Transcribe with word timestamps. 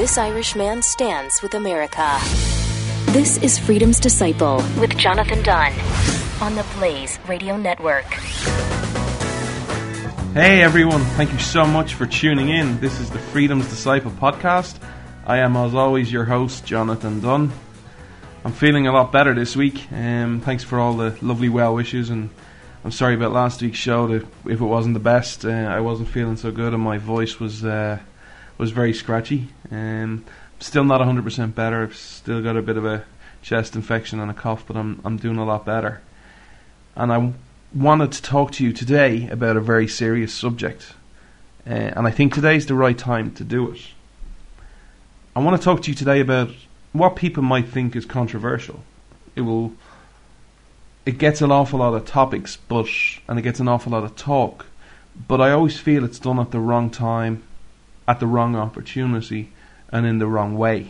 this 0.00 0.16
Irish 0.16 0.56
man 0.56 0.80
stands 0.80 1.42
with 1.42 1.52
America. 1.52 2.18
This 3.08 3.36
is 3.42 3.58
Freedom's 3.58 4.00
Disciple 4.00 4.64
with 4.80 4.96
Jonathan 4.96 5.42
Dunn 5.42 5.74
on 6.40 6.54
the 6.54 6.64
Blaze 6.78 7.18
Radio 7.28 7.58
Network. 7.58 8.06
Hey 10.32 10.62
everyone, 10.62 11.02
thank 11.18 11.30
you 11.32 11.38
so 11.38 11.66
much 11.66 11.92
for 11.92 12.06
tuning 12.06 12.48
in. 12.48 12.80
This 12.80 12.98
is 12.98 13.10
the 13.10 13.18
Freedom's 13.18 13.68
Disciple 13.68 14.10
podcast. 14.12 14.78
I 15.26 15.36
am, 15.40 15.54
as 15.54 15.74
always, 15.74 16.10
your 16.10 16.24
host, 16.24 16.64
Jonathan 16.64 17.20
Dunn. 17.20 17.52
I'm 18.42 18.52
feeling 18.52 18.86
a 18.86 18.92
lot 18.92 19.12
better 19.12 19.34
this 19.34 19.54
week. 19.54 19.86
Um, 19.92 20.40
thanks 20.40 20.64
for 20.64 20.80
all 20.80 20.94
the 20.94 21.14
lovely 21.20 21.50
well 21.50 21.74
wishes, 21.74 22.08
and 22.08 22.30
I'm 22.86 22.90
sorry 22.90 23.16
about 23.16 23.32
last 23.32 23.60
week's 23.60 23.76
show. 23.76 24.06
That 24.06 24.26
if 24.46 24.62
it 24.62 24.64
wasn't 24.64 24.94
the 24.94 25.00
best, 25.00 25.44
uh, 25.44 25.50
I 25.50 25.80
wasn't 25.80 26.08
feeling 26.08 26.36
so 26.36 26.50
good, 26.50 26.72
and 26.72 26.82
my 26.82 26.96
voice 26.96 27.38
was 27.38 27.66
uh, 27.66 27.98
was 28.60 28.72
very 28.72 28.92
scratchy. 28.92 29.48
Um, 29.70 30.24
still 30.60 30.84
not 30.84 31.00
100% 31.00 31.54
better. 31.54 31.82
I've 31.82 31.96
still 31.96 32.42
got 32.42 32.56
a 32.56 32.62
bit 32.62 32.76
of 32.76 32.84
a 32.84 33.04
chest 33.40 33.74
infection 33.74 34.20
and 34.20 34.30
a 34.30 34.34
cough, 34.34 34.64
but 34.66 34.76
I'm 34.76 35.00
I'm 35.04 35.16
doing 35.16 35.38
a 35.38 35.44
lot 35.44 35.64
better. 35.64 36.02
And 36.94 37.10
I 37.12 37.32
wanted 37.74 38.12
to 38.12 38.22
talk 38.22 38.52
to 38.52 38.64
you 38.64 38.72
today 38.72 39.28
about 39.28 39.56
a 39.56 39.60
very 39.60 39.88
serious 39.88 40.34
subject, 40.34 40.92
uh, 41.66 41.70
and 41.70 42.06
I 42.06 42.10
think 42.10 42.34
today's 42.34 42.66
the 42.66 42.74
right 42.74 42.98
time 42.98 43.32
to 43.36 43.44
do 43.44 43.70
it. 43.70 43.80
I 45.34 45.40
want 45.40 45.58
to 45.58 45.64
talk 45.64 45.82
to 45.82 45.90
you 45.90 45.94
today 45.94 46.20
about 46.20 46.50
what 46.92 47.16
people 47.16 47.42
might 47.42 47.68
think 47.68 47.96
is 47.96 48.04
controversial. 48.04 48.82
It 49.36 49.42
will. 49.42 49.72
It 51.06 51.16
gets 51.16 51.40
an 51.40 51.50
awful 51.50 51.78
lot 51.78 51.94
of 51.94 52.04
topics, 52.04 52.56
but 52.56 52.88
and 53.26 53.38
it 53.38 53.42
gets 53.42 53.58
an 53.58 53.68
awful 53.68 53.92
lot 53.92 54.04
of 54.04 54.16
talk, 54.16 54.66
but 55.28 55.40
I 55.40 55.50
always 55.50 55.78
feel 55.78 56.04
it's 56.04 56.18
done 56.18 56.38
at 56.38 56.50
the 56.50 56.60
wrong 56.60 56.90
time, 56.90 57.42
at 58.10 58.18
the 58.18 58.26
wrong 58.26 58.56
opportunity, 58.56 59.52
and 59.92 60.04
in 60.04 60.18
the 60.18 60.26
wrong 60.26 60.58
way. 60.58 60.88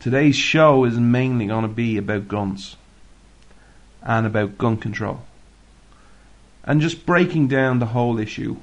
Today's 0.00 0.34
show 0.34 0.82
is 0.82 0.98
mainly 0.98 1.46
going 1.46 1.62
to 1.62 1.68
be 1.68 1.98
about 1.98 2.26
guns 2.26 2.76
and 4.02 4.26
about 4.26 4.58
gun 4.58 4.76
control 4.76 5.22
and 6.64 6.80
just 6.80 7.06
breaking 7.06 7.46
down 7.46 7.78
the 7.78 7.86
whole 7.86 8.18
issue 8.18 8.56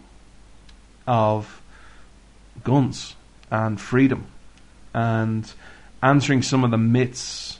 of 1.07 1.61
guns 2.65 3.15
and 3.49 3.79
freedom 3.79 4.27
and 4.93 5.53
answering 6.03 6.41
some 6.41 6.65
of 6.65 6.71
the 6.71 6.77
myths, 6.77 7.59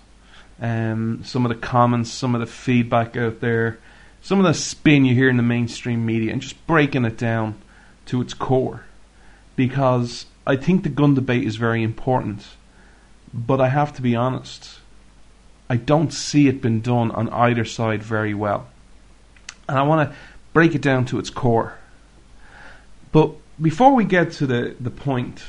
um, 0.60 1.22
some 1.24 1.46
of 1.46 1.50
the 1.50 1.56
comments, 1.66 2.12
some 2.12 2.36
of 2.36 2.42
the 2.42 2.46
feedback 2.48 3.16
out 3.16 3.40
there, 3.40 3.80
some 4.22 4.38
of 4.38 4.46
the 4.46 4.54
spin 4.54 5.06
you 5.06 5.16
hear 5.16 5.30
in 5.30 5.38
the 5.38 5.44
mainstream 5.44 6.06
media, 6.06 6.34
and 6.34 6.42
just 6.42 6.68
breaking 6.68 7.06
it 7.06 7.18
down 7.18 7.56
to 8.06 8.22
its 8.22 8.34
core. 8.34 8.84
Because 9.58 10.26
I 10.46 10.56
think 10.56 10.84
the 10.84 10.90
gun 10.90 11.14
debate 11.14 11.44
is 11.44 11.58
very 11.58 11.84
important, 11.84 12.46
but 13.34 13.60
I 13.60 13.68
have 13.68 13.94
to 13.96 14.02
be 14.02 14.16
honest, 14.16 14.80
I 15.70 15.76
don't 15.76 16.14
see 16.14 16.48
it 16.48 16.62
been 16.62 16.80
done 16.80 17.12
on 17.12 17.28
either 17.30 17.66
side 17.66 18.02
very 18.02 18.34
well. 18.34 18.68
And 19.68 19.78
I 19.78 19.84
want 19.84 20.10
to 20.10 20.16
break 20.54 20.74
it 20.74 20.82
down 20.82 21.04
to 21.08 21.20
its 21.20 21.30
core. 21.30 21.78
But 23.12 23.32
before 23.62 23.94
we 23.94 24.06
get 24.06 24.32
to 24.34 24.48
the, 24.48 24.76
the 24.80 24.90
point 24.90 25.44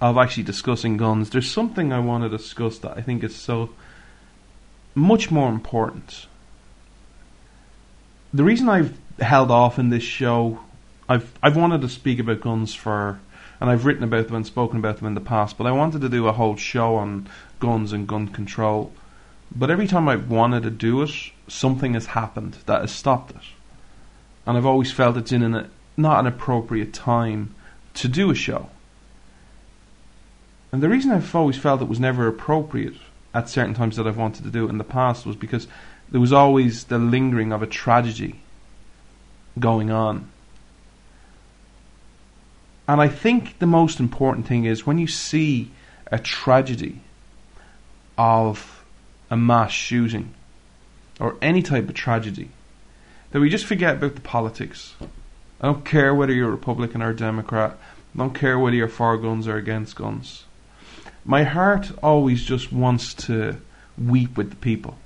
of 0.00 0.16
actually 0.16 0.44
discussing 0.44 0.96
guns, 0.96 1.30
there's 1.30 1.50
something 1.50 1.92
I 1.92 1.98
want 1.98 2.22
to 2.22 2.28
discuss 2.28 2.78
that 2.78 2.96
I 2.96 3.02
think 3.02 3.24
is 3.24 3.34
so 3.34 3.70
much 4.94 5.30
more 5.30 5.48
important. 5.48 6.26
The 8.32 8.44
reason 8.44 8.68
I've 8.68 8.96
held 9.18 9.50
off 9.50 9.78
in 9.78 9.88
this 9.88 10.02
show, 10.02 10.60
I've 11.08 11.32
I've 11.42 11.56
wanted 11.56 11.80
to 11.80 11.88
speak 11.88 12.18
about 12.18 12.40
guns 12.40 12.74
for, 12.74 13.18
and 13.60 13.70
I've 13.70 13.86
written 13.86 14.04
about 14.04 14.26
them 14.26 14.36
and 14.36 14.46
spoken 14.46 14.78
about 14.78 14.98
them 14.98 15.06
in 15.06 15.14
the 15.14 15.20
past, 15.20 15.56
but 15.56 15.66
I 15.66 15.72
wanted 15.72 16.00
to 16.02 16.08
do 16.08 16.26
a 16.26 16.32
whole 16.32 16.56
show 16.56 16.96
on 16.96 17.28
guns 17.60 17.92
and 17.92 18.06
gun 18.06 18.28
control. 18.28 18.92
But 19.54 19.70
every 19.70 19.86
time 19.86 20.08
I've 20.08 20.30
wanted 20.30 20.64
to 20.64 20.70
do 20.70 21.02
it, 21.02 21.10
something 21.48 21.94
has 21.94 22.06
happened 22.06 22.58
that 22.66 22.80
has 22.80 22.92
stopped 22.92 23.30
it, 23.30 23.42
and 24.44 24.56
I've 24.56 24.66
always 24.66 24.92
felt 24.92 25.16
it's 25.16 25.32
in 25.32 25.42
an 25.42 25.70
not 25.96 26.20
an 26.20 26.26
appropriate 26.26 26.92
time 26.92 27.54
to 27.94 28.08
do 28.08 28.30
a 28.30 28.34
show. 28.34 28.68
And 30.72 30.82
the 30.82 30.88
reason 30.88 31.10
I've 31.10 31.34
always 31.34 31.56
felt 31.56 31.80
it 31.80 31.88
was 31.88 32.00
never 32.00 32.26
appropriate 32.26 32.96
at 33.32 33.48
certain 33.48 33.74
times 33.74 33.96
that 33.96 34.06
I've 34.06 34.18
wanted 34.18 34.44
to 34.44 34.50
do 34.50 34.66
it 34.66 34.70
in 34.70 34.78
the 34.78 34.84
past 34.84 35.24
was 35.24 35.36
because 35.36 35.66
there 36.10 36.20
was 36.20 36.32
always 36.32 36.84
the 36.84 36.98
lingering 36.98 37.52
of 37.52 37.62
a 37.62 37.66
tragedy 37.66 38.40
going 39.58 39.90
on. 39.90 40.30
And 42.88 43.00
I 43.00 43.08
think 43.08 43.58
the 43.58 43.66
most 43.66 44.00
important 44.00 44.46
thing 44.46 44.64
is 44.64 44.86
when 44.86 44.98
you 44.98 45.06
see 45.06 45.70
a 46.10 46.18
tragedy 46.18 47.00
of 48.16 48.84
a 49.30 49.36
mass 49.36 49.72
shooting 49.72 50.34
or 51.18 51.36
any 51.42 51.62
type 51.62 51.88
of 51.88 51.94
tragedy, 51.94 52.50
that 53.32 53.40
we 53.40 53.50
just 53.50 53.64
forget 53.64 53.96
about 53.96 54.14
the 54.14 54.20
politics. 54.20 54.94
I 55.60 55.66
don't 55.66 55.84
care 55.84 56.14
whether 56.14 56.32
you're 56.32 56.50
Republican 56.50 57.02
or 57.02 57.12
Democrat. 57.12 57.76
I 58.14 58.18
don't 58.18 58.34
care 58.34 58.58
whether 58.58 58.76
you're 58.76 58.88
for 58.88 59.16
guns 59.16 59.48
or 59.48 59.56
against 59.56 59.96
guns 59.96 60.44
my 61.26 61.42
heart 61.42 61.90
always 62.02 62.44
just 62.44 62.72
wants 62.72 63.12
to 63.12 63.56
weep 63.98 64.36
with 64.36 64.50
the 64.50 64.56
people. 64.56 64.96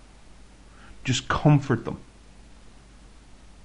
Just 1.02 1.28
comfort 1.28 1.86
them. 1.86 1.98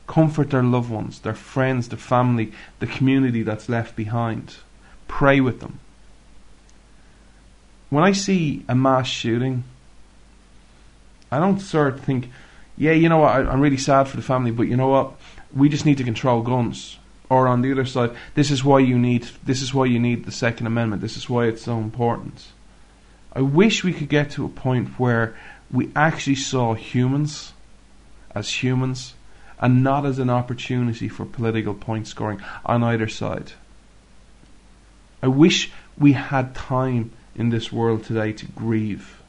Comfort 0.07 0.51
their 0.51 0.63
loved 0.63 0.89
ones, 0.89 1.19
their 1.19 1.33
friends, 1.33 1.89
their 1.89 1.97
family, 1.97 2.51
the 2.79 2.87
community 2.87 3.43
that's 3.43 3.69
left 3.69 3.95
behind. 3.95 4.57
Pray 5.07 5.41
with 5.41 5.59
them. 5.59 5.79
When 7.89 8.03
I 8.03 8.11
see 8.11 8.63
a 8.67 8.75
mass 8.75 9.07
shooting, 9.07 9.63
I 11.31 11.39
don't 11.39 11.59
sort 11.59 11.95
of 11.95 12.01
think, 12.01 12.29
yeah, 12.77 12.91
you 12.91 13.09
know 13.09 13.19
what, 13.19 13.35
I, 13.35 13.49
I'm 13.49 13.61
really 13.61 13.77
sad 13.77 14.07
for 14.07 14.17
the 14.17 14.23
family, 14.23 14.51
but 14.51 14.63
you 14.63 14.77
know 14.77 14.89
what, 14.89 15.13
we 15.55 15.69
just 15.69 15.85
need 15.85 15.97
to 15.97 16.03
control 16.03 16.41
guns 16.41 16.97
or 17.29 17.47
on 17.47 17.61
the 17.61 17.71
other 17.71 17.85
side, 17.85 18.11
this 18.35 18.51
is 18.51 18.63
why 18.63 18.79
you 18.79 18.97
need 18.97 19.27
this 19.43 19.61
is 19.61 19.73
why 19.73 19.85
you 19.85 19.99
need 19.99 20.25
the 20.25 20.31
Second 20.31 20.67
Amendment. 20.67 21.01
This 21.01 21.17
is 21.17 21.29
why 21.29 21.45
it's 21.45 21.63
so 21.63 21.77
important. 21.77 22.47
I 23.33 23.41
wish 23.41 23.83
we 23.83 23.93
could 23.93 24.09
get 24.09 24.31
to 24.31 24.45
a 24.45 24.49
point 24.49 24.99
where 24.99 25.35
we 25.71 25.91
actually 25.95 26.35
saw 26.35 26.73
humans 26.73 27.53
as 28.33 28.63
humans 28.63 29.14
and 29.59 29.83
not 29.83 30.05
as 30.05 30.19
an 30.19 30.29
opportunity 30.29 31.07
for 31.07 31.25
political 31.25 31.73
point 31.73 32.07
scoring 32.07 32.41
on 32.65 32.83
either 32.83 33.07
side. 33.07 33.53
I 35.21 35.27
wish 35.27 35.71
we 35.97 36.13
had 36.13 36.55
time 36.55 37.11
in 37.35 37.49
this 37.49 37.71
world 37.71 38.03
today 38.03 38.33
to 38.33 38.45
grieve. 38.47 39.21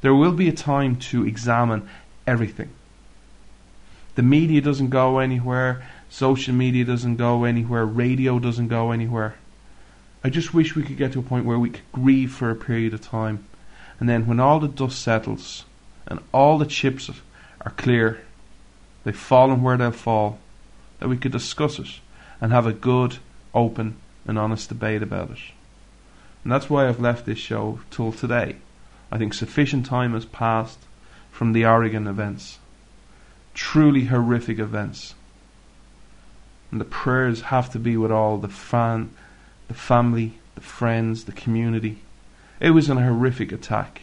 There 0.00 0.14
will 0.14 0.32
be 0.32 0.48
a 0.48 0.52
time 0.52 0.96
to 0.96 1.26
examine 1.26 1.88
everything. 2.26 2.70
The 4.14 4.22
media 4.22 4.60
doesn't 4.60 4.90
go 4.90 5.18
anywhere. 5.18 5.86
Social 6.08 6.54
media 6.54 6.84
doesn't 6.84 7.16
go 7.16 7.44
anywhere. 7.44 7.84
Radio 7.86 8.38
doesn't 8.38 8.68
go 8.68 8.90
anywhere. 8.90 9.36
I 10.22 10.30
just 10.30 10.52
wish 10.52 10.74
we 10.74 10.82
could 10.82 10.96
get 10.96 11.12
to 11.12 11.20
a 11.20 11.22
point 11.22 11.46
where 11.46 11.58
we 11.58 11.70
could 11.70 11.92
grieve 11.92 12.32
for 12.32 12.50
a 12.50 12.56
period 12.56 12.92
of 12.92 13.00
time. 13.00 13.44
And 13.98 14.08
then 14.08 14.26
when 14.26 14.40
all 14.40 14.60
the 14.60 14.68
dust 14.68 15.00
settles 15.00 15.64
and 16.06 16.20
all 16.32 16.58
the 16.58 16.66
chips 16.66 17.10
are 17.60 17.72
clear, 17.72 18.20
they've 19.04 19.16
fallen 19.16 19.62
where 19.62 19.76
they'll 19.76 19.90
fall, 19.90 20.38
that 20.98 21.08
we 21.08 21.16
could 21.16 21.32
discuss 21.32 21.78
it 21.78 22.00
and 22.40 22.52
have 22.52 22.66
a 22.66 22.72
good, 22.72 23.18
open, 23.54 23.96
and 24.26 24.38
honest 24.38 24.68
debate 24.68 25.02
about 25.02 25.30
it. 25.30 25.38
And 26.42 26.52
that's 26.52 26.70
why 26.70 26.88
I've 26.88 27.00
left 27.00 27.26
this 27.26 27.38
show 27.38 27.80
till 27.90 28.12
today. 28.12 28.56
I 29.12 29.18
think 29.18 29.34
sufficient 29.34 29.86
time 29.86 30.14
has 30.14 30.24
passed 30.24 30.78
from 31.30 31.52
the 31.52 31.66
Oregon 31.66 32.06
events. 32.06 32.58
Truly 33.54 34.04
horrific 34.04 34.58
events 34.58 35.14
and 36.70 36.80
the 36.80 36.84
prayers 36.84 37.42
have 37.42 37.70
to 37.70 37.78
be 37.78 37.96
with 37.96 38.12
all 38.12 38.38
the 38.38 38.48
fan, 38.48 39.10
the 39.68 39.74
family, 39.74 40.38
the 40.54 40.60
friends, 40.60 41.24
the 41.24 41.32
community. 41.32 41.98
It 42.60 42.70
was 42.70 42.88
an 42.88 42.98
horrific 42.98 43.52
attack. 43.52 44.02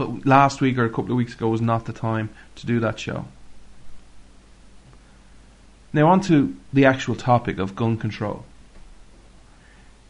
But 0.00 0.24
last 0.24 0.62
week 0.62 0.78
or 0.78 0.86
a 0.86 0.88
couple 0.88 1.10
of 1.10 1.18
weeks 1.18 1.34
ago 1.34 1.50
was 1.50 1.60
not 1.60 1.84
the 1.84 1.92
time 1.92 2.30
to 2.56 2.64
do 2.64 2.80
that 2.80 2.98
show. 2.98 3.26
Now 5.92 6.08
on 6.08 6.22
to 6.22 6.56
the 6.72 6.86
actual 6.86 7.14
topic 7.14 7.58
of 7.58 7.76
gun 7.76 7.98
control. 7.98 8.46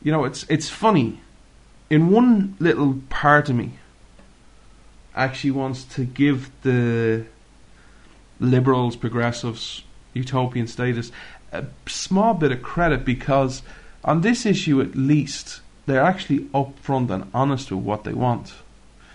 You 0.00 0.12
know, 0.12 0.22
it's 0.22 0.46
it's 0.48 0.68
funny. 0.68 1.22
In 1.90 2.10
one 2.10 2.54
little 2.60 3.00
part 3.08 3.48
of 3.48 3.56
me 3.56 3.80
actually 5.16 5.50
wants 5.50 5.82
to 5.96 6.04
give 6.04 6.52
the 6.62 7.26
liberals, 8.38 8.94
progressives, 8.94 9.82
utopian 10.14 10.68
statists 10.68 11.10
a 11.50 11.64
small 11.88 12.34
bit 12.34 12.52
of 12.52 12.62
credit 12.62 13.04
because 13.04 13.62
on 14.04 14.20
this 14.20 14.46
issue 14.46 14.80
at 14.80 14.94
least 14.94 15.62
they're 15.86 16.04
actually 16.04 16.44
upfront 16.54 17.10
and 17.10 17.28
honest 17.34 17.72
with 17.72 17.82
what 17.82 18.04
they 18.04 18.14
want. 18.14 18.52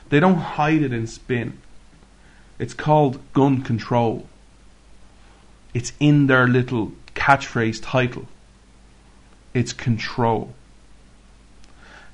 They 0.10 0.20
don't 0.20 0.36
hide 0.36 0.82
it 0.82 0.94
in 0.94 1.08
spin. 1.08 1.58
It's 2.60 2.74
called 2.74 3.20
gun 3.34 3.62
control. 3.64 4.28
It's 5.74 5.92
in 6.00 6.28
their 6.28 6.48
little 6.48 6.94
catchphrase 7.16 7.80
title. 7.82 8.28
it's 9.54 9.74
control. 9.74 10.54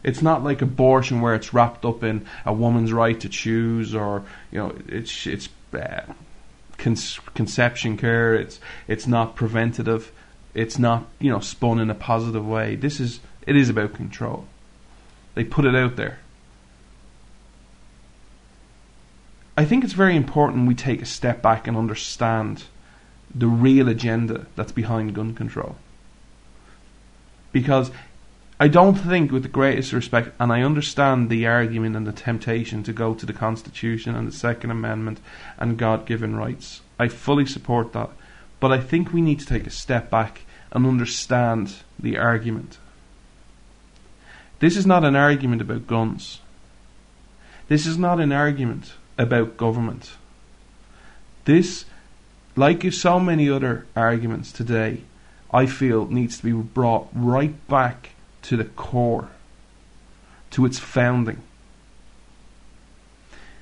It's 0.03 0.21
not 0.21 0.43
like 0.43 0.61
abortion 0.61 1.21
where 1.21 1.35
it's 1.35 1.53
wrapped 1.53 1.85
up 1.85 2.03
in 2.03 2.25
a 2.45 2.53
woman's 2.53 2.93
right 2.93 3.19
to 3.19 3.29
choose, 3.29 3.93
or 3.93 4.23
you 4.51 4.59
know, 4.59 4.75
it's 4.87 5.27
it's 5.27 5.49
uh, 5.73 6.01
con- 6.77 6.95
conception 7.33 7.97
care. 7.97 8.33
It's 8.35 8.59
it's 8.87 9.07
not 9.07 9.35
preventative. 9.35 10.11
It's 10.53 10.79
not 10.79 11.05
you 11.19 11.31
know 11.31 11.39
spun 11.39 11.79
in 11.79 11.89
a 11.89 11.95
positive 11.95 12.47
way. 12.47 12.75
This 12.75 12.99
is 12.99 13.19
it 13.45 13.55
is 13.55 13.69
about 13.69 13.93
control. 13.93 14.45
They 15.35 15.43
put 15.43 15.65
it 15.65 15.75
out 15.75 15.95
there. 15.95 16.19
I 19.61 19.65
think 19.65 19.83
it's 19.83 19.93
very 19.93 20.15
important 20.15 20.67
we 20.67 20.73
take 20.73 21.03
a 21.03 21.05
step 21.05 21.43
back 21.43 21.67
and 21.67 21.77
understand 21.77 22.63
the 23.29 23.45
real 23.45 23.87
agenda 23.89 24.47
that's 24.55 24.71
behind 24.71 25.13
gun 25.13 25.35
control. 25.35 25.75
Because 27.51 27.91
I 28.59 28.67
don't 28.67 28.95
think, 28.95 29.31
with 29.31 29.43
the 29.43 29.49
greatest 29.49 29.93
respect, 29.93 30.31
and 30.39 30.51
I 30.51 30.63
understand 30.63 31.29
the 31.29 31.45
argument 31.45 31.95
and 31.95 32.07
the 32.07 32.11
temptation 32.11 32.81
to 32.81 32.91
go 32.91 33.13
to 33.13 33.23
the 33.23 33.33
Constitution 33.33 34.15
and 34.15 34.27
the 34.27 34.35
Second 34.35 34.71
Amendment 34.71 35.19
and 35.59 35.77
God 35.77 36.07
given 36.07 36.35
rights. 36.35 36.81
I 36.97 37.07
fully 37.07 37.45
support 37.45 37.93
that. 37.93 38.09
But 38.59 38.71
I 38.71 38.79
think 38.79 39.13
we 39.13 39.21
need 39.21 39.39
to 39.41 39.45
take 39.45 39.67
a 39.67 39.69
step 39.69 40.09
back 40.09 40.41
and 40.71 40.87
understand 40.87 41.75
the 41.99 42.17
argument. 42.17 42.79
This 44.57 44.75
is 44.75 44.87
not 44.87 45.05
an 45.05 45.15
argument 45.15 45.61
about 45.61 45.85
guns. 45.85 46.39
This 47.67 47.85
is 47.85 47.99
not 47.99 48.19
an 48.19 48.31
argument 48.31 48.93
about 49.21 49.57
government. 49.57 50.11
This, 51.45 51.85
like 52.55 52.91
so 52.93 53.19
many 53.19 53.49
other 53.49 53.85
arguments 53.95 54.51
today, 54.51 55.01
I 55.51 55.65
feel 55.65 56.07
needs 56.07 56.37
to 56.37 56.43
be 56.43 56.53
brought 56.53 57.07
right 57.13 57.67
back 57.67 58.11
to 58.43 58.57
the 58.57 58.65
core, 58.65 59.29
to 60.51 60.65
its 60.65 60.79
founding. 60.79 61.41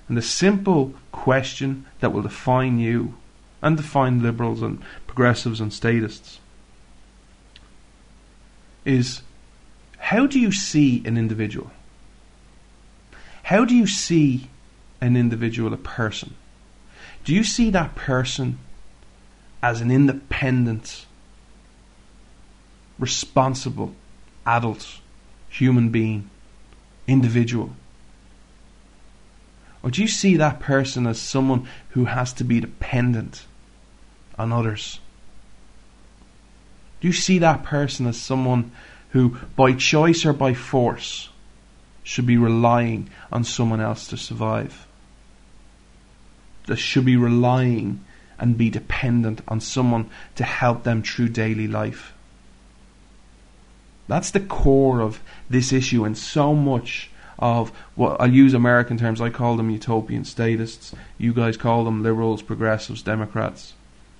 And 0.08 0.18
the 0.18 0.22
simple 0.22 0.94
question 1.12 1.86
that 2.00 2.12
will 2.12 2.22
define 2.22 2.80
you 2.80 3.16
and 3.62 3.78
define 3.78 4.24
liberals 4.24 4.62
and 4.62 4.82
progressives 5.06 5.62
and 5.62 5.72
statists 5.74 6.40
is 8.86 9.22
how 9.98 10.26
do 10.26 10.40
you 10.40 10.52
see 10.52 11.04
an 11.06 11.18
individual? 11.18 11.70
How 13.44 13.66
do 13.66 13.76
you 13.76 13.86
see 13.86 14.50
an 15.02 15.16
individual, 15.16 15.74
a 15.74 15.78
person? 15.78 16.36
Do 17.24 17.34
you 17.34 17.44
see 17.44 17.70
that 17.72 17.96
person 17.96 18.60
as 19.62 19.82
an 19.82 19.92
independent, 19.92 21.06
responsible, 22.98 23.94
adult, 24.46 25.00
human 25.50 25.90
being, 25.90 26.30
individual? 27.08 27.76
Or 29.82 29.92
do 29.92 30.02
you 30.02 30.08
see 30.08 30.38
that 30.38 30.60
person 30.60 31.08
as 31.08 31.20
someone 31.20 31.68
who 31.90 32.06
has 32.06 32.34
to 32.34 32.44
be 32.44 32.60
dependent 32.60 33.46
on 34.38 34.52
others? 34.52 35.00
Do 37.00 37.08
you 37.08 37.14
see 37.14 37.40
that 37.40 37.64
person 37.64 38.06
as 38.08 38.20
someone 38.20 38.72
who, 39.12 39.38
by 39.56 39.74
choice 39.74 40.26
or 40.26 40.34
by 40.34 40.54
force, 40.54 41.30
should 42.04 42.26
be 42.26 42.38
relying 42.38 43.10
on 43.32 43.44
someone 43.44 43.80
else 43.80 44.08
to 44.08 44.18
survive? 44.18 44.86
That 46.70 46.78
should 46.78 47.06
be 47.06 47.18
relying 47.18 48.06
and 48.38 48.56
be 48.56 48.70
dependent 48.70 49.42
on 49.48 49.60
someone 49.60 50.08
to 50.36 50.44
help 50.44 50.84
them 50.84 51.02
through 51.02 51.30
daily 51.30 51.68
life. 51.68 52.14
That's 54.08 54.30
the 54.30 54.40
core 54.40 55.02
of 55.02 55.20
this 55.50 55.74
issue 55.74 56.06
and 56.06 56.16
so 56.16 56.54
much 56.54 57.10
of 57.40 57.72
what 57.96 58.22
I'll 58.22 58.32
use 58.32 58.54
American 58.54 58.98
terms, 58.98 59.20
I 59.20 59.32
call 59.32 59.58
them 59.58 59.72
utopian 59.72 60.26
statists, 60.26 60.94
you 61.18 61.34
guys 61.34 61.58
call 61.58 61.86
them 61.86 62.04
liberals, 62.04 62.44
progressives, 62.44 63.02
Democrats. 63.02 63.74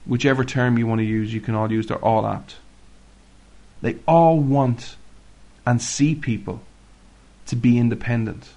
Whichever 0.08 0.44
term 0.44 0.80
you 0.80 0.88
want 0.88 1.00
to 1.00 1.06
use, 1.06 1.32
you 1.32 1.42
can 1.42 1.54
all 1.54 1.72
use, 1.72 1.86
they're 1.86 2.04
all 2.04 2.26
apt. 2.26 2.56
They 3.84 3.98
all 4.08 4.40
want 4.40 4.96
and 5.68 5.80
see 5.80 6.16
people 6.16 6.62
to 7.46 7.56
be 7.56 7.78
independent. 7.78 8.50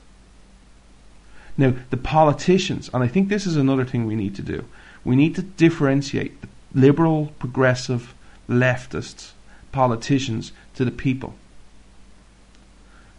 Now, 1.57 1.75
the 1.91 1.97
politicians, 1.97 2.89
and 2.93 3.03
I 3.03 3.09
think 3.09 3.29
this 3.29 3.47
is 3.47 3.57
another 3.57 3.85
thing 3.85 4.07
we 4.07 4.15
need 4.15 4.35
to 4.37 4.43
do, 4.43 4.65
we 5.05 5.17
need 5.17 5.35
to 5.37 5.43
differentiate 5.43 6.41
the 6.41 6.49
liberal, 6.75 7.33
progressive, 7.39 8.15
leftist 8.49 9.33
politicians 9.71 10.53
to 10.75 10.85
the 10.85 10.91
people. 10.91 11.35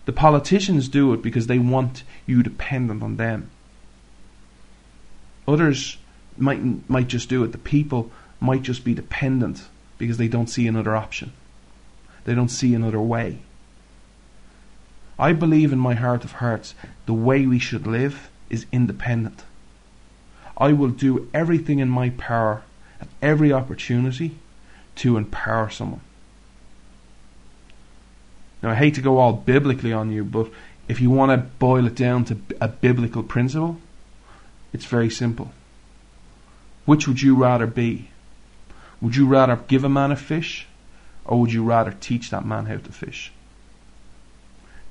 The 0.06 0.14
politicians 0.14 0.90
do 0.90 1.14
it 1.14 1.22
because 1.22 1.48
they 1.48 1.60
want 1.60 2.04
you 2.26 2.44
dependent 2.44 3.04
on 3.04 3.18
them. 3.18 3.50
Others 5.48 5.98
might 6.38 6.90
might 6.90 7.08
just 7.08 7.30
do 7.30 7.44
it. 7.44 7.52
The 7.52 7.58
people 7.58 8.12
might 8.40 8.62
just 8.62 8.84
be 8.84 8.94
dependent 8.94 9.64
because 9.98 10.18
they 10.18 10.28
don't 10.28 10.48
see 10.48 10.68
another 10.68 10.96
option. 10.96 11.32
They 12.26 12.36
don't 12.36 12.50
see 12.50 12.74
another 12.74 13.00
way. 13.00 13.40
I 15.18 15.34
believe 15.34 15.72
in 15.72 15.80
my 15.80 15.94
heart 15.94 16.24
of 16.24 16.34
hearts 16.34 16.76
the 17.06 17.14
way 17.14 17.46
we 17.46 17.60
should 17.60 17.86
live 17.86 18.30
is 18.50 18.66
independent. 18.72 19.44
I 20.58 20.74
will 20.74 20.90
do 20.90 21.30
everything 21.34 21.80
in 21.80 21.90
my 21.90 22.10
power 22.12 22.64
at 23.02 23.08
every 23.22 23.52
opportunity 23.52 24.38
to 24.98 25.18
empower 25.18 25.70
someone. 25.70 26.02
Now, 28.62 28.72
I 28.72 28.76
hate 28.76 28.96
to 28.96 29.02
go 29.02 29.18
all 29.18 29.34
biblically 29.34 29.92
on 29.92 30.12
you, 30.12 30.24
but 30.24 30.50
if 30.88 31.02
you 31.02 31.10
want 31.10 31.32
to 31.32 31.50
boil 31.60 31.86
it 31.86 31.96
down 31.96 32.26
to 32.26 32.38
a 32.62 32.68
biblical 32.68 33.24
principle, 33.24 33.78
it's 34.72 34.86
very 34.86 35.10
simple. 35.10 35.52
Which 36.86 37.08
would 37.08 37.22
you 37.22 37.36
rather 37.36 37.68
be? 37.68 38.10
Would 39.02 39.16
you 39.16 39.28
rather 39.28 39.58
give 39.68 39.84
a 39.84 39.90
man 39.90 40.12
a 40.12 40.16
fish 40.16 40.68
or 41.26 41.40
would 41.40 41.52
you 41.52 41.64
rather 41.64 41.92
teach 41.92 42.30
that 42.30 42.46
man 42.46 42.66
how 42.66 42.78
to 42.78 42.92
fish? 42.92 43.32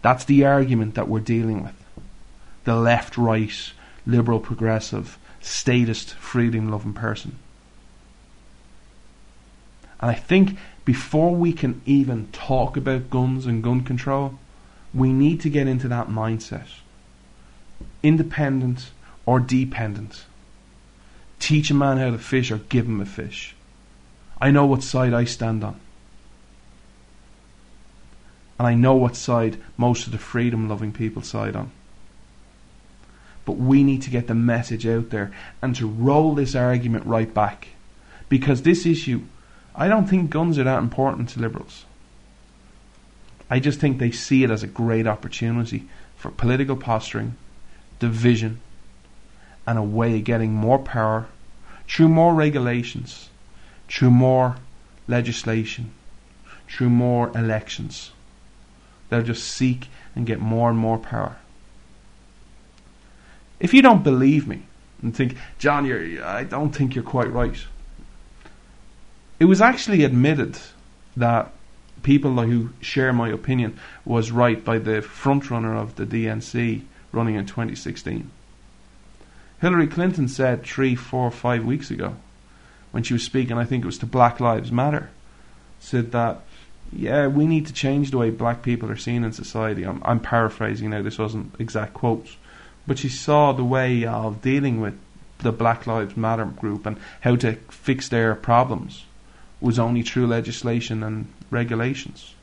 That's 0.03 0.25
the 0.25 0.45
argument 0.45 0.97
that 0.97 1.09
we're 1.09 1.21
dealing 1.21 1.63
with. 1.63 1.75
The 2.65 2.77
left, 2.77 3.17
right, 3.17 3.73
liberal, 4.05 4.41
progressive, 4.41 5.19
statist, 5.41 6.15
freedom 6.15 6.71
loving 6.71 6.93
person. 6.93 7.39
And 10.01 10.11
I 10.11 10.15
think 10.15 10.59
before 10.85 11.35
we 11.35 11.53
can 11.53 11.81
even 11.87 12.29
talk 12.33 12.77
about 12.77 13.11
guns 13.11 13.47
and 13.47 13.63
gun 13.63 13.83
control, 13.83 14.39
we 14.93 15.13
need 15.13 15.41
to 15.43 15.51
get 15.51 15.69
into 15.69 15.89
that 15.89 16.09
mindset. 16.09 16.67
Independent 18.03 18.91
or 19.25 19.39
dependent. 19.39 20.25
Teach 21.39 21.71
a 21.71 21.75
man 21.75 21.99
how 21.99 22.11
to 22.11 22.19
fish 22.19 22.51
or 22.51 22.59
give 22.59 22.87
him 22.87 23.01
a 23.01 23.07
fish. 23.07 23.55
I 24.41 24.51
know 24.51 24.67
what 24.67 24.83
side 24.83 25.15
I 25.15 25.25
stand 25.25 25.63
on 25.63 25.81
and 28.59 28.67
I 28.69 28.75
know 28.75 28.95
what 28.95 29.17
side 29.17 29.61
most 29.77 30.07
of 30.07 30.13
the 30.13 30.19
freedom 30.19 30.69
loving 30.69 30.93
people 30.93 31.23
side 31.23 31.57
on. 31.57 31.71
But 33.45 33.57
we 33.57 33.83
need 33.83 34.03
to 34.03 34.11
get 34.11 34.29
the 34.29 34.35
message 34.35 34.87
out 34.87 35.11
there 35.11 35.33
and 35.61 35.75
to 35.77 35.87
roll 35.89 36.35
this 36.35 36.55
argument 36.55 37.07
right 37.07 37.33
back. 37.33 37.69
Because 38.29 38.63
this 38.63 38.87
issue, 38.87 39.23
I 39.75 39.89
don't 39.89 40.07
think 40.07 40.31
guns 40.31 40.59
are 40.59 40.65
that 40.65 40.79
important 40.79 41.29
to 41.31 41.41
liberals. 41.41 41.85
I 43.51 43.59
just 43.59 43.81
think 43.81 43.99
they 43.99 44.11
see 44.11 44.45
it 44.45 44.51
as 44.51 44.63
a 44.63 44.69
great 44.69 45.07
opportunity 45.07 45.89
for 46.17 46.31
political 46.31 46.77
posturing, 46.77 47.37
division, 47.99 48.61
and 49.67 49.79
a 49.79 49.83
way 49.83 50.17
of 50.17 50.25
getting 50.25 50.53
more 50.53 50.79
power 50.79 51.27
through 51.89 52.09
more 52.09 52.35
regulations, 52.35 53.29
through 53.89 54.11
more 54.11 54.57
legislation, 55.09 55.93
through 56.69 56.91
more 56.91 57.37
elections. 57.37 58.13
They'll 59.13 59.23
just 59.23 59.47
seek 59.47 59.89
and 60.17 60.25
get 60.25 60.41
more 60.41 60.71
and 60.71 60.79
more 60.79 60.97
power. 60.97 61.37
If 63.61 63.75
you 63.75 63.83
don't 63.83 64.03
believe 64.03 64.49
me 64.49 64.63
and 65.03 65.15
think, 65.15 65.37
John, 65.59 65.85
you're, 65.85 66.25
I 66.25 66.45
don't 66.45 66.75
think 66.75 66.95
you're 66.95 67.05
quite 67.05 67.31
right. 67.31 67.55
It 69.39 69.45
was 69.45 69.61
actually 69.61 70.03
admitted 70.03 70.59
that 71.15 71.53
people 72.03 72.41
who 72.41 72.71
share 72.81 73.13
my 73.13 73.29
opinion 73.29 73.79
was 74.07 74.33
right 74.33 74.65
by 74.65 74.79
the 74.79 75.03
frontrunner 75.03 75.77
of 75.77 75.97
the 75.97 76.07
DNC 76.07 76.81
running 77.13 77.35
in 77.35 77.45
2016. 77.45 78.31
Hillary 79.61 79.89
Clinton 79.89 80.27
said 80.27 80.63
three, 80.63 80.95
four, 80.95 81.31
five 81.31 81.67
weeks 81.67 81.91
ago, 81.91 82.17
when 82.93 83.03
she 83.03 83.13
was 83.13 83.25
speaking, 83.25 83.59
I 83.59 83.67
think 83.67 83.85
it 83.85 83.87
was 83.87 83.99
to 83.99 84.07
Black 84.07 84.41
Lives 84.41 84.73
Matter, 84.73 85.11
said 85.81 86.13
that 86.13 86.41
yeah, 86.93 87.27
we 87.27 87.47
need 87.47 87.67
to 87.67 87.73
change 87.73 88.11
the 88.11 88.19
way 88.19 88.31
black 88.31 88.63
people 88.63 88.91
are 88.91 88.97
seen 88.97 89.25
in 89.25 89.33
society. 89.33 89.85
I'm, 89.85 90.03
I'm 90.05 90.21
paraphrasing 90.21 90.91
now, 90.91 91.03
this 91.03 91.19
wasn't 91.19 91.55
exact 91.59 91.95
quotes. 91.95 92.37
But 92.87 92.99
she 92.99 93.09
saw 93.09 93.53
the 93.53 93.65
way 93.65 94.05
of 94.05 94.43
dealing 94.43 94.81
with 94.81 94.99
the 95.39 95.53
Black 95.53 95.87
Lives 95.87 96.17
Matter 96.17 96.45
group 96.45 96.87
and 96.87 96.99
how 97.21 97.37
to 97.37 97.55
fix 97.71 98.09
their 98.09 98.35
problems 98.35 99.05
was 99.61 99.79
only 99.79 100.03
through 100.03 100.27
legislation 100.27 101.03
and 101.03 101.27
regulations. 101.51 102.35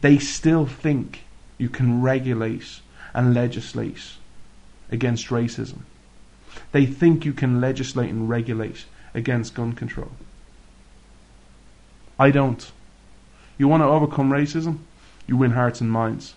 They 0.00 0.18
still 0.18 0.66
think 0.66 1.24
you 1.58 1.68
can 1.68 2.02
regulate 2.02 2.80
and 3.14 3.34
legislate 3.34 4.16
against 4.90 5.28
racism. 5.28 5.80
They 6.72 6.86
think 6.86 7.24
you 7.24 7.32
can 7.32 7.60
legislate 7.60 8.10
and 8.10 8.28
regulate 8.28 8.84
against 9.14 9.54
gun 9.54 9.74
control. 9.74 10.12
I 12.18 12.30
don't. 12.30 12.70
You 13.58 13.68
want 13.68 13.82
to 13.82 13.86
overcome 13.86 14.30
racism? 14.30 14.78
You 15.26 15.36
win 15.36 15.52
hearts 15.52 15.80
and 15.80 15.90
minds. 15.90 16.34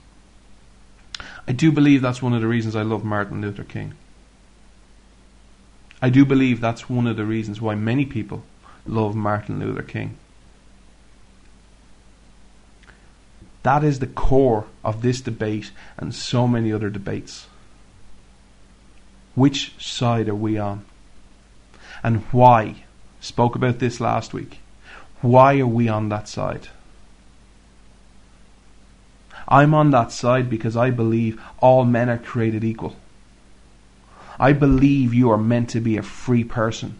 I 1.47 1.51
do 1.51 1.71
believe 1.71 2.01
that's 2.01 2.21
one 2.21 2.33
of 2.33 2.41
the 2.41 2.47
reasons 2.47 2.75
I 2.75 2.81
love 2.81 3.03
Martin 3.03 3.41
Luther 3.41 3.63
King. 3.63 3.93
I 6.01 6.09
do 6.09 6.25
believe 6.25 6.59
that's 6.59 6.89
one 6.89 7.07
of 7.07 7.17
the 7.17 7.25
reasons 7.25 7.61
why 7.61 7.75
many 7.75 8.05
people 8.05 8.43
love 8.85 9.15
Martin 9.15 9.59
Luther 9.59 9.81
King. 9.81 10.17
That 13.63 13.83
is 13.83 13.97
the 13.99 14.07
core 14.07 14.65
of 14.83 15.01
this 15.01 15.21
debate 15.21 15.71
and 15.97 16.13
so 16.13 16.47
many 16.47 16.71
other 16.71 16.89
debates. 16.89 17.47
Which 19.33 19.73
side 19.79 20.29
are 20.29 20.35
we 20.35 20.57
on? 20.57 20.85
And 22.03 22.21
why? 22.31 22.83
Spoke 23.19 23.55
about 23.55 23.79
this 23.79 23.99
last 23.99 24.33
week. 24.33 24.59
Why 25.21 25.59
are 25.59 25.67
we 25.67 25.87
on 25.87 26.09
that 26.09 26.27
side? 26.27 26.67
I'm 29.47 29.73
on 29.73 29.91
that 29.91 30.11
side 30.11 30.49
because 30.49 30.75
I 30.75 30.89
believe 30.89 31.41
all 31.59 31.85
men 31.85 32.09
are 32.09 32.17
created 32.17 32.63
equal. 32.63 32.95
I 34.39 34.53
believe 34.53 35.13
you 35.13 35.29
are 35.31 35.37
meant 35.37 35.69
to 35.71 35.79
be 35.79 35.97
a 35.97 36.03
free 36.03 36.43
person. 36.43 36.97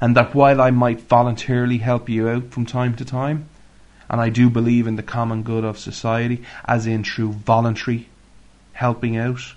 And 0.00 0.16
that 0.16 0.34
while 0.34 0.60
I 0.60 0.70
might 0.70 1.00
voluntarily 1.00 1.78
help 1.78 2.08
you 2.08 2.28
out 2.28 2.50
from 2.50 2.64
time 2.64 2.94
to 2.96 3.04
time, 3.04 3.48
and 4.08 4.20
I 4.20 4.30
do 4.30 4.48
believe 4.48 4.86
in 4.86 4.96
the 4.96 5.02
common 5.02 5.42
good 5.42 5.64
of 5.64 5.78
society, 5.78 6.42
as 6.64 6.86
in 6.86 7.02
true 7.02 7.32
voluntary 7.32 8.08
helping 8.72 9.16
out 9.16 9.54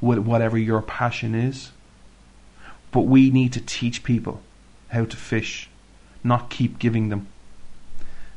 with 0.00 0.18
whatever 0.18 0.56
your 0.56 0.80
passion 0.80 1.34
is. 1.34 1.72
But 2.92 3.00
we 3.00 3.30
need 3.30 3.52
to 3.54 3.60
teach 3.60 4.04
people 4.04 4.40
how 4.88 5.04
to 5.04 5.16
fish, 5.16 5.68
not 6.22 6.50
keep 6.50 6.78
giving 6.78 7.08
them. 7.08 7.26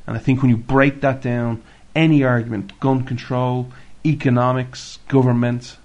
And 0.07 0.17
I 0.17 0.19
think 0.19 0.41
when 0.41 0.49
you 0.49 0.57
break 0.57 1.01
that 1.01 1.21
down, 1.21 1.61
any 1.97 2.23
argument, 2.23 2.79
gun 2.79 3.03
control, 3.03 3.71
economics, 4.05 4.99
government, 5.07 5.77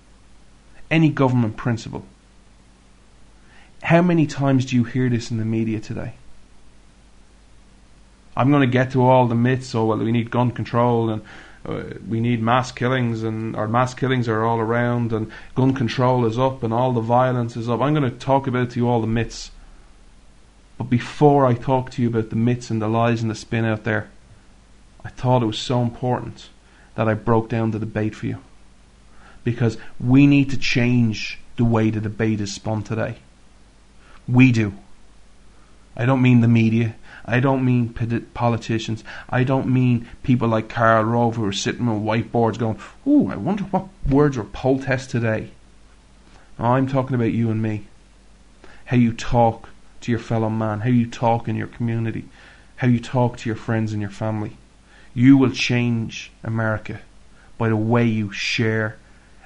any 0.91 1.09
government 1.09 1.57
principle. 1.57 2.05
How 3.83 4.03
many 4.03 4.27
times 4.27 4.67
do 4.67 4.77
you 4.77 4.85
hear 4.85 5.09
this 5.09 5.31
in 5.31 5.39
the 5.39 5.45
media 5.45 5.81
today? 5.81 6.13
I'm 8.37 8.51
going 8.51 8.61
to 8.61 8.67
get 8.67 8.93
to 8.93 9.03
all 9.03 9.27
the 9.27 9.35
myths. 9.35 9.69
So, 9.69 9.87
well, 9.87 9.99
we 9.99 10.13
need 10.13 10.31
gun 10.31 10.51
control 10.51 11.09
and 11.09 11.23
uh, 11.65 11.85
we 12.09 12.21
need 12.21 12.43
mass 12.43 12.73
killings, 12.73 13.23
and 13.23 13.55
our 13.55 13.69
mass 13.69 13.95
killings 13.95 14.29
are 14.29 14.45
all 14.45 14.59
around, 14.59 15.13
and 15.13 15.31
gun 15.55 15.73
control 15.73 16.27
is 16.27 16.37
up, 16.37 16.65
and 16.65 16.75
all 16.75 16.93
the 16.93 17.01
violence 17.01 17.57
is 17.57 17.69
up. 17.69 17.81
I'm 17.81 17.95
going 17.95 18.11
to 18.11 18.19
talk 18.19 18.49
about 18.49 18.71
to 18.71 18.81
you 18.81 18.89
all 18.89 19.01
the 19.01 19.07
myths. 19.07 19.53
But 20.77 20.91
before 20.91 21.47
I 21.47 21.55
talk 21.55 21.93
to 21.93 22.03
you 22.03 22.09
about 22.09 22.31
the 22.31 22.37
myths 22.37 22.69
and 22.69 22.83
the 22.83 22.89
lies 22.89 23.23
and 23.23 23.31
the 23.31 23.37
spin 23.37 23.65
out 23.65 23.85
there, 23.85 24.11
I 25.05 25.09
thought 25.09 25.43
it 25.43 25.47
was 25.47 25.59
so 25.59 25.83
important 25.83 26.49
that 26.95 27.09
I 27.09 27.15
broke 27.15 27.49
down 27.49 27.71
the 27.71 27.79
debate 27.79 28.15
for 28.15 28.27
you. 28.27 28.39
Because 29.45 29.77
we 29.99 30.27
need 30.27 30.51
to 30.51 30.57
change 30.57 31.39
the 31.57 31.65
way 31.65 31.91
the 31.91 32.01
debate 32.01 32.41
is 32.41 32.53
spun 32.53 32.83
today. 32.83 33.17
We 34.29 34.53
do. 34.53 34.75
I 35.97 36.07
don't 36.07 36.23
mean 36.23 36.41
the 36.41 36.49
media. 36.49 36.95
I 37.25 37.41
don't 37.41 37.65
mean 37.65 37.95
politicians. 38.35 39.05
I 39.29 39.45
don't 39.45 39.69
mean 39.69 40.09
people 40.23 40.49
like 40.49 40.69
Karl 40.69 41.05
Rove 41.05 41.37
who 41.37 41.45
are 41.45 41.53
sitting 41.53 41.89
on 41.89 42.05
whiteboards 42.05 42.59
going, 42.59 42.79
Ooh, 43.07 43.29
I 43.29 43.37
wonder 43.37 43.65
what 43.65 43.89
words 44.09 44.37
were 44.37 44.45
poll 44.45 44.81
test 44.81 45.11
today. 45.11 45.51
I'm 46.59 46.87
talking 46.87 47.15
about 47.15 47.33
you 47.33 47.51
and 47.51 47.61
me. 47.61 47.87
How 48.87 48.97
you 48.97 49.13
talk 49.13 49.69
to 50.03 50.13
your 50.13 50.21
fellow 50.21 50.51
man, 50.51 50.81
how 50.81 50.91
you 50.91 51.07
talk 51.07 51.49
in 51.49 51.57
your 51.57 51.67
community, 51.67 52.25
how 52.77 52.89
you 52.89 53.01
talk 53.01 53.37
to 53.39 53.49
your 53.49 53.57
friends 53.57 53.93
and 53.93 54.01
your 54.01 54.11
family. 54.11 54.57
You 55.15 55.37
will 55.37 55.51
change 55.51 56.31
America 56.43 57.01
by 57.59 57.69
the 57.69 57.77
way 57.77 58.05
you 58.05 58.33
share 58.33 58.97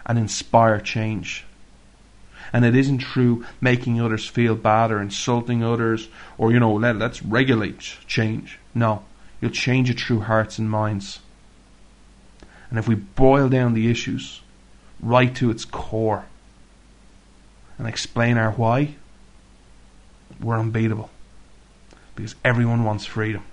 and 0.04 0.18
inspire 0.18 0.80
change. 0.80 1.44
And 2.52 2.64
it 2.64 2.76
isn't 2.76 3.02
through 3.02 3.44
making 3.60 4.00
others 4.00 4.26
feel 4.26 4.54
bad 4.54 4.92
or 4.92 5.00
insulting 5.00 5.64
others 5.64 6.08
or, 6.38 6.52
you 6.52 6.60
know, 6.60 6.72
let, 6.72 6.96
let's 6.96 7.22
regulate 7.22 7.80
change. 8.06 8.58
No. 8.74 9.04
You'll 9.40 9.50
change 9.50 9.90
it 9.90 10.00
through 10.00 10.20
hearts 10.20 10.58
and 10.58 10.70
minds. 10.70 11.20
And 12.70 12.78
if 12.78 12.88
we 12.88 12.94
boil 12.94 13.48
down 13.48 13.74
the 13.74 13.90
issues 13.90 14.40
right 15.00 15.34
to 15.36 15.50
its 15.50 15.64
core 15.64 16.24
and 17.78 17.86
explain 17.86 18.38
our 18.38 18.52
why, 18.52 18.94
we're 20.40 20.58
unbeatable. 20.58 21.10
Because 22.14 22.34
everyone 22.44 22.84
wants 22.84 23.04
freedom. 23.04 23.44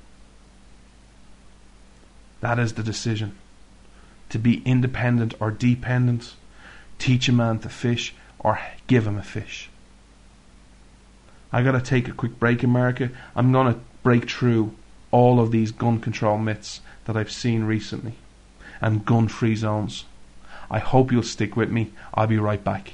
That 2.43 2.59
is 2.59 2.73
the 2.73 2.83
decision. 2.83 3.37
To 4.27 4.37
be 4.37 4.61
independent 4.65 5.33
or 5.39 5.49
dependent, 5.49 6.33
teach 6.99 7.29
a 7.29 7.31
man 7.31 7.59
to 7.59 7.69
fish 7.69 8.13
or 8.37 8.59
give 8.85 9.07
him 9.07 9.17
a 9.17 9.23
fish. 9.23 9.69
I 11.53 11.63
gotta 11.63 11.79
take 11.79 12.09
a 12.09 12.11
quick 12.11 12.37
break, 12.39 12.61
America. 12.61 13.11
I'm 13.33 13.53
gonna 13.53 13.79
break 14.03 14.29
through 14.29 14.75
all 15.09 15.39
of 15.39 15.51
these 15.51 15.71
gun 15.71 16.01
control 16.01 16.37
myths 16.37 16.81
that 17.05 17.15
I've 17.15 17.31
seen 17.31 17.63
recently 17.63 18.15
and 18.81 19.05
gun 19.05 19.29
free 19.29 19.55
zones. 19.55 20.03
I 20.69 20.79
hope 20.79 21.13
you'll 21.13 21.23
stick 21.23 21.55
with 21.55 21.71
me. 21.71 21.93
I'll 22.13 22.27
be 22.27 22.39
right 22.39 22.61
back. 22.61 22.91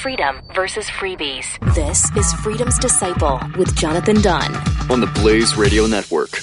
Freedom 0.00 0.42
versus 0.54 0.86
freebies. 0.86 1.58
This 1.74 2.08
is 2.16 2.32
Freedom's 2.34 2.78
Disciple 2.78 3.40
with 3.58 3.74
Jonathan 3.74 4.20
Dunn 4.22 4.54
on 4.88 5.00
the 5.00 5.10
Blaze 5.20 5.56
Radio 5.56 5.86
Network. 5.86 6.40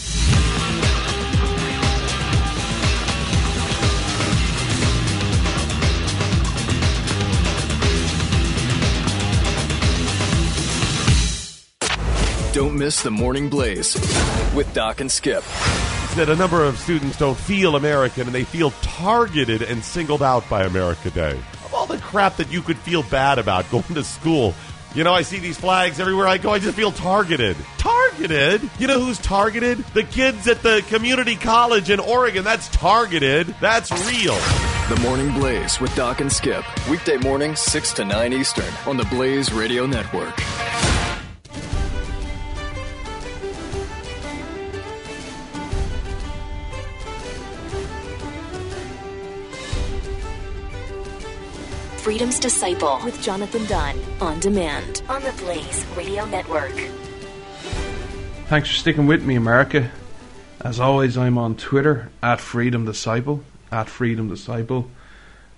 Don't 12.57 12.75
miss 12.75 13.03
the 13.03 13.11
Morning 13.11 13.49
Blaze 13.49 13.93
with 14.55 14.67
Doc 14.73 14.99
and 14.99 15.11
Skip. 15.11 15.43
That 16.15 16.27
a 16.27 16.35
number 16.35 16.63
of 16.63 16.79
students 16.79 17.15
don't 17.15 17.37
feel 17.37 17.75
American 17.75 18.23
and 18.23 18.33
they 18.33 18.45
feel 18.45 18.71
targeted 18.81 19.61
and 19.61 19.83
singled 19.83 20.23
out 20.23 20.49
by 20.49 20.63
America 20.63 21.11
Day. 21.11 21.39
Of 21.65 21.75
all 21.75 21.85
the 21.85 21.99
crap 21.99 22.37
that 22.37 22.51
you 22.51 22.63
could 22.63 22.77
feel 22.79 23.03
bad 23.03 23.37
about 23.37 23.69
going 23.71 23.83
to 23.83 24.03
school, 24.03 24.55
you 24.95 25.03
know, 25.03 25.13
I 25.13 25.21
see 25.21 25.37
these 25.37 25.55
flags 25.55 25.99
everywhere 25.99 26.27
I 26.27 26.39
go. 26.39 26.49
I 26.49 26.57
just 26.57 26.75
feel 26.75 26.91
targeted. 26.91 27.57
Targeted? 27.77 28.67
You 28.79 28.87
know 28.87 29.01
who's 29.01 29.19
targeted? 29.19 29.77
The 29.93 30.01
kids 30.01 30.47
at 30.47 30.63
the 30.63 30.83
community 30.87 31.35
college 31.35 31.91
in 31.91 31.99
Oregon. 31.99 32.43
That's 32.43 32.69
targeted. 32.69 33.53
That's 33.61 33.91
real. 34.11 34.33
The 34.89 34.99
Morning 35.03 35.31
Blaze 35.31 35.79
with 35.79 35.95
Doc 35.95 36.21
and 36.21 36.33
Skip. 36.33 36.65
Weekday 36.89 37.17
morning, 37.17 37.55
6 37.55 37.93
to 37.93 38.03
9 38.03 38.33
Eastern 38.33 38.73
on 38.87 38.97
the 38.97 39.05
Blaze 39.05 39.53
Radio 39.53 39.85
Network. 39.85 40.33
Freedom's 52.07 52.39
Disciple 52.39 53.01
with 53.03 53.21
Jonathan 53.21 53.65
Dunn 53.65 53.99
on 54.21 54.39
demand 54.39 55.01
on 55.09 55.21
the 55.23 55.33
Blaze 55.33 55.85
Radio 55.97 56.23
Network. 56.23 56.71
Thanks 58.45 58.69
for 58.69 58.75
sticking 58.75 59.07
with 59.07 59.25
me, 59.25 59.35
America. 59.35 59.91
As 60.61 60.79
always, 60.79 61.17
I'm 61.17 61.37
on 61.37 61.57
Twitter 61.57 62.09
at 62.23 62.39
Freedom 62.39 62.85
Disciple 62.85 63.43
at 63.73 63.89
Freedom 63.89 64.29
Disciple. 64.29 64.89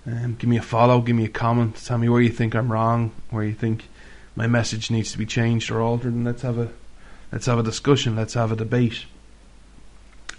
Um, 0.04 0.34
give 0.40 0.50
me 0.50 0.56
a 0.56 0.60
follow, 0.60 1.00
give 1.00 1.14
me 1.14 1.24
a 1.24 1.28
comment, 1.28 1.76
tell 1.76 1.98
me 1.98 2.08
where 2.08 2.20
you 2.20 2.30
think 2.30 2.56
I'm 2.56 2.72
wrong, 2.72 3.12
where 3.30 3.44
you 3.44 3.54
think 3.54 3.88
my 4.34 4.48
message 4.48 4.90
needs 4.90 5.12
to 5.12 5.18
be 5.18 5.26
changed 5.26 5.70
or 5.70 5.80
altered, 5.80 6.14
and 6.14 6.24
let's 6.24 6.42
have 6.42 6.58
a 6.58 6.70
let's 7.30 7.46
have 7.46 7.60
a 7.60 7.62
discussion, 7.62 8.16
let's 8.16 8.34
have 8.34 8.50
a 8.50 8.56
debate. 8.56 9.04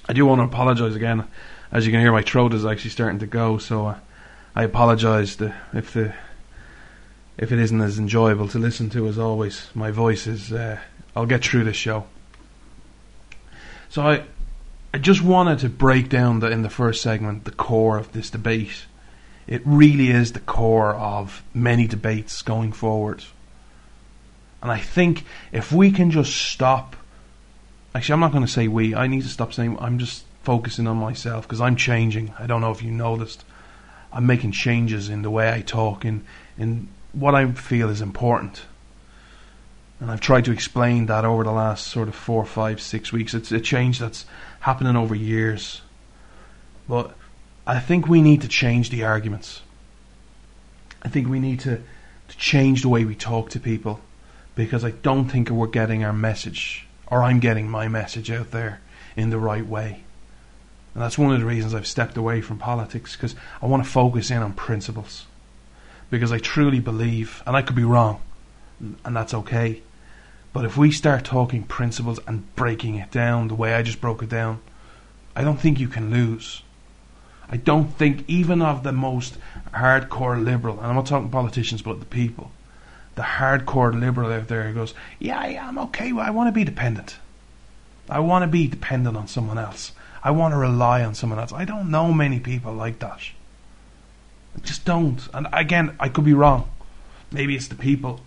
I 0.10 0.12
do 0.12 0.26
want 0.26 0.40
to 0.40 0.44
apologise 0.44 0.94
again. 0.94 1.26
As 1.72 1.86
you 1.86 1.94
can 1.94 2.02
hear, 2.02 2.12
my 2.12 2.22
throat 2.22 2.54
is 2.54 2.66
actually 2.66 2.90
starting 2.90 3.20
to 3.20 3.28
go, 3.28 3.58
so. 3.60 3.88
Uh, 3.88 4.00
I 4.56 4.64
apologise 4.64 5.40
if 5.74 5.94
the 5.94 6.14
if 7.38 7.52
it 7.52 7.60
isn't 7.60 7.82
as 7.82 7.98
enjoyable 7.98 8.48
to 8.50 8.60
listen 8.60 8.90
to 8.92 9.08
as 9.08 9.18
always. 9.18 9.70
My 9.74 9.92
voice 9.92 10.28
is. 10.28 10.52
Uh, 10.52 10.80
I'll 11.16 11.26
get 11.26 11.44
through 11.44 11.66
this 11.66 11.76
show. 11.76 12.06
So 13.90 14.04
I, 14.04 14.24
I 14.94 14.98
just 14.98 15.22
wanted 15.22 15.60
to 15.60 15.70
break 15.70 16.10
down 16.10 16.40
the 16.40 16.50
in 16.50 16.62
the 16.62 16.70
first 16.70 17.02
segment 17.02 17.46
the 17.46 17.52
core 17.52 17.98
of 17.98 18.12
this 18.14 18.30
debate. 18.30 18.86
It 19.48 19.62
really 19.66 20.10
is 20.10 20.34
the 20.34 20.40
core 20.40 20.94
of 20.96 21.44
many 21.54 21.88
debates 21.88 22.42
going 22.42 22.72
forward. 22.72 23.24
And 24.62 24.72
I 24.72 24.78
think 24.78 25.26
if 25.52 25.72
we 25.72 25.92
can 25.92 26.12
just 26.12 26.36
stop. 26.36 26.96
Actually, 27.94 28.14
I'm 28.14 28.20
not 28.22 28.32
going 28.32 28.46
to 28.46 28.52
say 28.52 28.68
we. 28.68 28.96
I 28.96 29.08
need 29.08 29.24
to 29.24 29.30
stop 29.30 29.54
saying. 29.54 29.78
I'm 29.80 29.98
just 29.98 30.24
focusing 30.44 30.88
on 30.88 30.98
myself 30.98 31.48
because 31.48 31.60
I'm 31.62 31.76
changing. 31.76 32.34
I 32.40 32.48
don't 32.48 32.62
know 32.62 32.72
if 32.72 32.82
you 32.82 32.92
noticed. 32.92 33.44
I'm 34.14 34.26
making 34.26 34.52
changes 34.52 35.10
in 35.10 35.22
the 35.22 35.30
way 35.30 35.52
I 35.52 35.62
talk, 35.62 36.06
in 36.06 36.26
in 36.58 36.90
what 37.14 37.36
I 37.36 37.52
feel 37.52 37.90
is 37.90 38.02
important. 38.02 38.64
And 40.00 40.10
I've 40.10 40.22
tried 40.22 40.46
to 40.46 40.52
explain 40.52 41.06
that 41.08 41.26
over 41.26 41.44
the 41.44 41.52
last 41.52 41.88
sort 41.88 42.08
of 42.08 42.16
four, 42.16 42.46
five, 42.46 42.82
six 42.82 43.14
weeks. 43.14 43.34
It's 43.34 43.52
a 43.52 43.60
change 43.60 44.00
that's 44.00 44.26
happening 44.62 44.96
over 44.96 45.14
years. 45.14 45.82
But 46.90 47.16
I 47.68 47.80
think 47.80 48.08
we 48.08 48.22
need 48.22 48.42
to 48.42 48.48
change 48.48 48.90
the 48.90 49.04
arguments. 49.04 49.62
I 51.04 51.10
think 51.10 51.28
we 51.28 51.40
need 51.40 51.60
to, 51.62 51.78
to 51.78 52.38
change 52.38 52.82
the 52.82 52.90
way 52.90 53.06
we 53.06 53.16
talk 53.16 53.52
to 53.52 53.60
people 53.60 54.00
because 54.56 54.84
I 54.84 54.92
don't 54.92 55.30
think 55.30 55.50
we're 55.50 55.68
getting 55.68 56.04
our 56.04 56.14
message, 56.14 56.88
or 57.08 57.24
I'm 57.24 57.40
getting 57.40 57.70
my 57.70 57.88
message 57.88 58.32
out 58.32 58.52
there 58.52 58.82
in 59.16 59.30
the 59.30 59.40
right 59.40 59.66
way. 59.66 60.04
And 60.94 61.02
that's 61.02 61.18
one 61.18 61.32
of 61.32 61.40
the 61.40 61.46
reasons 61.46 61.74
I've 61.74 61.88
stepped 61.88 62.18
away 62.18 62.42
from 62.42 62.58
politics 62.58 63.16
because 63.16 63.36
I 63.62 63.66
want 63.66 63.84
to 63.84 63.90
focus 63.90 64.30
in 64.30 64.42
on 64.42 64.54
principles. 64.54 65.26
Because 66.10 66.32
I 66.32 66.40
truly 66.40 66.80
believe, 66.80 67.42
and 67.48 67.56
I 67.56 67.62
could 67.62 67.76
be 67.76 67.86
wrong, 67.86 68.22
and 69.06 69.16
that's 69.16 69.34
okay. 69.34 69.82
But 70.54 70.66
if 70.66 70.76
we 70.76 70.92
start 70.92 71.24
talking 71.24 71.64
principles 71.64 72.20
and 72.28 72.54
breaking 72.56 72.96
it 72.96 73.12
down 73.12 73.48
the 73.48 73.56
way 73.56 73.74
I 73.74 73.84
just 73.84 74.02
broke 74.02 74.22
it 74.22 74.30
down, 74.30 74.60
I 75.36 75.44
don't 75.44 75.60
think 75.60 75.80
you 75.80 75.88
can 75.88 76.12
lose. 76.12 76.62
I 77.50 77.58
don't 77.58 77.88
think 77.98 78.26
even 78.28 78.62
of 78.62 78.84
the 78.84 78.92
most 78.92 79.38
hardcore 79.74 80.44
liberal, 80.44 80.78
and 80.80 80.88
I'm 80.88 80.96
not 80.96 81.06
talking 81.06 81.30
politicians, 81.30 81.82
but 81.82 82.00
the 82.00 82.06
people, 82.06 82.52
the 83.16 83.22
hardcore 83.22 83.98
liberal 83.98 84.32
out 84.32 84.50
there 84.50 84.72
goes, 84.74 84.94
yeah, 85.20 85.46
yeah, 85.46 85.68
I'm 85.68 85.78
okay. 85.78 86.12
I 86.12 86.32
want 86.32 86.50
to 86.50 86.52
be 86.52 86.64
dependent. 86.64 87.18
I 88.10 88.20
want 88.20 88.44
to 88.44 88.48
be 88.48 88.68
dependent 88.68 89.16
on 89.16 89.28
someone 89.28 89.58
else. 89.58 89.94
I 90.24 90.32
want 90.32 90.54
to 90.54 90.58
rely 90.58 91.04
on 91.04 91.16
someone 91.16 91.40
else. 91.40 91.52
I 91.52 91.66
don't 91.66 91.90
know 91.90 92.14
many 92.14 92.40
people 92.40 92.74
like 92.74 93.00
that. 93.00 93.20
I 94.56 94.60
just 94.60 94.86
don't. 94.86 95.20
And 95.34 95.48
again, 95.52 95.96
I 96.00 96.10
could 96.10 96.26
be 96.26 96.34
wrong. 96.34 96.70
Maybe 97.32 97.56
it's 97.56 97.68
the 97.68 97.76
people 97.76 98.20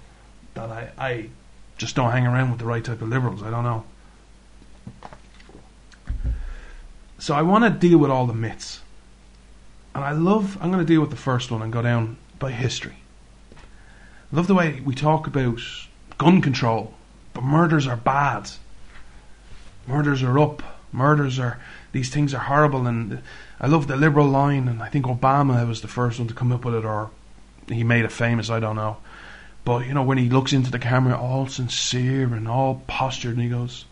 that 0.55 0.71
I, 0.71 0.91
I 0.99 1.29
just 1.77 1.95
don't 1.95 2.11
hang 2.11 2.27
around 2.27 2.51
with 2.51 2.61
the 2.61 2.67
right 2.67 2.85
type 2.85 3.03
of 3.03 3.09
liberals. 3.09 3.43
I 3.43 3.51
don't 3.51 3.65
know. 3.65 3.85
So 7.19 7.35
I 7.35 7.43
want 7.43 7.65
to 7.65 7.71
deal 7.71 7.99
with 7.99 8.11
all 8.11 8.27
the 8.27 8.35
myths. 8.35 8.81
And 9.95 10.03
I 10.05 10.13
love, 10.13 10.59
I'm 10.61 10.73
going 10.73 10.85
to 10.85 10.93
deal 10.93 11.01
with 11.01 11.11
the 11.11 11.17
first 11.17 11.51
one 11.51 11.63
and 11.63 11.73
go 11.73 11.81
down 11.81 12.17
by 12.39 12.51
history. 12.51 12.97
I 14.33 14.37
love 14.37 14.49
the 14.49 14.55
way 14.55 14.81
we 14.85 14.95
talk 14.95 15.27
about 15.27 15.61
gun 16.19 16.43
control, 16.43 16.95
but 17.33 17.45
murders 17.45 17.87
are 17.87 17.97
bad. 17.97 18.51
Murders 19.87 20.23
are 20.23 20.39
up. 20.39 20.63
Murders 20.93 21.39
are, 21.39 21.61
these 21.95 22.11
things 22.11 22.35
are 22.35 22.41
horrible. 22.41 22.89
And 22.89 23.23
I 23.61 23.69
love 23.69 23.87
the 23.87 23.97
liberal 23.97 24.27
line, 24.27 24.67
and 24.67 24.83
I 24.83 24.89
think 24.89 25.07
Obama 25.07 25.67
was 25.67 25.81
the 25.81 25.89
first 25.89 26.19
one 26.19 26.27
to 26.27 26.35
come 26.35 26.51
up 26.51 26.65
with 26.65 26.75
it, 26.75 26.85
or 26.85 27.11
he 27.69 27.85
made 27.85 28.05
it 28.05 28.11
famous, 28.11 28.51
I 28.51 28.59
don't 28.59 28.75
know. 28.75 28.97
But, 29.65 29.87
you 29.87 29.95
know, 29.95 30.03
when 30.03 30.19
he 30.19 30.29
looks 30.29 30.53
into 30.53 30.73
the 30.73 30.81
camera, 30.81 31.17
all 31.17 31.47
sincere 31.47 32.35
and 32.35 32.49
all 32.49 32.83
postured, 32.89 33.35
and 33.35 33.43
he 33.43 33.49
goes, 33.49 33.85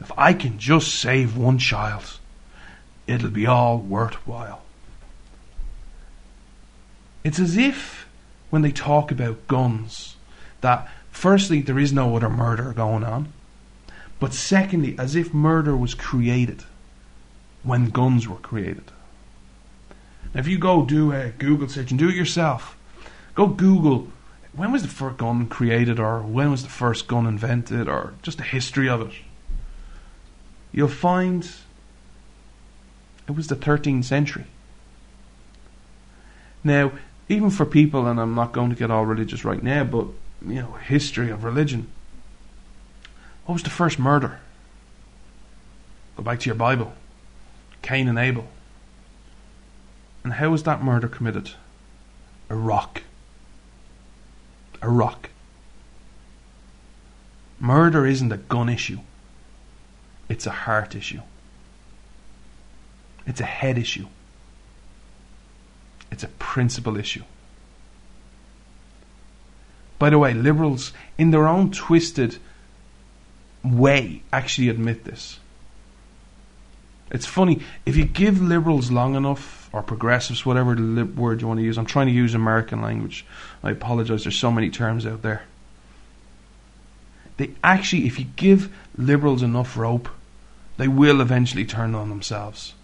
If 0.00 0.10
I 0.16 0.32
can 0.32 0.58
just 0.58 0.94
save 0.94 1.36
one 1.36 1.58
child, 1.58 2.18
it'll 3.06 3.28
be 3.28 3.46
all 3.46 3.78
worthwhile. 3.78 4.62
It's 7.22 7.38
as 7.38 7.58
if 7.58 8.08
when 8.48 8.62
they 8.62 8.72
talk 8.72 9.12
about 9.12 9.46
guns, 9.48 10.16
that 10.62 10.88
firstly, 11.10 11.60
there 11.60 11.78
is 11.78 11.92
no 11.92 12.16
other 12.16 12.30
murder 12.30 12.72
going 12.72 13.04
on, 13.04 13.34
but 14.18 14.32
secondly, 14.32 14.96
as 14.98 15.14
if 15.14 15.34
murder 15.34 15.76
was 15.76 15.92
created 15.92 16.64
when 17.64 17.90
guns 17.90 18.28
were 18.28 18.36
created. 18.36 18.84
Now, 20.32 20.40
if 20.40 20.46
you 20.46 20.58
go 20.58 20.84
do 20.84 21.12
a 21.12 21.30
Google 21.30 21.68
search 21.68 21.90
and 21.90 21.98
do 21.98 22.08
it 22.08 22.14
yourself, 22.14 22.76
go 23.34 23.46
Google 23.48 24.08
when 24.56 24.70
was 24.70 24.82
the 24.82 24.88
first 24.88 25.16
gun 25.16 25.46
created, 25.46 25.98
or 25.98 26.20
when 26.20 26.50
was 26.50 26.62
the 26.62 26.68
first 26.68 27.08
gun 27.08 27.26
invented, 27.26 27.88
or 27.88 28.14
just 28.22 28.38
the 28.38 28.44
history 28.44 28.88
of 28.88 29.00
it, 29.00 29.12
you'll 30.70 30.88
find 30.88 31.50
it 33.26 33.32
was 33.32 33.48
the 33.48 33.56
13th 33.56 34.04
century. 34.04 34.44
Now, 36.62 36.92
even 37.28 37.50
for 37.50 37.66
people, 37.66 38.06
and 38.06 38.20
I'm 38.20 38.34
not 38.34 38.52
going 38.52 38.70
to 38.70 38.76
get 38.76 38.90
all 38.90 39.04
religious 39.04 39.44
right 39.44 39.62
now, 39.62 39.84
but 39.84 40.06
you 40.46 40.60
know, 40.60 40.72
history 40.72 41.30
of 41.30 41.42
religion. 41.42 41.88
What 43.46 43.54
was 43.54 43.62
the 43.62 43.70
first 43.70 43.98
murder? 43.98 44.40
Go 46.16 46.22
back 46.22 46.40
to 46.40 46.46
your 46.46 46.54
Bible. 46.54 46.94
Cain 47.84 48.08
and 48.08 48.18
Abel. 48.18 48.48
And 50.24 50.32
how 50.32 50.50
was 50.50 50.64
that 50.64 50.82
murder 50.82 51.06
committed? 51.06 51.50
A 52.50 52.56
rock 52.56 53.02
a 54.84 54.88
rock. 54.88 55.30
Murder 57.58 58.06
isn't 58.06 58.30
a 58.30 58.36
gun 58.36 58.68
issue, 58.68 58.98
it's 60.28 60.46
a 60.46 60.50
heart 60.50 60.94
issue, 60.94 61.22
it's 63.26 63.40
a 63.40 63.44
head 63.44 63.78
issue, 63.78 64.06
it's 66.10 66.22
a 66.22 66.28
principle 66.28 66.98
issue. 66.98 67.24
By 69.98 70.10
the 70.10 70.18
way, 70.18 70.34
liberals, 70.34 70.92
in 71.16 71.30
their 71.30 71.46
own 71.46 71.70
twisted 71.70 72.36
way, 73.62 74.22
actually 74.32 74.68
admit 74.68 75.04
this. 75.04 75.38
It's 77.10 77.26
funny, 77.26 77.60
if 77.86 77.96
you 77.96 78.04
give 78.04 78.40
liberals 78.40 78.90
long 78.90 79.14
enough, 79.14 79.64
or 79.74 79.82
progressives, 79.82 80.46
whatever 80.46 80.76
the 80.76 81.04
word 81.04 81.40
you 81.40 81.48
want 81.48 81.58
to 81.58 81.64
use. 81.64 81.76
I'm 81.76 81.84
trying 81.84 82.06
to 82.06 82.12
use 82.12 82.32
American 82.32 82.80
language. 82.80 83.26
I 83.60 83.72
apologize, 83.72 84.22
there's 84.22 84.38
so 84.38 84.52
many 84.52 84.70
terms 84.70 85.04
out 85.04 85.22
there. 85.22 85.42
They 87.38 87.50
actually, 87.64 88.06
if 88.06 88.20
you 88.20 88.26
give 88.36 88.72
liberals 88.96 89.42
enough 89.42 89.76
rope, 89.76 90.08
they 90.76 90.86
will 90.86 91.20
eventually 91.20 91.64
turn 91.64 91.96
on 91.96 92.08
themselves. 92.08 92.74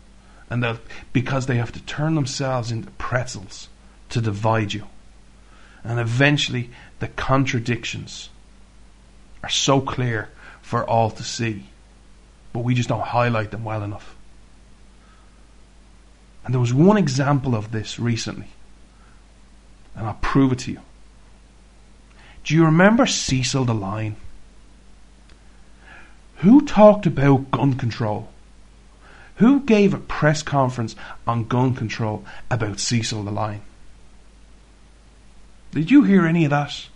And 0.50 0.64
they'll, 0.64 0.80
because 1.12 1.46
they 1.46 1.58
have 1.58 1.70
to 1.72 1.82
turn 1.82 2.16
themselves 2.16 2.72
into 2.72 2.90
pretzels 2.92 3.68
to 4.08 4.20
divide 4.20 4.72
you. 4.72 4.88
And 5.84 6.00
eventually, 6.00 6.70
the 6.98 7.06
contradictions 7.06 8.30
are 9.44 9.48
so 9.48 9.80
clear 9.80 10.28
for 10.60 10.84
all 10.84 11.12
to 11.12 11.22
see. 11.22 11.66
But 12.52 12.60
we 12.60 12.74
just 12.74 12.88
don't 12.88 13.00
highlight 13.00 13.50
them 13.50 13.64
well 13.64 13.82
enough. 13.82 14.16
And 16.44 16.54
there 16.54 16.60
was 16.60 16.74
one 16.74 16.96
example 16.96 17.54
of 17.54 17.70
this 17.70 17.98
recently. 17.98 18.48
And 19.94 20.06
I'll 20.06 20.18
prove 20.20 20.52
it 20.52 20.60
to 20.60 20.72
you. 20.72 20.80
Do 22.44 22.54
you 22.54 22.64
remember 22.64 23.06
Cecil 23.06 23.64
the 23.64 23.74
Lion? 23.74 24.16
Who 26.36 26.64
talked 26.64 27.06
about 27.06 27.50
gun 27.50 27.74
control? 27.74 28.30
Who 29.36 29.60
gave 29.60 29.94
a 29.94 29.98
press 29.98 30.42
conference 30.42 30.96
on 31.26 31.44
gun 31.44 31.74
control 31.74 32.24
about 32.50 32.80
Cecil 32.80 33.24
the 33.24 33.30
Lion? 33.30 33.60
Did 35.72 35.90
you 35.90 36.02
hear 36.02 36.26
any 36.26 36.44
of 36.44 36.50
that? 36.50 36.88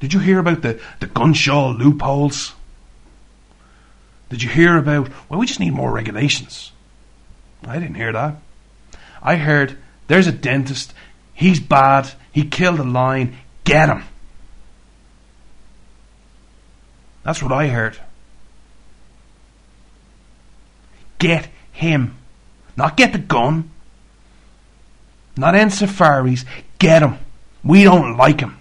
Did 0.00 0.12
you 0.12 0.20
hear 0.20 0.38
about 0.38 0.62
the, 0.62 0.80
the 1.00 1.06
gun 1.06 1.34
show 1.34 1.68
loopholes? 1.68 2.54
Did 4.28 4.42
you 4.42 4.48
hear 4.48 4.76
about, 4.76 5.08
well, 5.28 5.38
we 5.38 5.46
just 5.46 5.60
need 5.60 5.72
more 5.72 5.92
regulations? 5.92 6.72
I 7.66 7.78
didn't 7.78 7.94
hear 7.94 8.12
that. 8.12 8.36
I 9.22 9.36
heard 9.36 9.78
there's 10.08 10.26
a 10.26 10.32
dentist. 10.32 10.94
He's 11.32 11.60
bad. 11.60 12.12
He 12.32 12.44
killed 12.44 12.80
a 12.80 12.84
lion. 12.84 13.36
Get 13.64 13.88
him. 13.88 14.04
That's 17.22 17.42
what 17.42 17.52
I 17.52 17.68
heard. 17.68 17.98
Get 21.18 21.48
him. 21.72 22.16
Not 22.76 22.96
get 22.96 23.12
the 23.12 23.18
gun. 23.18 23.70
Not 25.36 25.54
end 25.54 25.72
safaris. 25.72 26.44
Get 26.78 27.02
him. 27.02 27.18
We 27.64 27.84
don't 27.84 28.16
like 28.16 28.40
him. 28.40 28.58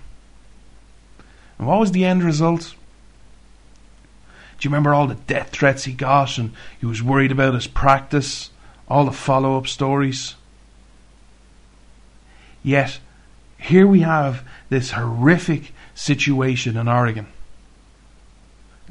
And 1.58 1.68
what 1.68 1.80
was 1.80 1.92
the 1.92 2.06
end 2.06 2.24
result? 2.24 2.75
Do 4.58 4.68
you 4.68 4.70
remember 4.70 4.94
all 4.94 5.08
the 5.08 5.16
death 5.16 5.50
threats 5.50 5.84
he 5.84 5.94
got 5.94 6.38
and 6.38 6.54
he 6.80 6.86
was 6.86 7.04
worried 7.04 7.32
about 7.32 7.54
his 7.54 7.68
practice? 7.68 8.50
all 8.88 9.06
the 9.06 9.12
follow 9.12 9.58
up 9.58 9.68
stories. 9.68 10.36
Yet, 12.64 13.00
here 13.58 13.88
we 13.88 14.02
have 14.02 14.44
this 14.70 14.92
horrific 14.92 15.72
situation 15.94 16.78
in 16.78 16.88
Oregon. 16.88 17.28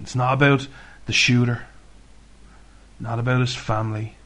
It's 0.01 0.15
not 0.15 0.35
about 0.35 0.69
the 1.07 1.13
shooter, 1.13 1.67
not 2.99 3.19
about 3.19 3.41
his 3.41 3.55
family, 3.55 4.17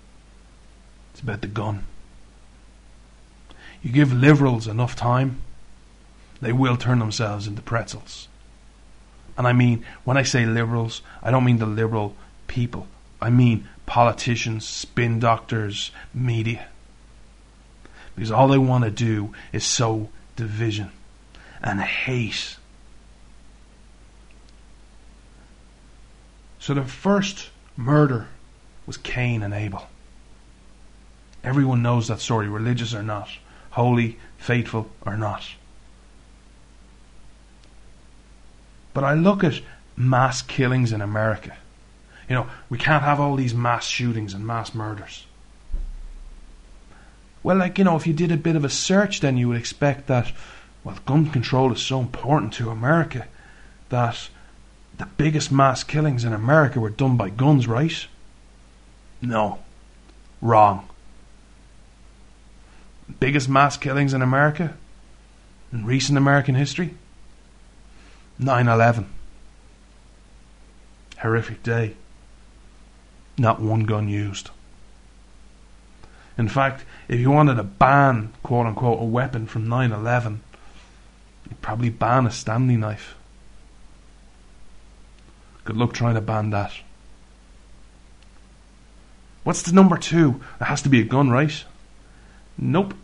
it's 1.12 1.20
about 1.20 1.40
the 1.42 1.48
gun. 1.48 1.86
You 3.82 3.92
give 3.92 4.12
liberals 4.12 4.66
enough 4.66 4.96
time, 4.96 5.42
they 6.40 6.52
will 6.52 6.76
turn 6.76 6.98
themselves 6.98 7.46
into 7.46 7.62
pretzels. 7.62 8.28
And 9.38 9.46
I 9.46 9.52
mean, 9.52 9.84
when 10.02 10.16
I 10.16 10.24
say 10.24 10.44
liberals, 10.44 11.00
I 11.22 11.30
don't 11.30 11.44
mean 11.44 11.58
the 11.58 11.66
liberal 11.66 12.16
people. 12.48 12.88
I 13.22 13.30
mean 13.30 13.68
politicians, 13.86 14.66
spin 14.66 15.20
doctors, 15.20 15.92
media. 16.12 16.66
Because 18.16 18.32
all 18.32 18.48
they 18.48 18.58
want 18.58 18.82
to 18.82 18.90
do 18.90 19.32
is 19.52 19.64
sow 19.64 20.08
division 20.34 20.90
and 21.62 21.80
hate. 21.80 22.56
So 26.58 26.74
the 26.74 26.82
first 26.82 27.50
murder 27.76 28.26
was 28.86 28.96
Cain 28.96 29.44
and 29.44 29.54
Abel. 29.54 29.86
Everyone 31.44 31.80
knows 31.80 32.08
that 32.08 32.18
story, 32.18 32.48
religious 32.48 32.92
or 32.92 33.04
not, 33.04 33.28
holy, 33.70 34.18
faithful 34.36 34.90
or 35.06 35.16
not. 35.16 35.44
But 38.94 39.04
I 39.04 39.14
look 39.14 39.44
at 39.44 39.60
mass 39.96 40.42
killings 40.42 40.92
in 40.92 41.00
America. 41.00 41.56
You 42.28 42.34
know, 42.34 42.46
we 42.68 42.78
can't 42.78 43.02
have 43.02 43.20
all 43.20 43.36
these 43.36 43.54
mass 43.54 43.86
shootings 43.86 44.34
and 44.34 44.46
mass 44.46 44.74
murders. 44.74 45.26
Well, 47.42 47.56
like, 47.56 47.78
you 47.78 47.84
know, 47.84 47.96
if 47.96 48.06
you 48.06 48.12
did 48.12 48.32
a 48.32 48.36
bit 48.36 48.56
of 48.56 48.64
a 48.64 48.68
search, 48.68 49.20
then 49.20 49.36
you 49.36 49.48
would 49.48 49.56
expect 49.56 50.06
that, 50.08 50.32
well, 50.84 50.98
gun 51.06 51.30
control 51.30 51.72
is 51.72 51.80
so 51.80 52.00
important 52.00 52.52
to 52.54 52.70
America 52.70 53.26
that 53.88 54.28
the 54.98 55.06
biggest 55.16 55.50
mass 55.50 55.84
killings 55.84 56.24
in 56.24 56.32
America 56.32 56.80
were 56.80 56.90
done 56.90 57.16
by 57.16 57.30
guns, 57.30 57.66
right? 57.66 58.06
No. 59.22 59.60
Wrong. 60.42 60.88
Biggest 63.20 63.48
mass 63.48 63.76
killings 63.76 64.12
in 64.12 64.20
America 64.20 64.74
in 65.72 65.86
recent 65.86 66.18
American 66.18 66.54
history? 66.54 66.94
9 68.38 68.68
11. 68.68 69.06
Horrific 71.18 71.62
day. 71.62 71.96
Not 73.36 73.60
one 73.60 73.84
gun 73.84 74.08
used. 74.08 74.50
In 76.36 76.48
fact, 76.48 76.84
if 77.08 77.18
you 77.18 77.30
wanted 77.30 77.56
to 77.56 77.64
ban, 77.64 78.32
quote 78.44 78.66
unquote, 78.66 79.02
a 79.02 79.04
weapon 79.04 79.46
from 79.46 79.68
9 79.68 79.90
11, 79.90 80.40
you'd 81.48 81.60
probably 81.60 81.90
ban 81.90 82.26
a 82.26 82.30
Stanley 82.30 82.76
knife. 82.76 83.16
Good 85.64 85.76
luck 85.76 85.92
trying 85.92 86.14
to 86.14 86.20
ban 86.20 86.50
that. 86.50 86.72
What's 89.44 89.62
the 89.62 89.72
number 89.72 89.98
two? 89.98 90.40
It 90.60 90.64
has 90.64 90.82
to 90.82 90.88
be 90.88 91.00
a 91.00 91.04
gun, 91.04 91.30
right? 91.30 91.64
Nope. 92.56 92.94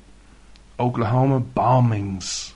Oklahoma 0.79 1.41
bombings. 1.41 2.54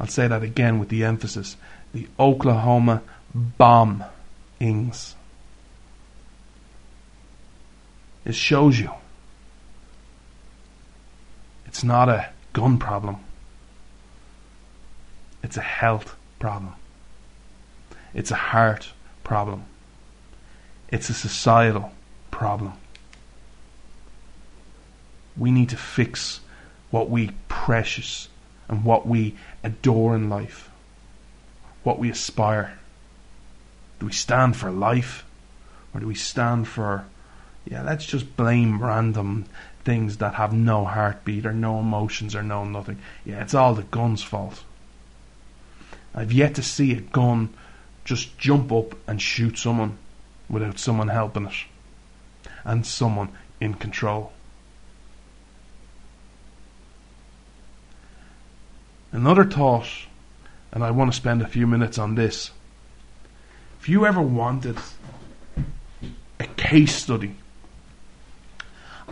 I'll 0.00 0.06
say 0.06 0.26
that 0.26 0.42
again 0.42 0.78
with 0.78 0.88
the 0.88 1.04
emphasis. 1.04 1.58
The 1.92 2.08
Oklahoma 2.18 3.02
bombings. 3.36 5.14
It 8.24 8.34
shows 8.34 8.80
you 8.80 8.90
it's 11.66 11.84
not 11.84 12.08
a 12.08 12.30
gun 12.54 12.78
problem. 12.78 13.16
It's 15.42 15.58
a 15.58 15.62
health 15.62 16.16
problem. 16.38 16.74
It's 18.14 18.30
a 18.30 18.36
heart 18.36 18.92
problem. 19.22 19.64
It's 20.88 21.10
a 21.10 21.14
societal 21.14 21.92
problem. 22.30 22.72
We 25.36 25.50
need 25.50 25.68
to 25.68 25.76
fix 25.76 26.40
what 26.90 27.10
we 27.10 27.32
precious 27.48 28.28
and 28.70 28.84
what 28.84 29.06
we 29.06 29.34
adore 29.64 30.14
in 30.14 30.30
life, 30.30 30.70
what 31.82 31.98
we 31.98 32.08
aspire. 32.08 32.78
Do 33.98 34.06
we 34.06 34.12
stand 34.12 34.56
for 34.56 34.70
life 34.70 35.26
or 35.92 36.00
do 36.00 36.06
we 36.06 36.14
stand 36.14 36.68
for, 36.68 37.04
yeah, 37.66 37.82
let's 37.82 38.06
just 38.06 38.36
blame 38.36 38.80
random 38.80 39.46
things 39.84 40.18
that 40.18 40.34
have 40.34 40.52
no 40.52 40.84
heartbeat 40.84 41.44
or 41.44 41.52
no 41.52 41.80
emotions 41.80 42.36
or 42.36 42.44
no 42.44 42.64
nothing? 42.64 42.98
Yeah, 43.24 43.42
it's 43.42 43.54
all 43.54 43.74
the 43.74 43.82
gun's 43.82 44.22
fault. 44.22 44.62
I've 46.14 46.32
yet 46.32 46.54
to 46.54 46.62
see 46.62 46.92
a 46.92 47.00
gun 47.00 47.52
just 48.04 48.38
jump 48.38 48.70
up 48.70 48.94
and 49.08 49.20
shoot 49.20 49.58
someone 49.58 49.98
without 50.48 50.78
someone 50.78 51.08
helping 51.08 51.46
it 51.46 51.54
and 52.64 52.86
someone 52.86 53.30
in 53.60 53.74
control. 53.74 54.32
Another 59.12 59.44
thought, 59.44 59.88
and 60.72 60.84
I 60.84 60.90
want 60.90 61.10
to 61.10 61.16
spend 61.16 61.42
a 61.42 61.48
few 61.48 61.66
minutes 61.66 61.98
on 61.98 62.14
this. 62.14 62.52
If 63.80 63.88
you 63.88 64.06
ever 64.06 64.22
wanted 64.22 64.78
a 66.38 66.44
case 66.56 66.94
study 66.94 67.34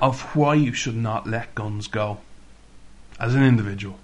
of 0.00 0.20
why 0.37 0.54
you 0.54 0.72
should 0.72 0.96
not 0.96 1.26
let 1.26 1.54
guns 1.54 1.88
go 1.88 2.18
as 3.18 3.34
an 3.34 3.42
individual, 3.42 3.98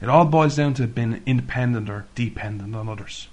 it 0.00 0.08
all 0.08 0.24
boils 0.24 0.56
down 0.56 0.74
to 0.74 0.86
being 0.88 1.22
independent 1.26 1.88
or 1.88 2.06
dependent 2.16 2.74
on 2.74 2.88
others. 2.88 3.28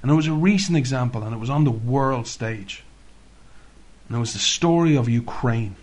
And 0.00 0.10
it 0.10 0.14
was 0.14 0.26
a 0.26 0.32
recent 0.32 0.78
example, 0.78 1.22
and 1.22 1.34
it 1.34 1.38
was 1.38 1.50
on 1.50 1.64
the 1.64 1.70
world 1.70 2.26
stage. 2.26 2.82
And 4.08 4.16
it 4.16 4.20
was 4.20 4.32
the 4.32 4.38
story 4.38 4.96
of 4.96 5.06
Ukraine. 5.06 5.76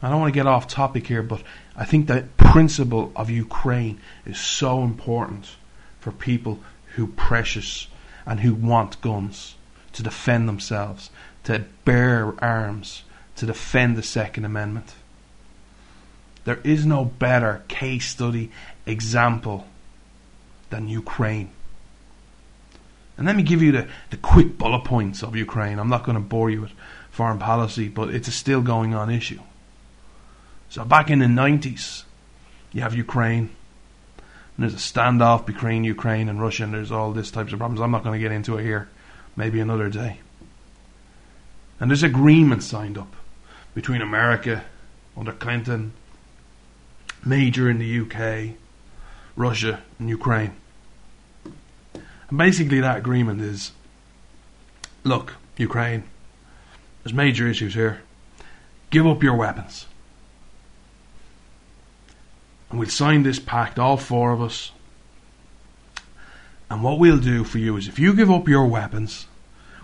I 0.00 0.08
don't 0.08 0.20
want 0.20 0.32
to 0.32 0.38
get 0.38 0.46
off 0.46 0.66
topic 0.66 1.06
here, 1.08 1.22
but 1.22 1.42
I 1.76 1.84
think 1.84 2.06
that 2.06 2.37
principle 2.52 3.12
of 3.14 3.28
Ukraine 3.28 4.00
is 4.24 4.40
so 4.40 4.82
important 4.82 5.56
for 6.00 6.10
people 6.10 6.60
who 6.94 7.06
precious 7.06 7.88
and 8.24 8.40
who 8.40 8.54
want 8.54 9.00
guns 9.02 9.54
to 9.92 10.02
defend 10.02 10.48
themselves, 10.48 11.10
to 11.44 11.64
bear 11.84 12.32
arms, 12.42 13.02
to 13.36 13.44
defend 13.44 13.96
the 13.96 14.02
Second 14.02 14.46
Amendment. 14.46 14.94
There 16.44 16.60
is 16.64 16.86
no 16.86 17.04
better 17.04 17.64
case 17.68 18.06
study 18.06 18.50
example 18.86 19.66
than 20.70 20.88
Ukraine. 20.88 21.50
And 23.18 23.26
let 23.26 23.36
me 23.36 23.42
give 23.42 23.62
you 23.62 23.72
the, 23.72 23.88
the 24.08 24.16
quick 24.16 24.56
bullet 24.56 24.84
points 24.84 25.22
of 25.22 25.36
Ukraine. 25.36 25.78
I'm 25.78 25.90
not 25.90 26.04
going 26.04 26.16
to 26.16 26.20
bore 26.20 26.48
you 26.48 26.62
with 26.62 26.72
foreign 27.10 27.38
policy, 27.38 27.88
but 27.88 28.08
it's 28.08 28.28
a 28.28 28.32
still 28.32 28.62
going 28.62 28.94
on 28.94 29.10
issue. 29.10 29.40
So 30.70 30.84
back 30.84 31.10
in 31.10 31.18
the 31.18 31.26
90s, 31.26 32.04
you 32.72 32.82
have 32.82 32.94
Ukraine. 32.94 33.50
And 34.56 34.64
there's 34.64 34.74
a 34.74 34.76
standoff 34.76 35.46
between 35.46 35.84
Ukraine 35.84 36.28
and 36.28 36.40
Russia, 36.40 36.64
and 36.64 36.74
there's 36.74 36.90
all 36.90 37.12
this 37.12 37.30
types 37.30 37.52
of 37.52 37.58
problems. 37.58 37.80
I'm 37.80 37.90
not 37.90 38.02
going 38.02 38.18
to 38.18 38.22
get 38.22 38.32
into 38.32 38.58
it 38.58 38.64
here. 38.64 38.88
Maybe 39.36 39.60
another 39.60 39.88
day. 39.88 40.18
And 41.78 41.90
there's 41.90 42.02
agreement 42.02 42.64
signed 42.64 42.98
up 42.98 43.14
between 43.74 44.02
America 44.02 44.64
under 45.16 45.32
Clinton, 45.32 45.92
Major 47.24 47.70
in 47.70 47.78
the 47.78 48.00
UK, 48.00 48.56
Russia, 49.36 49.80
and 49.98 50.08
Ukraine. 50.08 50.52
And 52.28 52.38
basically, 52.38 52.80
that 52.80 52.98
agreement 52.98 53.40
is 53.40 53.72
look, 55.04 55.34
Ukraine, 55.56 56.04
there's 57.02 57.14
major 57.14 57.46
issues 57.46 57.74
here. 57.74 58.02
Give 58.90 59.06
up 59.06 59.22
your 59.22 59.36
weapons 59.36 59.86
and 62.70 62.78
we'll 62.78 62.88
sign 62.88 63.22
this 63.22 63.38
pact, 63.38 63.78
all 63.78 63.96
four 63.96 64.32
of 64.32 64.42
us. 64.42 64.72
And 66.70 66.82
what 66.82 66.98
we'll 66.98 67.18
do 67.18 67.44
for 67.44 67.58
you 67.58 67.76
is 67.76 67.88
if 67.88 67.98
you 67.98 68.14
give 68.14 68.30
up 68.30 68.46
your 68.46 68.66
weapons, 68.66 69.26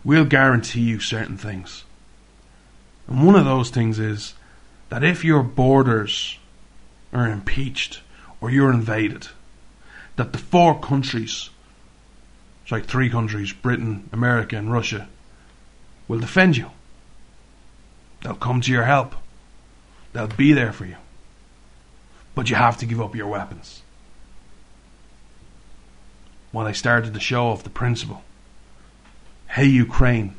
we'll 0.04 0.26
guarantee 0.26 0.82
you 0.82 1.00
certain 1.00 1.38
things. 1.38 1.84
And 3.08 3.26
one 3.26 3.36
of 3.36 3.44
those 3.44 3.70
things 3.70 3.98
is 3.98 4.34
that 4.90 5.02
if 5.02 5.24
your 5.24 5.42
borders 5.42 6.38
are 7.12 7.28
impeached 7.28 8.00
or 8.40 8.50
you're 8.50 8.72
invaded, 8.72 9.28
that 10.16 10.32
the 10.32 10.38
four 10.38 10.78
countries, 10.78 11.48
sorry, 12.66 12.82
three 12.82 13.08
countries, 13.08 13.52
Britain, 13.52 14.08
America, 14.12 14.56
and 14.56 14.70
Russia, 14.70 15.08
will 16.06 16.20
defend 16.20 16.56
you. 16.58 16.70
They'll 18.22 18.34
come 18.34 18.60
to 18.60 18.72
your 18.72 18.84
help. 18.84 19.14
They'll 20.12 20.26
be 20.26 20.52
there 20.52 20.72
for 20.72 20.84
you 20.84 20.96
but 22.34 22.50
you 22.50 22.56
have 22.56 22.76
to 22.78 22.86
give 22.86 23.00
up 23.00 23.14
your 23.14 23.28
weapons. 23.28 23.82
When 26.52 26.66
I 26.66 26.72
started 26.72 27.14
the 27.14 27.20
show 27.20 27.50
of 27.50 27.64
the 27.64 27.70
principle, 27.70 28.22
hey 29.48 29.66
Ukraine, 29.66 30.36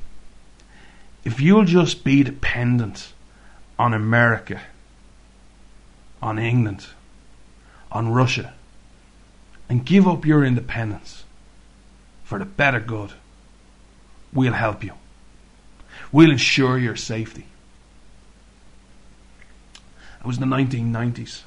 if 1.24 1.42
you'll 1.42 1.66
just 1.66 2.04
be 2.04 2.24
dependent 2.24 3.14
on 3.78 3.94
America, 3.94 4.62
on 6.22 6.40
England, 6.40 6.86
on 7.92 8.10
Russia, 8.10 8.54
and 9.68 9.86
give 9.86 10.08
up 10.08 10.26
your 10.26 10.46
independence 10.46 11.24
for 12.24 12.40
the 12.40 12.46
better 12.46 12.80
good, 12.80 13.14
we'll 14.34 14.54
help 14.54 14.84
you. 14.84 14.94
We'll 16.12 16.32
ensure 16.32 16.78
your 16.78 16.96
safety. 16.96 17.46
It 20.20 20.26
was 20.26 20.38
in 20.38 20.50
the 20.50 20.56
1990s. 20.56 21.44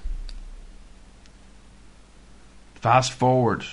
Fast 2.88 3.12
forward 3.12 3.66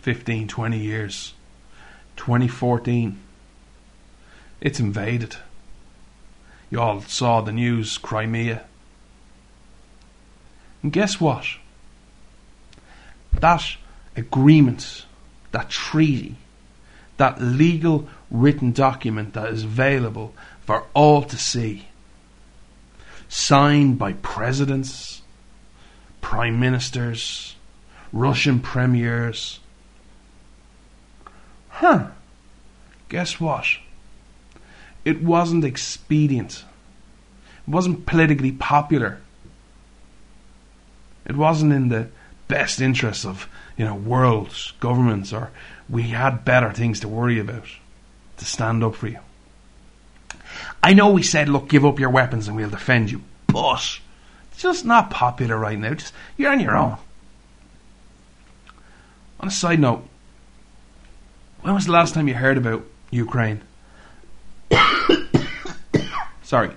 15, 0.00 0.48
20 0.48 0.76
years. 0.76 1.34
2014. 2.16 3.16
It's 4.60 4.80
invaded. 4.80 5.36
You 6.68 6.80
all 6.80 7.00
saw 7.02 7.42
the 7.42 7.52
news, 7.52 7.96
Crimea. 7.96 8.64
And 10.82 10.92
guess 10.92 11.20
what? 11.20 11.46
That 13.34 13.76
agreement, 14.16 15.04
that 15.52 15.70
treaty, 15.70 16.34
that 17.18 17.40
legal 17.40 18.08
written 18.32 18.72
document 18.72 19.34
that 19.34 19.50
is 19.50 19.62
available 19.62 20.34
for 20.66 20.82
all 20.92 21.22
to 21.22 21.36
see, 21.36 21.86
signed 23.28 23.96
by 23.96 24.14
presidents, 24.14 25.22
prime 26.20 26.58
ministers, 26.58 27.54
Russian 28.12 28.60
premiers. 28.60 29.60
Huh. 31.68 32.08
Guess 33.08 33.40
what? 33.40 33.64
It 35.04 35.22
wasn't 35.22 35.64
expedient. 35.64 36.64
It 37.66 37.70
wasn't 37.70 38.06
politically 38.06 38.52
popular. 38.52 39.20
It 41.24 41.36
wasn't 41.36 41.72
in 41.72 41.88
the 41.88 42.08
best 42.48 42.80
interests 42.80 43.24
of, 43.24 43.48
you 43.76 43.84
know, 43.84 43.94
worlds, 43.94 44.72
governments, 44.80 45.32
or 45.32 45.50
we 45.88 46.02
had 46.04 46.44
better 46.44 46.72
things 46.72 47.00
to 47.00 47.08
worry 47.08 47.38
about 47.38 47.66
to 48.38 48.44
stand 48.44 48.82
up 48.82 48.94
for 48.94 49.08
you. 49.08 49.18
I 50.82 50.94
know 50.94 51.10
we 51.10 51.22
said, 51.22 51.48
look, 51.48 51.68
give 51.68 51.84
up 51.84 51.98
your 51.98 52.10
weapons 52.10 52.48
and 52.48 52.56
we'll 52.56 52.70
defend 52.70 53.10
you, 53.10 53.22
but 53.46 54.00
it's 54.50 54.62
just 54.62 54.84
not 54.84 55.10
popular 55.10 55.58
right 55.58 55.78
now. 55.78 55.94
Just 55.94 56.14
you're 56.36 56.50
on 56.50 56.60
your 56.60 56.76
own. 56.76 56.96
On 59.40 59.48
a 59.48 59.50
side 59.50 59.80
note, 59.80 60.06
when 61.62 61.74
was 61.74 61.86
the 61.86 61.92
last 61.92 62.14
time 62.14 62.28
you 62.28 62.34
heard 62.34 62.56
about 62.58 62.84
Ukraine? 63.10 63.62
Sorry. 66.42 66.70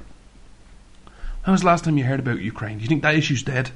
When 1.44 1.52
was 1.52 1.62
the 1.62 1.68
last 1.68 1.84
time 1.86 1.98
you 1.98 2.04
heard 2.04 2.20
about 2.20 2.40
Ukraine? 2.40 2.78
Do 2.78 2.84
you 2.84 2.88
think 2.88 3.02
that 3.02 3.16
issue's 3.16 3.44
dead? 3.44 3.72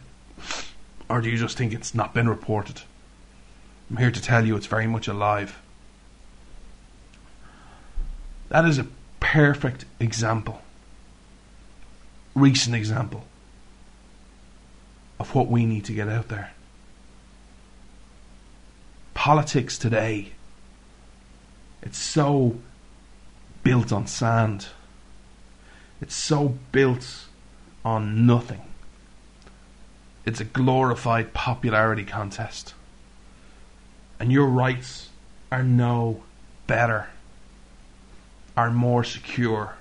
Or 1.09 1.21
do 1.21 1.29
you 1.29 1.37
just 1.37 1.57
think 1.57 1.73
it's 1.73 1.95
not 1.95 2.13
been 2.13 2.29
reported? 2.29 2.81
I'm 3.89 3.97
here 3.97 4.11
to 4.11 4.21
tell 4.21 4.45
you 4.45 4.55
it's 4.55 4.67
very 4.67 4.87
much 4.87 5.07
alive. 5.07 5.59
That 8.49 8.65
is 8.65 8.77
a 8.77 8.87
perfect 9.19 9.85
example, 9.99 10.61
recent 12.35 12.75
example, 12.75 13.25
of 15.19 15.33
what 15.33 15.47
we 15.47 15.65
need 15.65 15.85
to 15.85 15.93
get 15.93 16.07
out 16.07 16.29
there. 16.29 16.54
Politics 19.15 19.79
today, 19.79 20.33
it's 21.81 21.97
so 21.97 22.57
built 23.63 23.91
on 23.91 24.05
sand. 24.05 24.67
It's 25.99 26.13
so 26.13 26.59
built 26.71 27.25
on 27.83 28.27
nothing. 28.27 28.61
It's 30.25 30.39
a 30.39 30.45
glorified 30.45 31.33
popularity 31.33 32.03
contest. 32.03 32.75
And 34.19 34.31
your 34.31 34.47
rights 34.47 35.09
are 35.51 35.63
no 35.63 36.21
better, 36.67 37.07
are 38.55 38.69
more 38.69 39.03
secure 39.03 39.75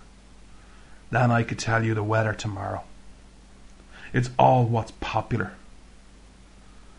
than 1.11 1.31
I 1.31 1.43
could 1.43 1.59
tell 1.59 1.85
you 1.85 1.95
the 1.95 2.03
weather 2.03 2.33
tomorrow. 2.33 2.85
It's 4.13 4.31
all 4.39 4.65
what's 4.65 4.93
popular. 5.01 5.53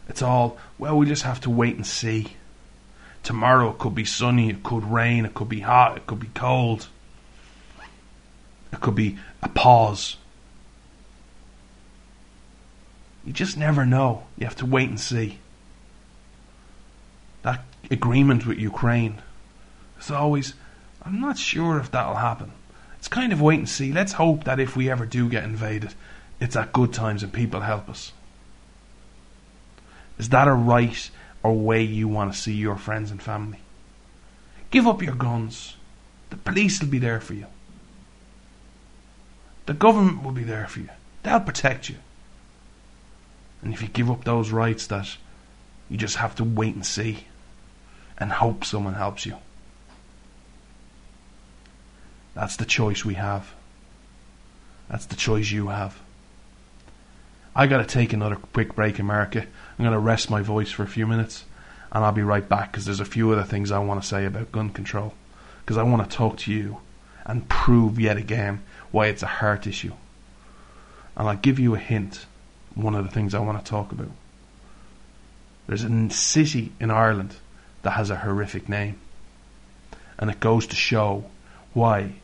It's 0.08 0.22
all, 0.22 0.58
well, 0.78 0.98
we 0.98 1.06
just 1.06 1.24
have 1.24 1.42
to 1.42 1.50
wait 1.50 1.76
and 1.76 1.86
see. 1.86 2.36
Tomorrow 3.24 3.72
it 3.72 3.80
could 3.80 3.96
be 3.96 4.06
sunny, 4.06 4.50
it 4.50 4.64
could 4.64 4.84
rain, 4.84 5.26
it 5.26 5.34
could 5.34 5.50
be 5.50 5.62
hot, 5.62 5.98
it 5.98 6.06
could 6.06 6.20
be 6.20 6.30
cold. 6.34 6.88
It 8.72 8.82
could 8.82 8.96
be 8.96 9.18
a 9.42 9.50
pause. 9.50 10.18
You 13.26 13.34
just 13.34 13.58
never 13.58 13.86
know. 13.86 14.26
You 14.38 14.46
have 14.46 14.58
to 14.58 14.66
wait 14.66 14.90
and 14.90 15.00
see. 15.00 15.40
That 17.42 17.64
agreement 17.90 18.46
with 18.46 18.60
Ukraine. 18.60 19.22
It's 19.98 20.12
always, 20.12 20.54
I'm 21.04 21.20
not 21.20 21.38
sure 21.38 21.80
if 21.80 21.90
that'll 21.90 22.16
happen. 22.16 22.52
It's 23.00 23.08
kind 23.08 23.34
of 23.34 23.42
wait 23.42 23.60
and 23.60 23.70
see. 23.70 23.92
Let's 23.92 24.14
hope 24.14 24.44
that 24.44 24.60
if 24.60 24.76
we 24.76 24.90
ever 24.90 25.06
do 25.06 25.30
get 25.30 25.44
invaded, 25.44 25.94
it's 26.40 26.56
at 26.56 26.74
good 26.74 26.94
times 26.94 27.24
and 27.24 27.34
people 27.34 27.62
help 27.62 27.90
us. 27.90 28.12
Is 30.18 30.30
that 30.30 30.48
a 30.48 30.54
right 30.54 31.10
or 31.44 31.54
way 31.54 31.84
you 31.84 32.08
want 32.08 32.34
to 32.34 32.40
see 32.40 32.54
your 32.54 32.78
friends 32.78 33.12
and 33.12 33.22
family? 33.22 33.60
Give 34.72 34.88
up 34.88 35.02
your 35.02 35.16
guns. 35.16 35.76
The 36.30 36.38
police 36.38 36.82
will 36.82 36.90
be 36.90 37.00
there 37.00 37.20
for 37.20 37.34
you. 37.34 37.48
The 39.66 39.74
government 39.74 40.24
will 40.24 40.32
be 40.32 40.44
there 40.44 40.68
for 40.68 40.80
you. 40.80 40.90
They'll 41.24 41.40
protect 41.40 41.90
you. 41.90 41.96
And 43.62 43.74
if 43.74 43.82
you 43.82 43.88
give 43.88 44.12
up 44.12 44.24
those 44.24 44.52
rights 44.52 44.88
that 44.88 45.18
you 45.90 45.98
just 45.98 46.18
have 46.18 46.36
to 46.36 46.44
wait 46.44 46.76
and 46.76 46.86
see 46.86 47.26
and 48.18 48.32
hope 48.32 48.64
someone 48.64 48.94
helps 48.94 49.26
you. 49.26 49.38
That's 52.34 52.58
the 52.58 52.66
choice 52.66 53.06
we 53.06 53.16
have. 53.16 53.54
That's 54.90 55.06
the 55.06 55.16
choice 55.16 55.52
you 55.52 55.68
have. 55.68 56.00
I 57.56 57.68
gotta 57.68 57.86
take 57.86 58.14
another 58.14 58.36
quick 58.36 58.76
break, 58.76 59.00
America. 59.00 59.48
I'm 59.78 59.86
gonna 59.86 60.00
rest 60.00 60.30
my 60.30 60.42
voice 60.42 60.72
for 60.72 60.84
a 60.84 60.88
few 60.88 61.06
minutes 61.06 61.46
and 61.96 62.04
I'll 62.04 62.12
be 62.12 62.24
right 62.24 62.48
back 62.48 62.72
because 62.72 62.86
there's 62.86 63.00
a 63.00 63.06
few 63.06 63.32
other 63.32 63.44
things 63.44 63.72
I 63.72 63.80
want 63.80 64.02
to 64.02 64.08
say 64.08 64.26
about 64.26 64.52
gun 64.52 64.70
control. 64.70 65.14
Because 65.62 65.78
I 65.78 65.84
want 65.84 66.10
to 66.10 66.16
talk 66.16 66.38
to 66.40 66.52
you 66.52 66.80
and 67.26 67.48
prove 67.48 68.00
yet 68.00 68.18
again 68.18 68.64
why 68.92 69.08
it's 69.08 69.24
a 69.24 69.28
heart 69.28 69.66
issue. 69.66 69.94
And 71.16 71.30
I'll 71.30 71.38
give 71.38 71.58
you 71.58 71.74
a 71.74 71.80
hint 71.80 72.26
one 72.74 72.96
of 72.96 73.06
the 73.06 73.12
things 73.12 73.34
I 73.34 73.40
want 73.40 73.64
to 73.64 73.70
talk 73.70 73.94
about. 73.94 74.12
There's 75.68 75.86
a 75.86 76.10
city 76.10 76.74
in 76.82 76.92
Ireland 76.92 77.38
that 77.84 77.92
has 77.92 78.10
a 78.10 78.18
horrific 78.18 78.68
name. 78.68 79.00
And 80.20 80.30
it 80.30 80.42
goes 80.42 80.68
to 80.68 80.76
show 80.76 81.24
why 81.74 82.16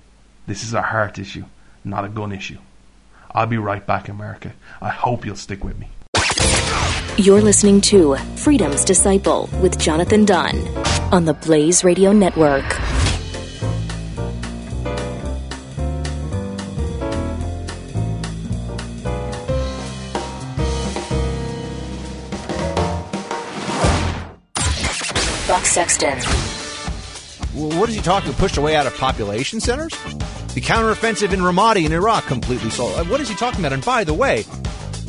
this 0.47 0.63
is 0.63 0.73
a 0.73 0.81
heart 0.81 1.17
issue, 1.17 1.45
not 1.85 2.03
a 2.03 2.09
gun 2.09 2.33
issue. 2.33 2.59
I'll 3.33 3.47
be 3.47 3.57
right 3.57 3.85
back, 3.85 4.09
America. 4.09 4.51
I 4.81 4.89
hope 4.89 5.25
you'll 5.25 5.37
stick 5.37 5.63
with 5.63 5.79
me. 5.79 5.87
You're 7.21 7.41
listening 7.41 7.81
to 7.81 8.15
Freedom's 8.36 8.84
Disciple 8.84 9.47
with 9.62 9.77
Jonathan 9.77 10.25
Dunn 10.25 10.57
on 11.13 11.25
the 11.25 11.36
Blaze 11.36 11.84
Radio 11.84 12.12
Network. 12.12 12.67
Buck 25.47 25.65
Sexton. 25.65 26.17
What 27.53 27.88
is 27.88 27.93
he 27.95 28.01
talking? 28.01 28.34
Pushed 28.34 28.57
away 28.57 28.75
out 28.75 28.88
of 28.88 28.97
population 28.97 29.60
centers? 29.60 29.91
The 30.55 30.62
counteroffensive 30.62 31.31
in 31.34 31.41
Ramadi 31.41 31.86
in 31.86 31.91
Iraq 31.91 32.25
completely 32.25 32.71
sold. 32.71 32.97
Uh, 32.97 33.03
What 33.03 33.21
is 33.21 33.29
he 33.29 33.36
talking 33.36 33.60
about? 33.60 33.73
And 33.73 33.86
by 33.86 34.03
the 34.03 34.13
way, 34.13 34.43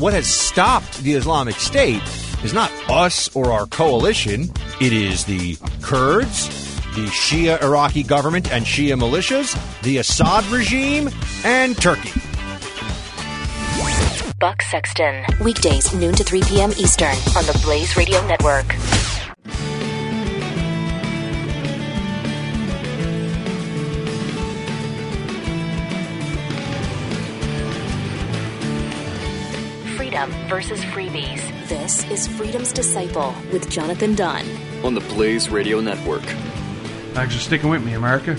what 0.02 0.12
has 0.12 0.26
stopped 0.26 0.98
the 1.04 1.12
Islamic 1.12 1.54
State 1.54 2.02
is 2.42 2.52
not 2.52 2.72
us 2.90 3.34
or 3.36 3.52
our 3.52 3.66
coalition. 3.66 4.50
It 4.80 4.92
is 4.92 5.24
the 5.26 5.56
Kurds, 5.80 6.48
the 6.96 7.06
Shia 7.06 7.62
Iraqi 7.62 8.02
government 8.02 8.50
and 8.50 8.64
Shia 8.64 8.98
militias, 8.98 9.56
the 9.82 9.98
Assad 9.98 10.44
regime, 10.46 11.08
and 11.44 11.80
Turkey. 11.80 12.20
Buck 14.40 14.60
Sexton. 14.62 15.24
Weekdays, 15.40 15.94
noon 15.94 16.14
to 16.14 16.24
3 16.24 16.42
p.m. 16.42 16.72
Eastern 16.72 17.14
on 17.36 17.46
the 17.46 17.60
Blaze 17.62 17.96
Radio 17.96 18.26
Network. 18.26 18.74
Freedom 30.22 30.48
versus 30.48 30.80
freebies. 30.80 31.68
This 31.68 32.08
is 32.08 32.28
Freedom's 32.28 32.72
Disciple 32.72 33.34
with 33.52 33.68
Jonathan 33.68 34.14
Dunn. 34.14 34.46
On 34.84 34.94
the 34.94 35.00
Blaze 35.00 35.48
Radio 35.48 35.80
Network. 35.80 36.22
Thanks 37.12 37.34
for 37.34 37.40
sticking 37.40 37.68
with 37.68 37.84
me, 37.84 37.94
America. 37.94 38.38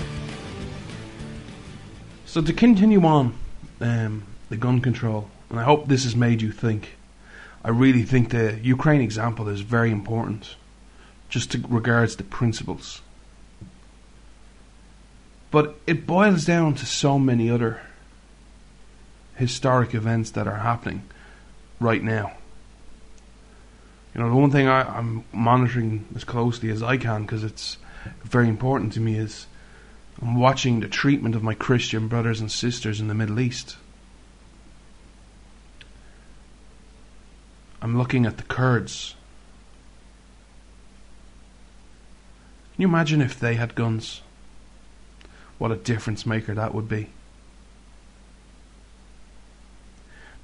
So 2.24 2.40
to 2.40 2.54
continue 2.54 3.04
on 3.04 3.34
um, 3.82 4.24
the 4.48 4.56
gun 4.56 4.80
control, 4.80 5.28
and 5.50 5.60
I 5.60 5.64
hope 5.64 5.88
this 5.88 6.04
has 6.04 6.16
made 6.16 6.40
you 6.40 6.52
think. 6.52 6.96
I 7.62 7.68
really 7.68 8.04
think 8.04 8.30
the 8.30 8.58
Ukraine 8.62 9.02
example 9.02 9.48
is 9.48 9.60
very 9.60 9.90
important, 9.90 10.56
just 11.28 11.52
to 11.52 11.62
regards 11.68 12.16
the 12.16 12.24
principles. 12.24 13.02
But 15.50 15.76
it 15.86 16.06
boils 16.06 16.46
down 16.46 16.76
to 16.76 16.86
so 16.86 17.18
many 17.18 17.50
other 17.50 17.82
historic 19.36 19.92
events 19.94 20.30
that 20.30 20.46
are 20.46 20.60
happening 20.60 21.02
right 21.84 22.02
now. 22.02 22.32
You 24.14 24.20
know, 24.20 24.30
the 24.30 24.36
one 24.36 24.50
thing 24.50 24.66
I, 24.66 24.82
I'm 24.98 25.24
monitoring 25.32 26.06
as 26.16 26.24
closely 26.24 26.70
as 26.70 26.82
I 26.82 26.96
can 26.96 27.22
because 27.22 27.44
it's 27.44 27.76
very 28.22 28.48
important 28.48 28.92
to 28.94 29.00
me 29.00 29.16
is 29.16 29.46
I'm 30.22 30.36
watching 30.36 30.80
the 30.80 30.88
treatment 30.88 31.34
of 31.34 31.42
my 31.42 31.54
Christian 31.54 32.08
brothers 32.08 32.40
and 32.40 32.50
sisters 32.50 33.00
in 33.00 33.08
the 33.08 33.14
Middle 33.14 33.38
East. 33.38 33.76
I'm 37.82 37.98
looking 37.98 38.24
at 38.24 38.38
the 38.38 38.44
Kurds. 38.44 39.14
Can 42.74 42.82
you 42.82 42.88
imagine 42.88 43.20
if 43.20 43.38
they 43.38 43.56
had 43.56 43.74
guns? 43.74 44.22
What 45.58 45.70
a 45.70 45.76
difference 45.76 46.24
maker 46.24 46.54
that 46.54 46.74
would 46.74 46.88
be. 46.88 47.10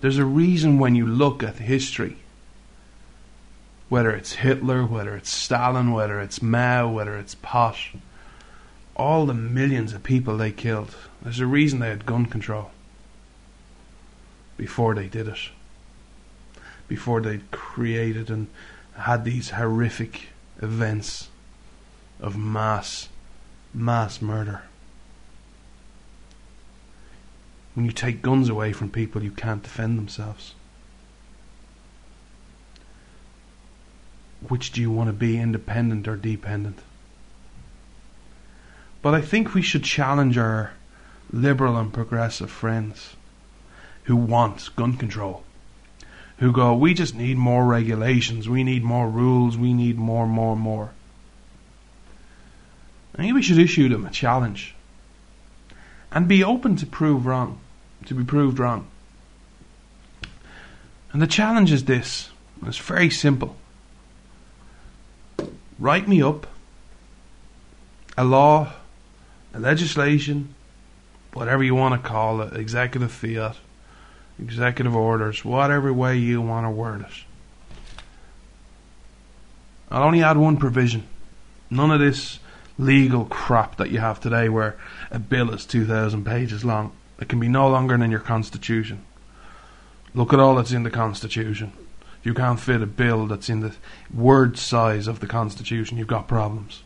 There's 0.01 0.19
a 0.19 0.25
reason 0.25 0.79
when 0.79 0.95
you 0.95 1.07
look 1.07 1.43
at 1.43 1.57
history, 1.57 2.17
whether 3.89 4.11
it's 4.11 4.33
Hitler, 4.35 4.87
whether 4.87 5.15
it's 5.15 5.31
Stalin, 5.31 5.93
whether 5.93 6.21
it's 6.21 6.41
Mao, 6.41 6.89
whether 6.89 7.17
it's 7.19 7.35
Pot, 7.35 7.77
all 8.97 9.27
the 9.27 9.35
millions 9.35 9.93
of 9.93 10.03
people 10.03 10.37
they 10.37 10.53
killed, 10.53 10.95
there's 11.23 11.41
a 11.41 11.47
reason 11.47 11.81
they 11.81 11.89
had 11.89 12.07
gun 12.07 12.27
control 12.27 12.71
before 14.57 14.95
they 14.95 15.07
did 15.07 15.29
it. 15.29 15.39
Before 16.89 17.21
they 17.21 17.41
created 17.51 18.31
and 18.31 18.49
had 18.95 19.25
these 19.25 19.51
horrific 19.51 20.29
events 20.61 21.29
of 22.21 22.37
mass, 22.37 23.09
mass 23.73 24.21
murder. 24.21 24.63
When 27.75 27.87
you 27.87 27.93
take 27.93 28.23
guns 28.23 28.49
away 28.49 28.73
from 28.73 28.91
people 28.91 29.21
who 29.21 29.31
can't 29.31 29.63
defend 29.63 29.99
themselves. 29.99 30.55
Which 34.49 34.73
do 34.73 34.81
you 34.81 34.91
want 34.91 35.09
to 35.09 35.13
be, 35.13 35.39
independent 35.39 36.09
or 36.09 36.17
dependent? 36.17 36.81
But 39.03 39.15
I 39.15 39.21
think 39.21 39.55
we 39.55 39.63
should 39.63 39.85
challenge 39.85 40.37
our 40.37 40.73
liberal 41.33 41.77
and 41.77 41.93
progressive 41.93 42.51
friends 42.51 43.17
who 44.05 44.17
want 44.17 44.75
gun 44.77 44.97
control, 44.97 45.45
who 46.39 46.53
go, 46.53 46.75
we 46.75 46.95
just 46.95 47.15
need 47.15 47.37
more 47.37 47.65
regulations, 47.65 48.49
we 48.49 48.65
need 48.65 48.83
more 48.83 49.09
rules, 49.09 49.57
we 49.57 49.73
need 49.73 49.97
more, 49.97 50.27
more, 50.27 50.57
more. 50.57 50.91
I 53.15 53.23
think 53.23 53.35
we 53.35 53.43
should 53.43 53.59
issue 53.59 53.89
them 53.89 54.07
a 54.07 54.11
challenge 54.11 54.75
and 56.13 56.29
be 56.29 56.43
open 56.43 56.77
to 56.77 56.87
prove 56.87 57.27
wrong, 57.27 57.61
to 58.07 58.15
be 58.15 58.25
proved 58.25 58.59
wrong. 58.59 58.87
And 61.13 61.21
the 61.21 61.27
challenge 61.27 61.73
is 61.73 61.85
this 61.85 62.31
it's 62.67 62.79
very 62.79 63.11
simple. 63.11 63.57
Write 65.79 66.07
me 66.07 66.23
up 66.23 66.47
a 68.17 68.25
law, 68.25 68.73
a 69.55 69.59
legislation, 69.61 70.55
whatever 71.33 71.63
you 71.63 71.75
want 71.75 72.01
to 72.01 72.09
call 72.09 72.43
it, 72.43 72.55
executive 72.55 73.11
fiat, 73.11 73.57
executive 74.39 74.95
orders, 74.95 75.45
whatever 75.45 75.93
way 75.93 76.17
you 76.17 76.43
want 76.43 76.67
to 76.67 76.71
word 76.71 77.03
it. 77.03 77.25
I'll 79.91 80.05
only 80.05 80.23
add 80.23 80.37
one 80.37 80.57
provision. 80.57 81.07
None 81.71 81.91
of 81.91 82.01
this 82.01 82.39
legal 82.81 83.27
crap 83.27 83.77
that 83.77 83.91
you 83.91 83.99
have 83.99 84.21
today 84.21 84.49
where 84.49 84.77
a 85.11 85.19
bill 85.19 85.53
is 85.53 85.67
2,000 85.67 86.25
pages 86.25 86.65
long. 86.65 86.93
It 87.21 87.29
can 87.29 87.39
be 87.39 87.49
no 87.49 87.69
longer 87.69 87.97
than 87.97 88.11
your 88.11 88.21
constitution. 88.21 89.05
Look 90.15 90.33
at 90.33 90.41
all 90.41 90.57
that's 90.57 90.73
in 90.73 90.83
the 90.83 90.91
constitution. 90.91 91.73
If 92.21 92.27
you 92.27 92.35
can't 92.35 92.59
fit 92.59 92.83
a 92.83 92.87
bill 92.87 93.27
that's 93.27 93.49
in 93.49 93.61
the 93.61 93.75
word 94.13 94.59
size 94.59 95.07
of 95.07 95.21
the 95.21 95.27
constitution, 95.27 95.99
you've 95.99 96.09
got 96.09 96.27
problems. 96.27 96.83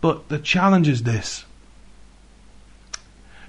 But 0.00 0.28
the 0.28 0.38
challenge 0.38 0.88
is 0.88 1.02
this. 1.02 1.44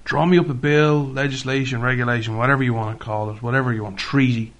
Draw 0.04 0.26
me 0.26 0.38
up 0.38 0.50
a 0.50 0.54
bill, 0.54 1.04
legislation, 1.04 1.82
regulation, 1.82 2.38
whatever 2.38 2.64
you 2.64 2.74
want 2.74 3.00
to 3.00 3.04
call 3.04 3.32
it, 3.32 3.42
whatever 3.42 3.74
you 3.74 3.84
want, 3.84 3.98
treaty, 3.98 4.54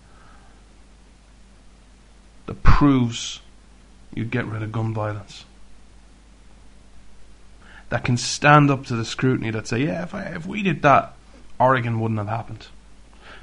that 2.48 2.64
proves 2.64 3.42
you 4.14 4.26
get 4.26 4.46
rid 4.46 4.64
of 4.64 4.72
gun 4.72 4.94
violence 4.94 5.46
that 7.96 8.04
can 8.04 8.18
stand 8.18 8.70
up 8.70 8.86
to 8.86 8.94
the 8.94 9.06
scrutiny 9.06 9.50
that 9.52 9.66
say, 9.66 9.86
yeah, 9.86 10.04
if, 10.04 10.14
I, 10.14 10.24
if 10.24 10.46
we 10.46 10.62
did 10.62 10.82
that, 10.82 11.14
Oregon 11.58 12.02
wouldn't 12.02 12.18
have 12.18 12.28
happened. 12.28 12.68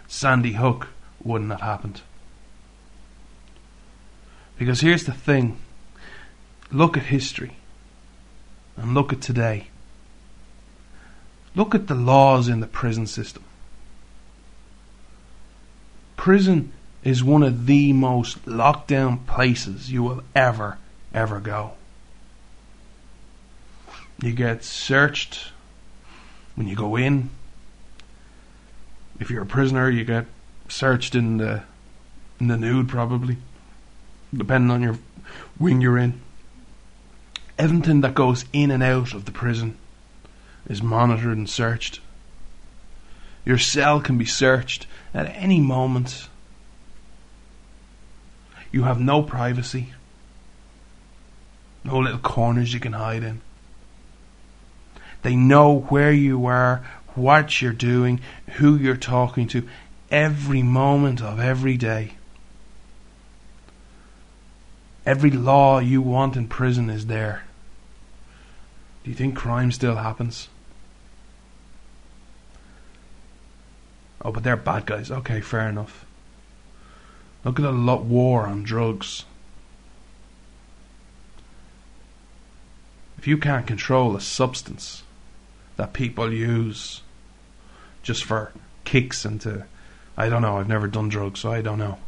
Sandy 0.09 0.53
Hook 0.53 0.89
wouldn't 1.25 1.51
have 1.53 1.63
happened. 1.63 2.03
Because 4.59 4.83
here's 4.83 5.05
the 5.05 5.15
thing 5.15 5.59
look 6.71 6.99
at 6.99 7.05
history 7.05 7.57
and 8.77 8.93
look 8.93 9.11
at 9.11 9.23
today. 9.23 9.69
Look 11.55 11.75
at 11.75 11.87
the 11.87 11.95
laws 11.95 12.47
in 12.47 12.61
the 12.61 12.67
prison 12.67 13.07
system. 13.07 13.45
Prison 16.19 16.75
is 17.05 17.25
one 17.25 17.43
of 17.43 17.65
the 17.65 17.95
most 17.95 18.47
locked 18.47 18.89
down 18.89 19.21
places 19.21 19.91
you 19.91 20.03
will 20.03 20.23
ever, 20.35 20.77
ever 21.15 21.41
go. 21.41 21.73
You 24.23 24.31
get 24.33 24.63
searched 24.63 25.49
when 26.55 26.69
you 26.69 26.77
go 26.77 26.95
in. 26.95 27.31
If 29.19 29.31
you're 29.31 29.43
a 29.43 29.47
prisoner, 29.47 29.91
you 29.91 30.05
get 30.05 30.27
searched 30.69 31.17
in 31.17 31.39
the 31.39 31.65
in 32.39 32.47
the 32.47 32.57
nude, 32.57 32.89
probably, 32.89 33.37
depending 34.33 34.71
on 34.71 34.81
your 34.81 34.99
wing 35.59 35.81
you're 35.81 35.99
in. 35.99 36.21
Everything 37.59 38.01
that 38.03 38.15
goes 38.15 38.45
in 38.53 38.71
and 38.71 38.83
out 38.83 39.13
of 39.13 39.25
the 39.25 39.33
prison 39.33 39.77
is 40.69 40.83
monitored 40.83 41.37
and 41.37 41.51
searched. 41.51 42.01
Your 43.45 43.59
cell 43.59 44.01
can 44.01 44.19
be 44.19 44.25
searched 44.25 44.87
at 45.13 45.27
any 45.35 45.61
moment. 45.61 46.29
You 48.71 48.85
have 48.85 49.01
no 49.01 49.23
privacy, 49.23 49.95
no 51.83 51.99
little 51.99 52.21
corners 52.21 52.73
you 52.73 52.79
can 52.79 52.93
hide 52.93 53.25
in. 53.25 53.41
They 55.23 55.37
know 55.37 55.81
where 55.89 56.13
you 56.13 56.47
are, 56.47 56.85
what 57.15 57.63
you're 57.63 57.73
doing, 57.73 58.21
who 58.55 58.77
you're 58.77 58.97
talking 58.97 59.47
to, 59.49 59.67
every 60.11 60.63
moment 60.63 61.23
of 61.23 61.41
every 61.41 61.77
day. 61.77 62.15
Every 65.07 65.31
law 65.31 65.79
you 65.79 66.03
want 66.03 66.37
in 66.37 66.49
prison 66.49 66.91
is 66.91 67.07
there. 67.07 67.45
Do 69.03 69.11
you 69.11 69.17
think 69.17 69.37
crime 69.37 69.73
still 69.73 69.97
happens? 69.97 70.49
Oh, 74.25 74.31
but 74.31 74.45
they're 74.45 74.57
bad 74.57 74.87
guys. 74.87 75.11
Okay, 75.11 75.41
fair 75.41 75.69
enough. 75.69 76.05
Look 77.45 77.59
at 77.59 77.63
the 77.63 77.73
lot 77.73 78.05
war 78.05 78.47
on 78.47 78.63
drugs. 78.63 79.25
If 83.19 83.27
you 83.27 83.37
can't 83.37 83.67
control 83.67 84.17
a 84.17 84.21
substance, 84.21 85.03
that 85.77 85.93
people 85.93 86.33
use 86.33 87.03
just 88.03 88.25
for 88.25 88.53
kicks 88.85 89.25
and 89.25 89.41
to 89.43 89.65
I 90.17 90.29
don't 90.29 90.43
know, 90.43 90.59
I've 90.59 90.69
never 90.69 90.89
done 90.89 91.09
drugs, 91.09 91.41
so 91.41 91.53
I 91.53 91.63
don't 91.63 91.79
know. 91.79 91.99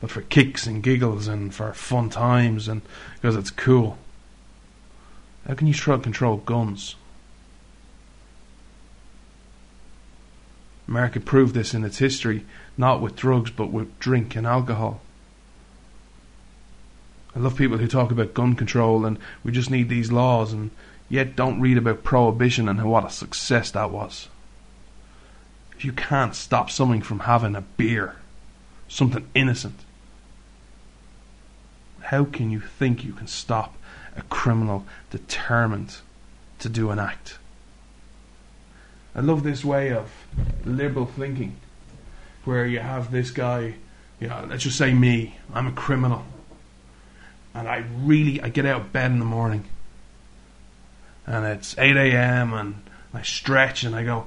But 0.00 0.10
for 0.10 0.22
kicks 0.22 0.66
and 0.66 0.82
giggles 0.82 1.26
and 1.26 1.52
for 1.52 1.72
fun 1.72 2.08
times 2.08 2.68
and 2.68 2.82
because 3.14 3.34
it's 3.34 3.50
cool. 3.50 3.98
How 5.46 5.54
can 5.54 5.66
you 5.66 5.74
try 5.74 5.96
to 5.96 6.02
control 6.02 6.36
guns? 6.36 6.94
America 10.86 11.20
proved 11.20 11.54
this 11.54 11.74
in 11.74 11.84
its 11.84 11.98
history, 11.98 12.46
not 12.76 13.02
with 13.02 13.16
drugs 13.16 13.50
but 13.50 13.70
with 13.70 13.98
drink 13.98 14.36
and 14.36 14.46
alcohol. 14.46 15.00
I 17.34 17.40
love 17.40 17.56
people 17.56 17.78
who 17.78 17.88
talk 17.88 18.10
about 18.10 18.34
gun 18.34 18.54
control 18.54 19.04
and 19.04 19.18
we 19.44 19.52
just 19.52 19.70
need 19.70 19.88
these 19.88 20.12
laws 20.12 20.52
and 20.52 20.70
yet 21.08 21.36
don't 21.36 21.60
read 21.60 21.78
about 21.78 22.04
prohibition 22.04 22.68
and 22.68 22.82
what 22.84 23.04
a 23.04 23.10
success 23.10 23.70
that 23.72 23.90
was. 23.90 24.28
If 25.76 25.84
you 25.84 25.92
can't 25.92 26.34
stop 26.34 26.70
something 26.70 27.02
from 27.02 27.20
having 27.20 27.54
a 27.54 27.60
beer, 27.60 28.16
something 28.88 29.26
innocent, 29.34 29.78
how 32.00 32.24
can 32.24 32.50
you 32.50 32.60
think 32.60 33.04
you 33.04 33.12
can 33.12 33.26
stop 33.26 33.76
a 34.16 34.22
criminal 34.22 34.84
determined 35.10 35.98
to 36.58 36.68
do 36.68 36.90
an 36.90 36.98
act? 36.98 37.38
I 39.14 39.20
love 39.20 39.42
this 39.42 39.64
way 39.64 39.92
of 39.92 40.10
liberal 40.64 41.06
thinking 41.06 41.56
where 42.44 42.66
you 42.66 42.80
have 42.80 43.10
this 43.10 43.30
guy, 43.30 43.74
you 44.20 44.28
know, 44.28 44.46
let's 44.48 44.64
just 44.64 44.78
say 44.78 44.94
me, 44.94 45.36
I'm 45.52 45.66
a 45.66 45.72
criminal. 45.72 46.24
And 47.54 47.68
I 47.68 47.84
really, 48.00 48.40
I 48.40 48.48
get 48.48 48.66
out 48.66 48.80
of 48.80 48.92
bed 48.92 49.10
in 49.10 49.18
the 49.18 49.24
morning 49.24 49.64
and 51.28 51.44
it's 51.44 51.76
8 51.76 51.96
a.m. 51.96 52.54
and 52.54 52.82
I 53.12 53.22
stretch 53.22 53.84
and 53.84 53.94
I 53.94 54.02
go, 54.02 54.26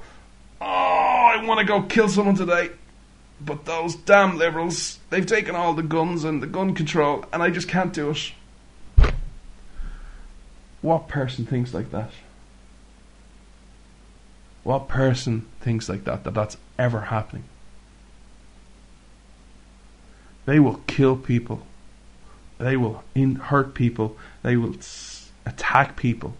oh, 0.60 0.64
I 0.64 1.42
want 1.44 1.58
to 1.60 1.66
go 1.66 1.82
kill 1.82 2.08
someone 2.08 2.36
today. 2.36 2.70
But 3.44 3.64
those 3.64 3.96
damn 3.96 4.38
liberals, 4.38 5.00
they've 5.10 5.26
taken 5.26 5.56
all 5.56 5.74
the 5.74 5.82
guns 5.82 6.22
and 6.22 6.40
the 6.40 6.46
gun 6.46 6.74
control, 6.74 7.24
and 7.32 7.42
I 7.42 7.50
just 7.50 7.68
can't 7.68 7.92
do 7.92 8.10
it. 8.10 8.32
What 10.80 11.08
person 11.08 11.44
thinks 11.44 11.74
like 11.74 11.90
that? 11.90 12.12
What 14.62 14.86
person 14.86 15.46
thinks 15.60 15.88
like 15.88 16.04
that, 16.04 16.22
that 16.22 16.34
that's 16.34 16.56
ever 16.78 17.00
happening? 17.02 17.44
They 20.46 20.60
will 20.60 20.80
kill 20.86 21.16
people. 21.16 21.66
They 22.58 22.76
will 22.76 23.02
in- 23.16 23.36
hurt 23.36 23.74
people. 23.74 24.16
They 24.44 24.56
will 24.56 24.76
s- 24.76 25.30
attack 25.44 25.96
people 25.96 26.34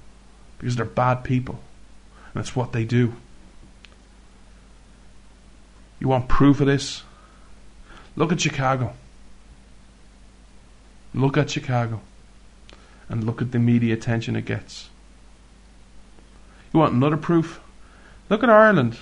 because 0.63 0.77
they're 0.77 0.85
bad 0.85 1.25
people. 1.25 1.59
And 2.33 2.43
that's 2.43 2.55
what 2.55 2.73
they 2.73 2.85
do. 2.85 3.17
You 5.99 6.07
want 6.07 6.29
proof 6.29 6.61
of 6.61 6.69
this? 6.69 7.03
Look 8.15 8.31
at 8.31 8.41
Chicago. 8.41 8.95
Look 11.13 11.37
at 11.37 11.51
Chicago. 11.51 12.01
And 13.09 13.25
look 13.25 13.43
at 13.43 13.51
the 13.51 13.59
media 13.59 13.93
attention 13.93 14.37
it 14.37 14.45
gets. 14.45 14.89
You 16.73 16.79
want 16.79 16.95
another 16.95 17.17
proof? 17.17 17.61
Look 18.31 18.45
at 18.45 18.49
Ireland. 18.49 18.99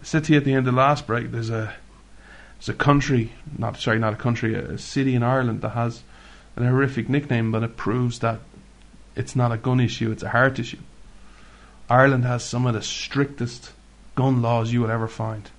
I 0.00 0.02
said 0.02 0.24
to 0.24 0.32
you 0.32 0.38
at 0.38 0.44
the 0.44 0.54
end 0.54 0.66
of 0.66 0.74
the 0.74 0.80
last 0.80 1.06
break, 1.06 1.30
there's 1.30 1.50
a 1.50 1.72
there's 2.58 2.68
a 2.68 2.74
country, 2.74 3.32
not 3.56 3.78
sorry, 3.78 4.00
not 4.00 4.12
a 4.12 4.16
country, 4.16 4.54
a, 4.54 4.72
a 4.72 4.78
city 4.78 5.14
in 5.14 5.22
Ireland 5.22 5.62
that 5.62 5.70
has 5.70 6.02
an 6.56 6.66
horrific 6.66 7.08
nickname, 7.08 7.52
but 7.52 7.62
it 7.62 7.76
proves 7.76 8.18
that 8.18 8.40
it's 9.16 9.36
not 9.36 9.52
a 9.52 9.56
gun 9.56 9.80
issue, 9.80 10.10
it's 10.10 10.22
a 10.22 10.30
heart 10.30 10.58
issue. 10.58 10.78
Ireland 11.88 12.24
has 12.24 12.44
some 12.44 12.66
of 12.66 12.74
the 12.74 12.82
strictest 12.82 13.72
gun 14.14 14.42
laws 14.42 14.72
you 14.72 14.82
will 14.82 14.90
ever 14.90 15.08
find. 15.08 15.50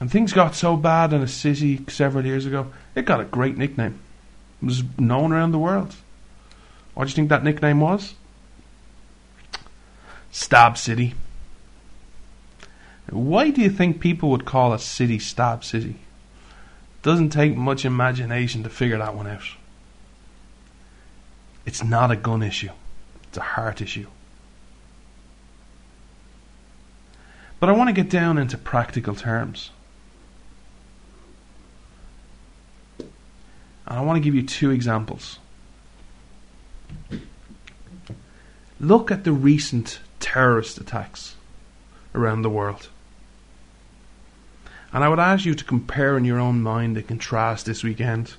And 0.00 0.10
things 0.10 0.32
got 0.32 0.54
so 0.54 0.76
bad 0.76 1.12
in 1.12 1.22
a 1.22 1.28
city 1.28 1.84
several 1.88 2.26
years 2.26 2.46
ago, 2.46 2.72
it 2.94 3.04
got 3.04 3.20
a 3.20 3.24
great 3.24 3.56
nickname. 3.56 4.00
It 4.60 4.66
was 4.66 4.82
known 4.98 5.32
around 5.32 5.52
the 5.52 5.58
world. 5.58 5.94
What 6.94 7.04
do 7.04 7.10
you 7.10 7.14
think 7.14 7.28
that 7.28 7.44
nickname 7.44 7.80
was? 7.80 8.14
Stab 10.30 10.78
City. 10.78 11.14
Why 13.10 13.50
do 13.50 13.60
you 13.60 13.70
think 13.70 14.00
people 14.00 14.30
would 14.30 14.44
call 14.44 14.72
a 14.72 14.78
city 14.78 15.18
Stab 15.18 15.62
City? 15.62 15.96
Doesn't 17.02 17.30
take 17.30 17.56
much 17.56 17.84
imagination 17.84 18.62
to 18.62 18.70
figure 18.70 18.98
that 18.98 19.14
one 19.14 19.26
out. 19.26 19.42
It's 21.64 21.82
not 21.82 22.10
a 22.10 22.16
gun 22.16 22.42
issue, 22.42 22.70
it's 23.24 23.38
a 23.38 23.42
heart 23.42 23.80
issue. 23.80 24.06
But 27.60 27.68
I 27.68 27.72
want 27.72 27.88
to 27.88 27.92
get 27.92 28.10
down 28.10 28.38
into 28.38 28.58
practical 28.58 29.14
terms. 29.14 29.70
And 32.98 33.08
I 33.86 34.00
want 34.00 34.16
to 34.16 34.20
give 34.20 34.34
you 34.34 34.42
two 34.42 34.72
examples. 34.72 35.38
Look 38.80 39.12
at 39.12 39.22
the 39.22 39.30
recent 39.30 40.00
terrorist 40.18 40.78
attacks 40.78 41.36
around 42.16 42.42
the 42.42 42.50
world. 42.50 42.88
And 44.92 45.04
I 45.04 45.08
would 45.08 45.20
ask 45.20 45.44
you 45.44 45.54
to 45.54 45.64
compare 45.64 46.18
in 46.18 46.24
your 46.24 46.40
own 46.40 46.62
mind 46.62 46.96
and 46.96 47.06
contrast 47.06 47.66
this 47.66 47.84
weekend 47.84 48.34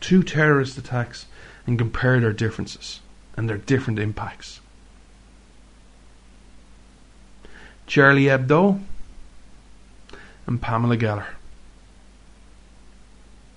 two 0.00 0.22
terrorist 0.22 0.78
attacks 0.78 1.26
and 1.66 1.78
compare 1.78 2.20
their 2.20 2.32
differences 2.32 3.00
and 3.36 3.48
their 3.48 3.58
different 3.58 3.98
impacts. 3.98 4.60
Charlie 7.86 8.24
Hebdo 8.24 8.80
and 10.46 10.60
Pamela 10.60 10.96
Geller. 10.96 11.26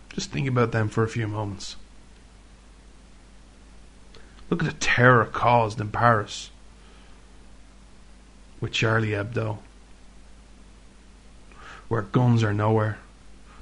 Just 0.10 0.32
think 0.32 0.48
about 0.48 0.72
them 0.72 0.90
for 0.90 1.04
a 1.04 1.08
few 1.08 1.28
moments. 1.28 1.76
Look 4.50 4.64
at 4.64 4.70
the 4.70 4.78
terror 4.80 5.26
caused 5.26 5.80
in 5.80 5.90
Paris 5.90 6.50
with 8.60 8.72
Charlie 8.72 9.10
Hebdo, 9.10 9.60
where 11.88 12.02
guns 12.02 12.44
are 12.44 12.54
nowhere. 12.54 12.98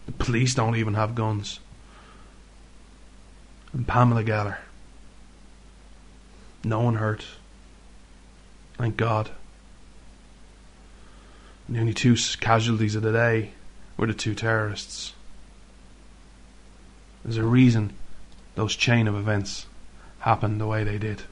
The 0.06 0.12
police 0.12 0.56
don't 0.56 0.76
even 0.76 0.94
have 0.94 1.16
guns. 1.16 1.60
And 3.76 3.86
Pamela 3.86 4.24
Geller. 4.24 4.58
No 6.64 6.80
one 6.80 6.96
hurt. 6.96 7.26
Thank 8.78 8.96
God. 8.96 9.30
And 11.68 11.76
the 11.76 11.82
only 11.82 11.94
two 11.94 12.16
casualties 12.40 12.96
of 12.96 13.04
the 13.04 13.12
day 13.12 13.52
were 13.98 14.08
the 14.08 14.14
two 14.14 14.34
terrorists. 14.34 15.12
There's 17.26 17.36
a 17.36 17.44
reason 17.44 17.94
those 18.56 18.78
chain 18.78 19.10
of 19.10 19.16
events 19.16 19.66
happened 20.20 20.62
the 20.62 20.68
way 20.68 20.86
they 20.86 20.98
did. 20.98 21.24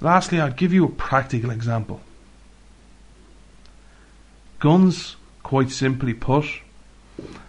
Lastly, 0.00 0.40
I'll 0.40 0.50
give 0.50 0.72
you 0.72 0.86
a 0.86 0.90
practical 0.90 1.50
example. 1.50 2.00
Guns, 4.58 5.16
quite 5.42 5.70
simply 5.70 6.14
put, 6.14 6.46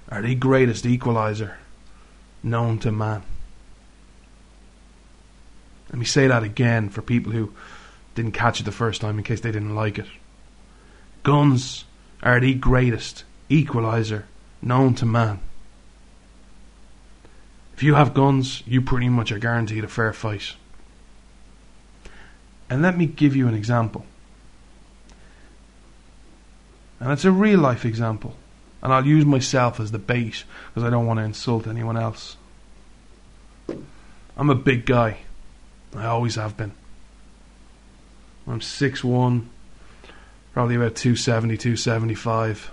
are 0.09 0.22
the 0.22 0.36
greatest 0.36 0.86
equalizer 0.86 1.57
known 2.43 2.80
to 2.80 2.91
man. 2.91 3.24
Let 5.89 5.99
me 5.99 6.05
say 6.05 6.28
that 6.28 6.43
again 6.43 6.89
for 6.89 7.01
people 7.01 7.32
who 7.32 7.53
didn't 8.16 8.34
catch 8.34 8.59
it 8.59 8.63
the 8.63 8.72
first 8.72 9.01
time 9.01 9.18
in 9.18 9.24
case 9.24 9.41
they 9.41 9.51
didn't 9.51 9.76
like 9.76 9.99
it. 9.99 10.07
Guns 11.24 11.86
are 12.24 12.39
the 12.39 12.53
greatest 12.53 13.24
equalizer 13.49 14.26
known 14.61 14.95
to 14.95 15.05
man. 15.05 15.39
If 17.76 17.84
you 17.84 17.95
have 17.95 18.13
guns, 18.13 18.63
you 18.66 18.82
pretty 18.82 19.09
much 19.09 19.32
are 19.32 19.39
guaranteed 19.39 19.84
a 19.84 19.88
fair 19.88 20.13
fight. 20.13 20.55
And 22.70 22.82
let 22.82 22.97
me 22.97 23.05
give 23.05 23.36
you 23.36 23.47
an 23.47 23.53
example. 23.53 24.05
And 26.99 27.11
it's 27.11 27.26
a 27.26 27.32
real 27.32 27.59
life 27.59 27.86
example. 27.86 28.36
And 28.86 28.93
I'll 28.93 29.07
use 29.07 29.25
myself 29.25 29.79
as 29.79 29.89
the 29.89 29.97
bait 29.97 30.43
because 30.67 30.83
I 30.83 30.91
don't 30.91 31.07
want 31.07 31.17
to 31.17 31.23
insult 31.23 31.65
anyone 31.65 31.97
else. 31.97 32.38
I'm 34.38 34.51
a 34.51 34.53
big 34.53 34.86
guy. 34.86 35.21
I 35.95 36.05
always 36.05 36.36
have 36.36 36.55
been. 36.55 36.71
I'm 38.47 38.59
6'1, 38.59 39.47
probably 40.53 40.75
about 40.75 40.95
270, 40.95 41.57
275. 41.57 42.71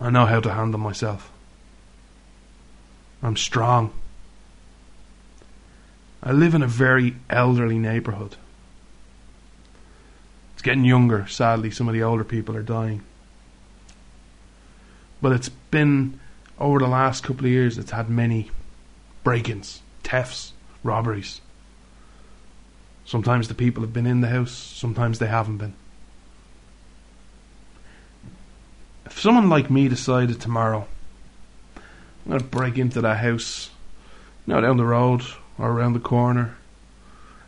I 0.00 0.08
know 0.08 0.24
how 0.24 0.40
to 0.40 0.54
handle 0.54 0.80
myself. 0.80 1.30
I'm 3.22 3.36
strong. 3.36 3.92
I 6.22 6.32
live 6.32 6.54
in 6.54 6.62
a 6.62 6.66
very 6.66 7.16
elderly 7.28 7.78
neighbourhood. 7.78 8.36
It's 10.54 10.62
getting 10.62 10.86
younger, 10.86 11.26
sadly, 11.26 11.70
some 11.70 11.86
of 11.86 11.92
the 11.92 12.02
older 12.02 12.24
people 12.24 12.56
are 12.56 12.62
dying. 12.62 13.02
But 15.20 15.32
it's 15.32 15.48
been, 15.48 16.20
over 16.58 16.78
the 16.78 16.86
last 16.86 17.24
couple 17.24 17.46
of 17.46 17.50
years, 17.50 17.78
it's 17.78 17.90
had 17.90 18.08
many 18.08 18.50
break 19.24 19.48
ins, 19.48 19.82
thefts, 20.02 20.52
robberies. 20.82 21.40
Sometimes 23.04 23.48
the 23.48 23.54
people 23.54 23.82
have 23.82 23.92
been 23.92 24.06
in 24.06 24.20
the 24.20 24.28
house, 24.28 24.52
sometimes 24.52 25.18
they 25.18 25.26
haven't 25.26 25.58
been. 25.58 25.74
If 29.06 29.18
someone 29.18 29.48
like 29.48 29.70
me 29.70 29.88
decided 29.88 30.40
tomorrow, 30.40 30.86
I'm 31.76 32.32
going 32.32 32.40
to 32.40 32.46
break 32.46 32.76
into 32.76 33.00
that 33.00 33.16
house, 33.16 33.70
you 34.46 34.52
know, 34.52 34.60
down 34.60 34.76
the 34.76 34.84
road 34.84 35.22
or 35.56 35.70
around 35.70 35.94
the 35.94 36.00
corner, 36.00 36.56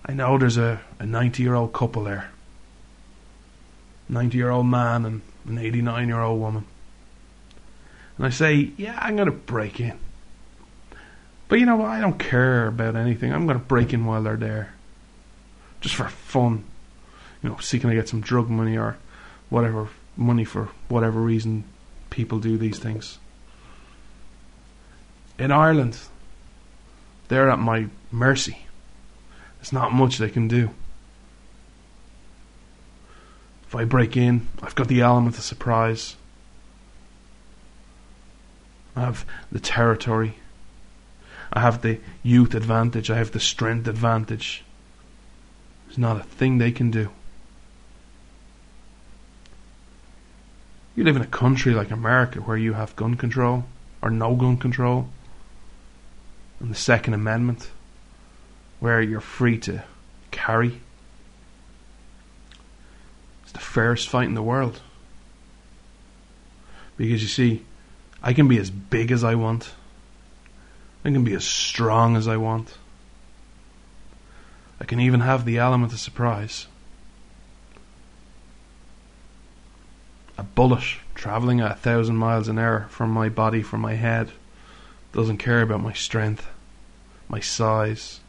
I 0.06 0.12
know 0.12 0.38
there's 0.38 0.56
a 0.56 0.80
90 0.98 1.42
year 1.42 1.54
old 1.54 1.72
couple 1.72 2.04
there. 2.04 2.30
90 4.08 4.36
year 4.36 4.50
old 4.50 4.66
man 4.66 5.04
and 5.04 5.20
an 5.46 5.58
89 5.58 6.08
year 6.08 6.20
old 6.20 6.40
woman. 6.40 6.64
And 8.20 8.26
I 8.26 8.30
say, 8.30 8.70
yeah, 8.76 8.98
I'm 9.00 9.16
going 9.16 9.30
to 9.30 9.32
break 9.32 9.80
in. 9.80 9.98
But 11.48 11.58
you 11.58 11.64
know 11.64 11.76
what? 11.76 11.88
I 11.88 12.02
don't 12.02 12.18
care 12.18 12.66
about 12.66 12.94
anything. 12.94 13.32
I'm 13.32 13.46
going 13.46 13.58
to 13.58 13.64
break 13.64 13.94
in 13.94 14.04
while 14.04 14.22
they're 14.22 14.36
there. 14.36 14.74
Just 15.80 15.94
for 15.94 16.06
fun. 16.06 16.64
You 17.42 17.48
know, 17.48 17.56
seeking 17.56 17.88
to 17.88 17.96
get 17.96 18.10
some 18.10 18.20
drug 18.20 18.50
money 18.50 18.76
or 18.76 18.98
whatever 19.48 19.88
money 20.18 20.44
for 20.44 20.68
whatever 20.88 21.18
reason 21.18 21.64
people 22.10 22.40
do 22.40 22.58
these 22.58 22.78
things. 22.78 23.18
In 25.38 25.50
Ireland, 25.50 25.98
they're 27.28 27.48
at 27.48 27.58
my 27.58 27.86
mercy. 28.12 28.66
There's 29.56 29.72
not 29.72 29.94
much 29.94 30.18
they 30.18 30.28
can 30.28 30.46
do. 30.46 30.68
If 33.66 33.74
I 33.74 33.86
break 33.86 34.14
in, 34.14 34.46
I've 34.60 34.74
got 34.74 34.88
the 34.88 35.00
element 35.00 35.38
of 35.38 35.42
surprise. 35.42 36.16
I 38.96 39.00
have 39.02 39.24
the 39.50 39.60
territory. 39.60 40.36
I 41.52 41.60
have 41.60 41.82
the 41.82 41.98
youth 42.22 42.54
advantage. 42.54 43.10
I 43.10 43.16
have 43.16 43.32
the 43.32 43.40
strength 43.40 43.88
advantage. 43.88 44.64
There's 45.86 45.98
not 45.98 46.20
a 46.20 46.24
thing 46.24 46.58
they 46.58 46.72
can 46.72 46.90
do. 46.90 47.10
You 50.94 51.04
live 51.04 51.16
in 51.16 51.22
a 51.22 51.26
country 51.26 51.72
like 51.72 51.90
America 51.90 52.40
where 52.40 52.56
you 52.56 52.74
have 52.74 52.94
gun 52.96 53.16
control 53.16 53.64
or 54.02 54.10
no 54.10 54.34
gun 54.34 54.56
control. 54.56 55.08
and 56.60 56.70
the 56.70 56.74
Second 56.74 57.14
Amendment, 57.14 57.70
where 58.80 59.00
you're 59.00 59.20
free 59.20 59.56
to 59.58 59.82
carry. 60.30 60.80
It's 63.42 63.52
the 63.52 63.58
fairest 63.58 64.08
fight 64.08 64.28
in 64.28 64.34
the 64.34 64.42
world. 64.42 64.80
Because 66.96 67.22
you 67.22 67.28
see, 67.28 67.64
I 68.22 68.32
can 68.32 68.48
be 68.48 68.58
as 68.58 68.70
big 68.70 69.10
as 69.10 69.24
I 69.24 69.34
want. 69.34 69.72
I 71.04 71.10
can 71.10 71.24
be 71.24 71.34
as 71.34 71.44
strong 71.44 72.16
as 72.16 72.28
I 72.28 72.36
want. 72.36 72.76
I 74.80 74.84
can 74.84 75.00
even 75.00 75.20
have 75.20 75.44
the 75.44 75.58
element 75.58 75.92
of 75.92 76.00
surprise. 76.00 76.66
A 80.36 80.42
bullet 80.42 80.84
traveling 81.14 81.60
at 81.60 81.72
a 81.72 81.76
thousand 81.76 82.16
miles 82.16 82.48
an 82.48 82.58
hour 82.58 82.86
from 82.90 83.10
my 83.10 83.28
body, 83.28 83.62
from 83.62 83.80
my 83.80 83.94
head, 83.94 84.30
doesn't 85.12 85.38
care 85.38 85.62
about 85.62 85.82
my 85.82 85.92
strength, 85.92 86.46
my 87.28 87.40
size, 87.40 88.20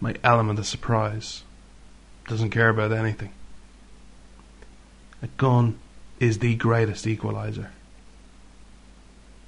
my 0.00 0.14
element 0.22 0.58
of 0.58 0.66
surprise. 0.66 1.42
Doesn't 2.28 2.50
care 2.50 2.68
about 2.68 2.92
anything. 2.92 3.32
A 5.22 5.26
gun 5.36 5.78
is 6.20 6.38
the 6.38 6.54
greatest 6.56 7.06
equalizer 7.06 7.70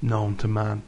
known 0.06 0.36
to 0.36 0.48
man. 0.48 0.82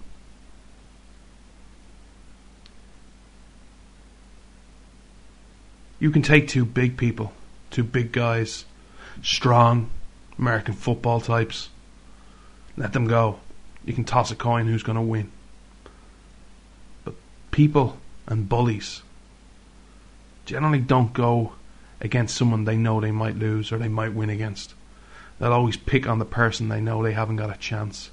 You 5.99 6.11
can 6.11 6.23
take 6.23 6.47
two 6.47 6.65
big 6.65 6.97
people, 6.97 7.33
two 7.71 7.83
big 7.83 8.13
guys, 8.13 8.65
strong 9.23 9.91
American 10.39 10.75
football 10.75 11.21
types. 11.21 11.71
Let 12.77 12.93
them 12.93 13.09
go. 13.09 13.41
You 13.85 13.93
can 13.93 14.05
toss 14.05 14.31
a 14.31 14.37
coin 14.37 14.67
who's 14.67 14.85
going 14.85 14.97
to 14.97 15.03
win. 15.03 15.33
But 17.05 17.15
people 17.51 17.99
and 18.29 18.49
bullies 18.49 19.03
generally 20.47 20.79
don't 20.79 21.13
go 21.13 21.55
against 22.01 22.37
someone 22.37 22.65
they 22.65 22.77
know 22.77 23.01
they 23.01 23.11
might 23.11 23.37
lose 23.37 23.73
or 23.73 23.79
they 23.79 23.89
might 23.89 24.15
win 24.15 24.31
against. 24.31 24.75
They'll 25.39 25.53
always 25.53 25.77
pick 25.77 26.07
on 26.07 26.21
the 26.21 26.25
person 26.25 26.69
they 26.69 26.81
know 26.81 27.03
they 27.03 27.13
haven't 27.13 27.37
got 27.37 27.55
a 27.55 27.59
chance. 27.59 28.11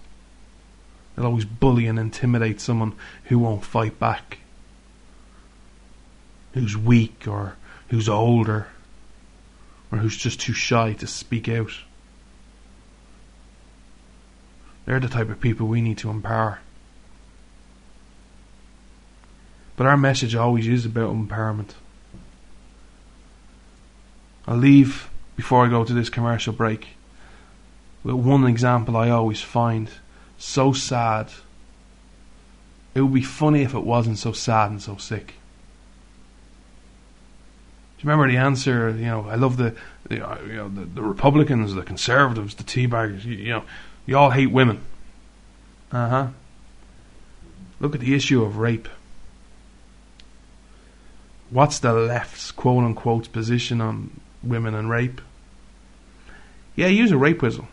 They'll 1.16 1.26
always 1.26 1.46
bully 1.46 1.88
and 1.88 1.98
intimidate 1.98 2.60
someone 2.60 2.94
who 3.26 3.40
won't 3.40 3.64
fight 3.64 4.00
back, 4.00 4.40
who's 6.54 6.76
weak 6.76 7.26
or 7.28 7.56
who's 7.90 8.10
older 8.10 8.68
or 9.92 10.00
who's 10.00 10.18
just 10.18 10.42
too 10.42 10.54
shy 10.54 10.94
to 10.94 11.08
speak 11.08 11.48
out. 11.48 11.72
They're 14.86 15.00
the 15.00 15.08
type 15.08 15.30
of 15.30 15.40
people 15.40 15.68
we 15.68 15.82
need 15.82 15.98
to 16.00 16.10
empower. 16.10 16.60
But 19.78 19.88
our 19.88 19.98
message 19.98 20.36
always 20.36 20.68
is 20.68 20.86
about 20.86 21.14
empowerment. 21.16 21.72
I'll 24.48 24.58
leave 24.58 25.10
before 25.36 25.66
I 25.66 25.70
go 25.70 25.84
to 25.84 25.94
this 25.94 26.10
commercial 26.10 26.54
break 26.54 26.90
with 28.04 28.16
one 28.16 28.46
example 28.46 28.96
I 28.96 29.10
always 29.10 29.42
find 29.42 29.90
so 30.38 30.74
sad. 30.74 31.30
It 32.94 33.02
would 33.02 33.14
be 33.14 33.22
funny 33.22 33.64
if 33.64 33.74
it 33.74 33.84
wasn't 33.84 34.18
so 34.18 34.32
sad 34.32 34.72
and 34.72 34.82
so 34.82 34.98
sick. 34.98 35.28
Do 37.98 38.04
you 38.04 38.10
remember 38.10 38.32
the 38.32 38.38
answer? 38.38 38.90
You 38.90 39.06
know, 39.06 39.28
I 39.30 39.36
love 39.36 39.58
the, 39.58 39.76
the 40.10 40.16
you 40.16 40.56
know 40.56 40.70
the, 40.70 40.86
the 40.86 41.02
Republicans, 41.02 41.74
the 41.74 41.82
Conservatives, 41.82 42.56
the 42.56 42.64
Teabaggers. 42.64 43.24
You, 43.26 43.36
you 43.36 43.50
know, 43.50 43.64
you 44.06 44.18
all 44.18 44.32
hate 44.32 44.52
women. 44.52 44.82
Uh 45.92 46.10
huh. 46.10 46.28
Look 47.80 47.96
at 47.96 48.02
the 48.02 48.16
issue 48.16 48.44
of 48.44 48.58
rape. 48.58 48.88
What's 51.50 51.80
the 51.80 51.94
left's 51.94 52.52
quote 52.52 52.84
unquote 52.84 53.32
position 53.32 53.82
on 53.82 54.20
women 54.44 54.76
and 54.76 54.90
rape? 54.90 55.22
Yeah, 56.76 56.88
use 56.88 57.12
a 57.12 57.18
rape 57.18 57.42
whistle. 57.42 57.68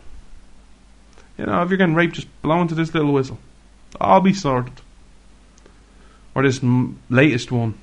You 1.37 1.45
know, 1.45 1.61
if 1.63 1.69
you're 1.69 1.77
getting 1.77 1.95
raped, 1.95 2.15
just 2.15 2.41
blow 2.41 2.61
into 2.61 2.75
this 2.75 2.93
little 2.93 3.13
whistle. 3.13 3.39
I'll 3.99 4.21
be 4.21 4.33
sorted. 4.33 4.73
Or 6.35 6.43
this 6.43 6.63
m- 6.63 6.99
latest 7.09 7.51
one, 7.51 7.75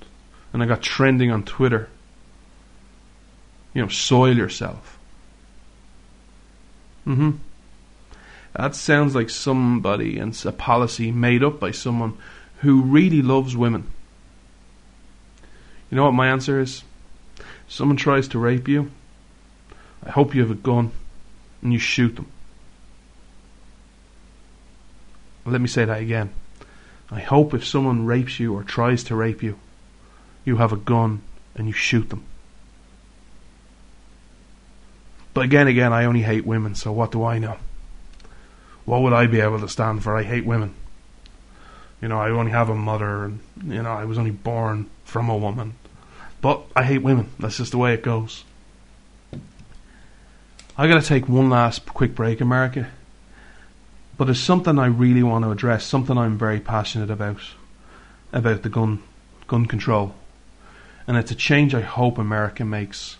and 0.53 0.63
I 0.63 0.67
got 0.67 0.83
trending 0.83 1.31
on 1.31 1.45
Twitter. 1.45 1.89
You 3.75 3.83
know, 3.83 3.89
soil 3.89 4.37
yourself. 4.37 4.99
Mm 7.07 7.17
hmm. 7.17 7.31
That 8.57 8.75
sounds 8.75 9.15
like 9.15 9.31
somebody 9.31 10.19
and 10.19 10.37
a 10.45 10.53
policy 10.53 11.13
made 11.13 11.45
up 11.45 11.61
by 11.61 11.71
someone 11.71 12.19
who 12.59 12.83
really 12.83 13.23
loves 13.23 13.57
women. 13.57 13.87
You 15.91 15.97
know 15.97 16.05
what 16.05 16.15
my 16.15 16.29
answer 16.29 16.61
is? 16.61 16.83
Someone 17.69 17.97
tries 17.97 18.29
to 18.29 18.39
rape 18.39 18.69
you. 18.69 18.91
I 20.05 20.11
hope 20.11 20.35
you 20.35 20.41
have 20.41 20.51
a 20.51 20.57
gun 20.57 20.91
and 21.63 21.73
you 21.73 21.79
shoot 21.79 22.17
them. 22.17 22.27
Let 25.51 25.61
me 25.61 25.69
say 25.69 25.85
that 25.85 26.01
again. 26.01 26.31
I 27.11 27.21
hope 27.21 27.55
if 27.55 27.67
someone 27.67 28.07
rapes 28.07 28.39
you 28.39 28.55
or 28.55 28.63
tries 28.63 29.03
to 29.05 29.17
rape 29.17 29.43
you, 29.43 29.59
you 30.45 30.57
have 30.57 30.73
a 30.73 30.77
gun 30.77 31.23
and 31.57 31.67
you 31.67 31.73
shoot 31.73 32.09
them. 32.09 32.25
But 35.35 35.45
again, 35.45 35.69
again, 35.69 35.93
I 35.93 36.05
only 36.05 36.23
hate 36.23 36.47
women, 36.47 36.75
so 36.75 36.93
what 36.93 37.13
do 37.13 37.25
I 37.25 37.39
know? 37.39 37.57
What 38.85 39.03
would 39.03 39.13
I 39.13 39.27
be 39.27 39.41
able 39.41 39.61
to 39.61 39.69
stand 39.69 40.03
for? 40.03 40.17
I 40.17 40.23
hate 40.23 40.45
women. 40.45 40.75
You 42.01 42.09
know, 42.09 42.19
I 42.19 42.31
only 42.31 42.51
have 42.53 42.69
a 42.69 42.75
mother, 42.75 43.25
and, 43.25 43.41
you 43.65 43.83
know, 43.83 43.93
I 43.93 44.05
was 44.05 44.19
only 44.19 44.31
born 44.31 44.89
from 45.05 45.29
a 45.29 45.37
woman. 45.37 45.75
But 46.41 46.63
I 46.75 46.85
hate 46.85 47.03
women. 47.03 47.31
That's 47.39 47.59
just 47.59 47.73
the 47.73 47.79
way 47.79 47.93
it 47.93 48.03
goes. 48.03 48.45
I 50.77 50.89
gotta 50.89 51.07
take 51.07 51.29
one 51.29 51.51
last 51.51 51.85
quick 51.87 52.15
break, 52.15 52.41
America. 52.41 52.89
But 54.21 54.27
there's 54.27 54.39
something 54.39 54.79
I 54.79 54.85
really 54.85 55.23
want 55.23 55.47
to 55.47 55.51
address, 55.51 55.87
something 55.87 56.19
I'm 56.19 56.37
very 56.37 56.61
passionate 56.61 57.11
about, 57.11 57.41
about 58.35 58.63
the 58.63 58.69
gun, 58.69 59.03
gun 59.47 59.65
control, 59.65 60.15
and 61.07 61.17
it's 61.17 61.31
a 61.31 61.35
change 61.35 61.75
I 61.75 61.81
hope 61.81 62.19
America 62.19 62.63
makes. 62.67 63.17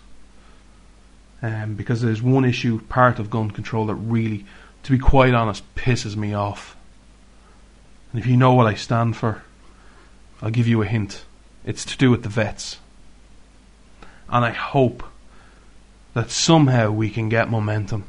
Um, 1.41 1.73
because 1.73 2.01
there's 2.01 2.21
one 2.21 2.45
issue, 2.45 2.81
part 2.81 3.17
of 3.17 3.31
gun 3.31 3.49
control 3.49 3.87
that 3.87 3.95
really, 3.95 4.45
to 4.83 4.91
be 4.91 4.99
quite 4.99 5.33
honest, 5.33 5.63
pisses 5.73 6.15
me 6.15 6.35
off. 6.35 6.75
And 8.11 8.21
if 8.21 8.27
you 8.27 8.37
know 8.37 8.53
what 8.53 8.67
I 8.67 8.75
stand 8.75 9.17
for, 9.17 9.41
I'll 10.39 10.51
give 10.51 10.67
you 10.67 10.83
a 10.83 10.85
hint. 10.85 11.25
It's 11.65 11.83
to 11.85 11.97
do 11.97 12.11
with 12.11 12.21
the 12.21 12.29
vets. 12.29 12.77
And 14.29 14.45
I 14.45 14.51
hope 14.51 15.03
that 16.13 16.29
somehow 16.29 16.91
we 16.91 17.09
can 17.09 17.27
get 17.27 17.49
momentum 17.49 18.03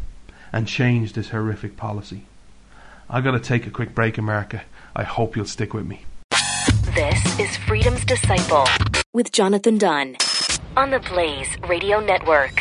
and 0.52 0.68
change 0.68 1.14
this 1.14 1.30
horrific 1.30 1.78
policy. 1.78 2.26
I 3.14 3.20
gotta 3.20 3.40
take 3.40 3.66
a 3.66 3.70
quick 3.70 3.94
break, 3.94 4.16
America. 4.16 4.62
I 4.96 5.02
hope 5.02 5.36
you'll 5.36 5.44
stick 5.44 5.74
with 5.74 5.86
me. 5.86 6.06
This 6.94 7.38
is 7.38 7.54
Freedom's 7.58 8.06
Disciple 8.06 8.64
with 9.12 9.32
Jonathan 9.32 9.76
Dunn 9.76 10.16
on 10.78 10.90
the 10.90 10.98
Blaze 10.98 11.58
Radio 11.68 12.00
Network. 12.00 12.56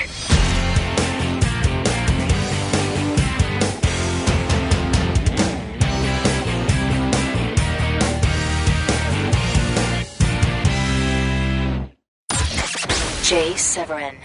Jay 13.23 13.55
Severin. 13.55 14.17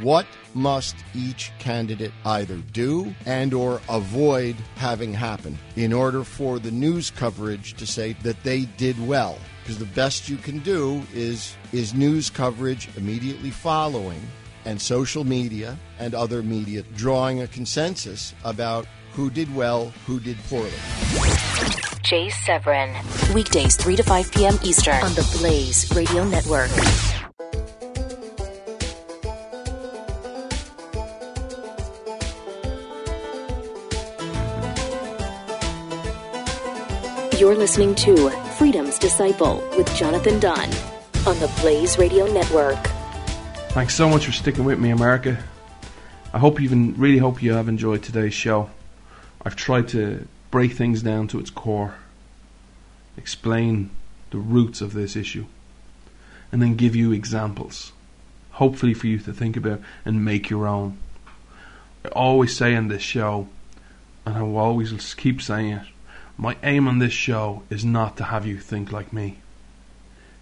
What 0.00 0.26
must 0.54 0.96
each 1.14 1.52
candidate 1.58 2.12
either 2.24 2.56
do 2.72 3.14
and 3.26 3.52
or 3.52 3.80
avoid 3.88 4.56
having 4.76 5.12
happen 5.12 5.58
in 5.76 5.92
order 5.92 6.24
for 6.24 6.58
the 6.58 6.70
news 6.70 7.10
coverage 7.10 7.74
to 7.74 7.86
say 7.86 8.14
that 8.22 8.42
they 8.42 8.62
did 8.76 8.96
well? 9.06 9.38
Because 9.62 9.78
the 9.78 9.84
best 9.86 10.28
you 10.28 10.36
can 10.36 10.58
do 10.60 11.02
is 11.14 11.54
is 11.72 11.94
news 11.94 12.30
coverage 12.30 12.88
immediately 12.96 13.50
following 13.50 14.20
and 14.64 14.80
social 14.80 15.24
media 15.24 15.78
and 15.98 16.14
other 16.14 16.42
media 16.42 16.82
drawing 16.96 17.42
a 17.42 17.46
consensus 17.46 18.34
about 18.44 18.86
who 19.12 19.30
did 19.30 19.54
well, 19.54 19.92
who 20.06 20.20
did 20.20 20.38
poorly. 20.48 20.70
Jay 22.02 22.30
Severin. 22.44 22.94
Weekdays 23.34 23.76
3 23.76 23.96
to 23.96 24.02
5 24.02 24.32
p.m. 24.32 24.58
Eastern 24.64 24.94
on 24.96 25.12
the 25.14 25.36
Blaze 25.38 25.90
Radio 25.94 26.24
Network. 26.24 26.70
You're 37.42 37.56
listening 37.56 37.96
to 37.96 38.30
Freedom's 38.56 39.00
Disciple 39.00 39.68
with 39.76 39.92
Jonathan 39.96 40.38
Dunn 40.38 40.70
on 41.26 41.36
the 41.40 41.52
Blaze 41.60 41.98
Radio 41.98 42.32
Network. 42.32 42.78
Thanks 43.70 43.96
so 43.96 44.08
much 44.08 44.26
for 44.26 44.30
sticking 44.30 44.62
with 44.62 44.78
me, 44.78 44.90
America. 44.90 45.42
I 46.32 46.38
hope 46.38 46.60
you 46.60 46.64
even 46.66 46.94
really 46.96 47.18
hope 47.18 47.42
you 47.42 47.54
have 47.54 47.68
enjoyed 47.68 48.04
today's 48.04 48.32
show. 48.32 48.70
I've 49.44 49.56
tried 49.56 49.88
to 49.88 50.28
break 50.52 50.74
things 50.74 51.02
down 51.02 51.26
to 51.28 51.40
its 51.40 51.50
core, 51.50 51.96
explain 53.16 53.90
the 54.30 54.38
roots 54.38 54.80
of 54.80 54.92
this 54.92 55.16
issue, 55.16 55.46
and 56.52 56.62
then 56.62 56.76
give 56.76 56.94
you 56.94 57.10
examples, 57.10 57.90
hopefully 58.52 58.94
for 58.94 59.08
you 59.08 59.18
to 59.18 59.32
think 59.32 59.56
about 59.56 59.80
and 60.04 60.24
make 60.24 60.48
your 60.48 60.68
own. 60.68 60.96
I 62.04 62.08
always 62.10 62.56
say 62.56 62.72
in 62.72 62.86
this 62.86 63.02
show, 63.02 63.48
and 64.24 64.36
I 64.36 64.42
will 64.42 64.58
always 64.58 65.14
keep 65.14 65.42
saying 65.42 65.70
it, 65.72 65.86
my 66.36 66.56
aim 66.62 66.88
on 66.88 66.98
this 66.98 67.12
show 67.12 67.62
is 67.70 67.84
not 67.84 68.16
to 68.16 68.24
have 68.24 68.46
you 68.46 68.58
think 68.58 68.90
like 68.90 69.12
me. 69.12 69.38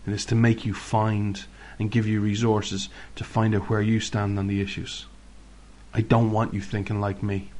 It 0.06 0.12
is 0.12 0.24
to 0.26 0.34
make 0.34 0.64
you 0.64 0.74
find 0.74 1.44
and 1.78 1.90
give 1.90 2.06
you 2.06 2.20
resources 2.20 2.88
to 3.16 3.24
find 3.24 3.54
out 3.54 3.68
where 3.68 3.82
you 3.82 4.00
stand 4.00 4.38
on 4.38 4.46
the 4.46 4.60
issues. 4.60 5.06
I 5.92 6.02
don't 6.02 6.30
want 6.30 6.54
you 6.54 6.60
thinking 6.60 7.00
like 7.00 7.22
me. 7.22 7.50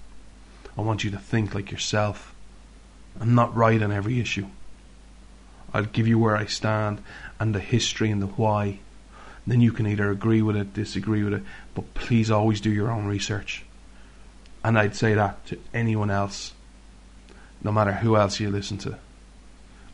I 0.77 0.83
want 0.83 1.05
you 1.05 1.11
to 1.11 1.19
think 1.19 1.55
like 1.55 1.71
yourself. 1.71 2.35
I'm 3.21 3.35
not 3.35 3.55
right 3.55 3.83
on 3.83 3.91
every 3.91 4.21
issue. 4.21 4.47
I'll 5.73 5.85
give 5.85 6.07
you 6.07 6.19
where 6.19 6.37
I 6.37 6.47
stand 6.47 7.03
and 7.39 7.55
the 7.55 7.61
history 7.61 8.11
and 8.11 8.23
the 8.23 8.27
why. 8.27 8.79
Then 9.47 9.61
you 9.61 9.73
can 9.73 9.87
either 9.87 10.11
agree 10.11 10.43
with 10.43 10.57
it, 10.57 10.75
disagree 10.75 11.25
with 11.25 11.35
it, 11.35 11.43
but 11.75 11.95
please 11.95 12.31
always 12.31 12.61
do 12.61 12.71
your 12.71 12.91
own 12.91 13.07
research. 13.07 13.65
And 14.63 14.79
I'd 14.79 14.95
say 14.95 15.15
that 15.15 15.45
to 15.47 15.59
anyone 15.73 16.11
else, 16.11 16.53
no 17.63 17.73
matter 17.73 17.93
who 17.93 18.17
else 18.17 18.41
you 18.41 18.51
listen 18.51 18.79
to. 18.79 18.99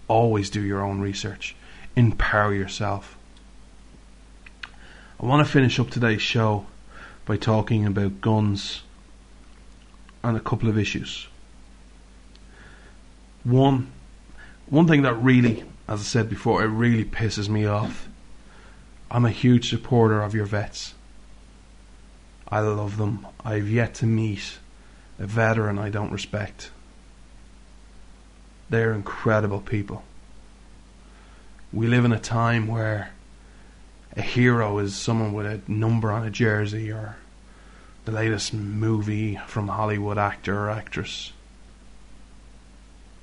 Always 0.08 0.50
do 0.50 0.60
your 0.60 0.82
own 0.82 1.00
research. 1.00 1.56
Empower 1.96 2.54
yourself. 2.54 3.16
I 5.20 5.26
want 5.26 5.46
to 5.46 5.50
finish 5.52 5.78
up 5.80 5.90
today's 5.90 6.22
show 6.22 6.66
by 7.24 7.36
talking 7.36 7.86
about 7.86 8.20
guns 8.20 8.82
and 10.22 10.36
a 10.36 10.40
couple 10.40 10.68
of 10.68 10.78
issues. 10.78 11.26
One, 13.44 13.90
one 14.66 14.86
thing 14.86 15.02
that 15.02 15.14
really, 15.14 15.64
as 15.88 16.00
I 16.00 16.04
said 16.04 16.28
before, 16.28 16.62
it 16.62 16.68
really 16.68 17.04
pisses 17.04 17.48
me 17.48 17.64
off. 17.64 18.08
I'm 19.10 19.24
a 19.24 19.30
huge 19.30 19.70
supporter 19.70 20.22
of 20.22 20.34
your 20.34 20.46
vets. 20.46 20.94
I 22.48 22.60
love 22.60 22.96
them. 22.96 23.26
I've 23.44 23.68
yet 23.68 23.94
to 23.94 24.06
meet 24.06 24.58
a 25.18 25.26
veteran 25.26 25.78
I 25.78 25.90
don't 25.90 26.12
respect. 26.12 26.70
They're 28.68 28.92
incredible 28.92 29.60
people. 29.60 30.02
We 31.72 31.86
live 31.86 32.04
in 32.04 32.12
a 32.12 32.18
time 32.18 32.66
where 32.66 33.12
a 34.16 34.22
hero 34.22 34.78
is 34.78 34.96
someone 34.96 35.32
with 35.32 35.46
a 35.46 35.60
number 35.68 36.10
on 36.10 36.26
a 36.26 36.30
jersey 36.30 36.90
or 36.90 37.16
the 38.06 38.12
latest 38.12 38.54
movie 38.54 39.38
from 39.46 39.68
Hollywood 39.68 40.16
actor 40.16 40.58
or 40.58 40.70
actress. 40.70 41.32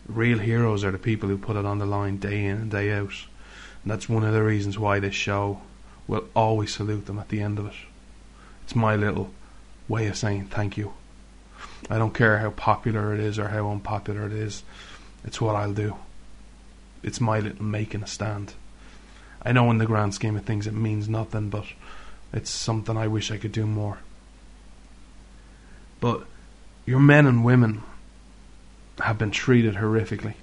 Real 0.07 0.39
heroes 0.39 0.83
are 0.83 0.91
the 0.91 0.97
people 0.97 1.29
who 1.29 1.37
put 1.37 1.55
it 1.55 1.65
on 1.65 1.79
the 1.79 1.85
line 1.85 2.17
day 2.17 2.45
in 2.45 2.57
and 2.57 2.71
day 2.71 2.91
out. 2.91 3.13
And 3.83 3.91
that's 3.91 4.09
one 4.09 4.23
of 4.23 4.33
the 4.33 4.43
reasons 4.43 4.77
why 4.77 4.99
this 4.99 5.15
show 5.15 5.61
will 6.07 6.27
always 6.35 6.73
salute 6.73 7.05
them 7.05 7.19
at 7.19 7.29
the 7.29 7.41
end 7.41 7.59
of 7.59 7.67
it. 7.67 7.75
It's 8.63 8.75
my 8.75 8.95
little 8.95 9.31
way 9.87 10.07
of 10.07 10.17
saying 10.17 10.47
thank 10.47 10.77
you. 10.77 10.93
I 11.89 11.97
don't 11.97 12.13
care 12.13 12.39
how 12.39 12.51
popular 12.51 13.13
it 13.13 13.19
is 13.19 13.39
or 13.39 13.49
how 13.49 13.69
unpopular 13.69 14.25
it 14.25 14.33
is. 14.33 14.63
It's 15.23 15.39
what 15.39 15.55
I'll 15.55 15.73
do. 15.73 15.95
It's 17.01 17.21
my 17.21 17.39
little 17.39 17.65
making 17.65 18.03
a 18.03 18.07
stand. 18.07 18.53
I 19.41 19.51
know 19.51 19.69
in 19.71 19.77
the 19.77 19.85
grand 19.85 20.13
scheme 20.13 20.37
of 20.37 20.45
things 20.45 20.67
it 20.67 20.73
means 20.73 21.09
nothing, 21.09 21.49
but 21.49 21.65
it's 22.31 22.49
something 22.49 22.97
I 22.97 23.07
wish 23.07 23.31
I 23.31 23.37
could 23.37 23.51
do 23.51 23.65
more. 23.65 23.99
But 25.99 26.25
your 26.85 26.99
men 26.99 27.25
and 27.25 27.43
women 27.43 27.83
have 28.99 29.17
been 29.17 29.31
treated 29.31 29.75
horrifically 29.75 30.35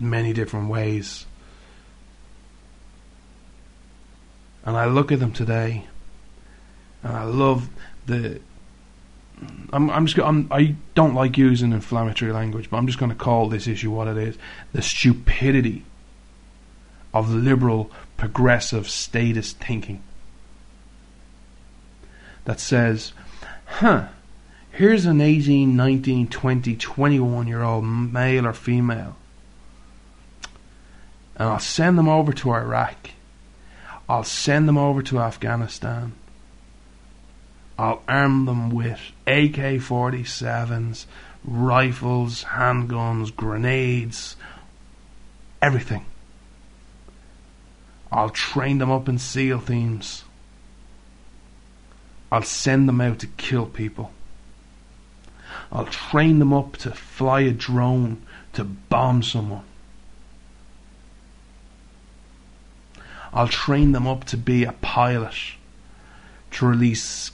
in 0.00 0.10
many 0.10 0.32
different 0.32 0.68
ways. 0.68 1.26
And 4.64 4.76
I 4.76 4.86
look 4.86 5.12
at 5.12 5.20
them 5.20 5.32
today 5.32 5.86
and 7.02 7.16
I 7.16 7.24
love 7.24 7.68
the 8.06 8.40
I'm, 9.72 9.90
I'm 9.90 10.06
just 10.06 10.18
I'm, 10.18 10.48
I 10.50 10.74
don't 10.94 11.14
like 11.14 11.36
using 11.36 11.72
inflammatory 11.72 12.32
language, 12.32 12.70
but 12.70 12.78
I'm 12.78 12.86
just 12.86 12.98
going 12.98 13.10
to 13.10 13.16
call 13.16 13.48
this 13.48 13.66
issue 13.66 13.90
what 13.90 14.08
it 14.08 14.16
is: 14.16 14.38
the 14.72 14.82
stupidity 14.82 15.84
of 17.12 17.32
liberal, 17.32 17.90
progressive, 18.16 18.88
statist 18.88 19.58
thinking 19.58 20.02
that 22.44 22.60
says, 22.60 23.12
"Huh, 23.66 24.08
here's 24.70 25.04
an 25.04 25.20
18, 25.20 25.76
19, 25.76 26.28
20, 26.28 26.76
21 26.76 27.46
year 27.46 27.62
old 27.62 27.84
male 27.84 28.46
or 28.46 28.52
female, 28.54 29.16
and 31.36 31.48
I'll 31.48 31.58
send 31.58 31.98
them 31.98 32.08
over 32.08 32.32
to 32.32 32.52
Iraq. 32.52 33.10
I'll 34.08 34.24
send 34.24 34.66
them 34.68 34.78
over 34.78 35.02
to 35.02 35.18
Afghanistan." 35.20 36.12
I'll 37.78 38.02
arm 38.08 38.46
them 38.46 38.70
with 38.70 39.00
AK 39.26 39.80
47s, 39.82 41.06
rifles, 41.44 42.44
handguns, 42.44 43.34
grenades, 43.34 44.36
everything. 45.60 46.06
I'll 48.10 48.30
train 48.30 48.78
them 48.78 48.90
up 48.90 49.08
in 49.08 49.18
SEAL 49.18 49.60
teams. 49.62 50.24
I'll 52.32 52.42
send 52.42 52.88
them 52.88 53.00
out 53.00 53.18
to 53.20 53.26
kill 53.26 53.66
people. 53.66 54.12
I'll 55.70 55.86
train 55.86 56.38
them 56.38 56.52
up 56.52 56.76
to 56.78 56.92
fly 56.92 57.40
a 57.40 57.52
drone 57.52 58.22
to 58.54 58.64
bomb 58.64 59.22
someone. 59.22 59.64
I'll 63.32 63.48
train 63.48 63.92
them 63.92 64.06
up 64.06 64.24
to 64.24 64.36
be 64.36 64.64
a 64.64 64.72
pilot 64.72 65.34
to 66.52 66.66
release 66.66 67.32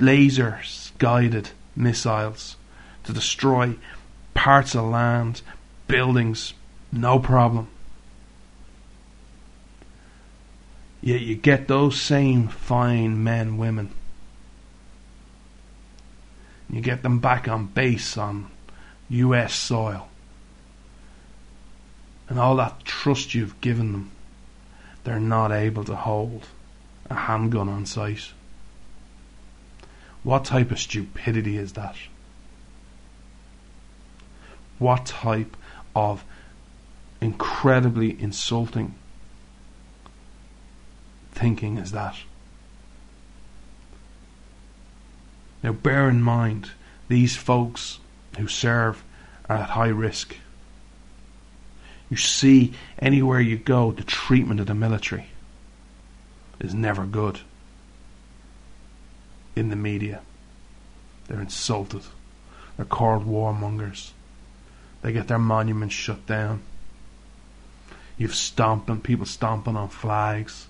lasers 0.00 0.92
guided 0.98 1.50
missiles 1.76 2.56
to 3.04 3.12
destroy 3.12 3.76
parts 4.34 4.74
of 4.74 4.84
land, 4.84 5.42
buildings, 5.86 6.54
no 6.92 7.18
problem. 7.18 7.68
Yet 11.00 11.20
you 11.20 11.34
get 11.34 11.68
those 11.68 12.00
same 12.00 12.48
fine 12.48 13.24
men, 13.24 13.56
women. 13.56 13.90
You 16.68 16.80
get 16.80 17.02
them 17.02 17.18
back 17.18 17.48
on 17.48 17.66
base 17.66 18.16
on 18.16 18.50
US 19.08 19.54
soil. 19.54 20.08
And 22.28 22.38
all 22.38 22.56
that 22.56 22.84
trust 22.84 23.34
you've 23.34 23.60
given 23.60 23.92
them, 23.92 24.10
they're 25.02 25.18
not 25.18 25.50
able 25.50 25.84
to 25.84 25.96
hold 25.96 26.46
a 27.08 27.14
handgun 27.14 27.68
on 27.68 27.86
site. 27.86 28.32
What 30.22 30.44
type 30.44 30.70
of 30.70 30.78
stupidity 30.78 31.56
is 31.56 31.72
that? 31.74 31.96
What 34.78 35.06
type 35.06 35.56
of 35.94 36.24
incredibly 37.20 38.20
insulting 38.20 38.94
thinking 41.32 41.78
is 41.78 41.92
that? 41.92 42.16
Now, 45.62 45.72
bear 45.72 46.08
in 46.08 46.22
mind, 46.22 46.70
these 47.08 47.36
folks 47.36 47.98
who 48.38 48.48
serve 48.48 49.02
are 49.48 49.56
at 49.56 49.70
high 49.70 49.88
risk. 49.88 50.36
You 52.08 52.16
see, 52.16 52.72
anywhere 52.98 53.40
you 53.40 53.56
go, 53.56 53.92
the 53.92 54.02
treatment 54.02 54.60
of 54.60 54.66
the 54.66 54.74
military 54.74 55.26
is 56.60 56.74
never 56.74 57.04
good 57.04 57.40
in 59.56 59.68
the 59.68 59.76
media. 59.76 60.20
They're 61.28 61.40
insulted. 61.40 62.02
They're 62.76 62.86
called 62.86 63.26
warmongers. 63.26 64.10
They 65.02 65.12
get 65.12 65.28
their 65.28 65.38
monuments 65.38 65.94
shut 65.94 66.26
down. 66.26 66.62
You've 68.18 68.34
stomping 68.34 69.00
people 69.00 69.26
stomping 69.26 69.76
on 69.76 69.88
flags. 69.88 70.66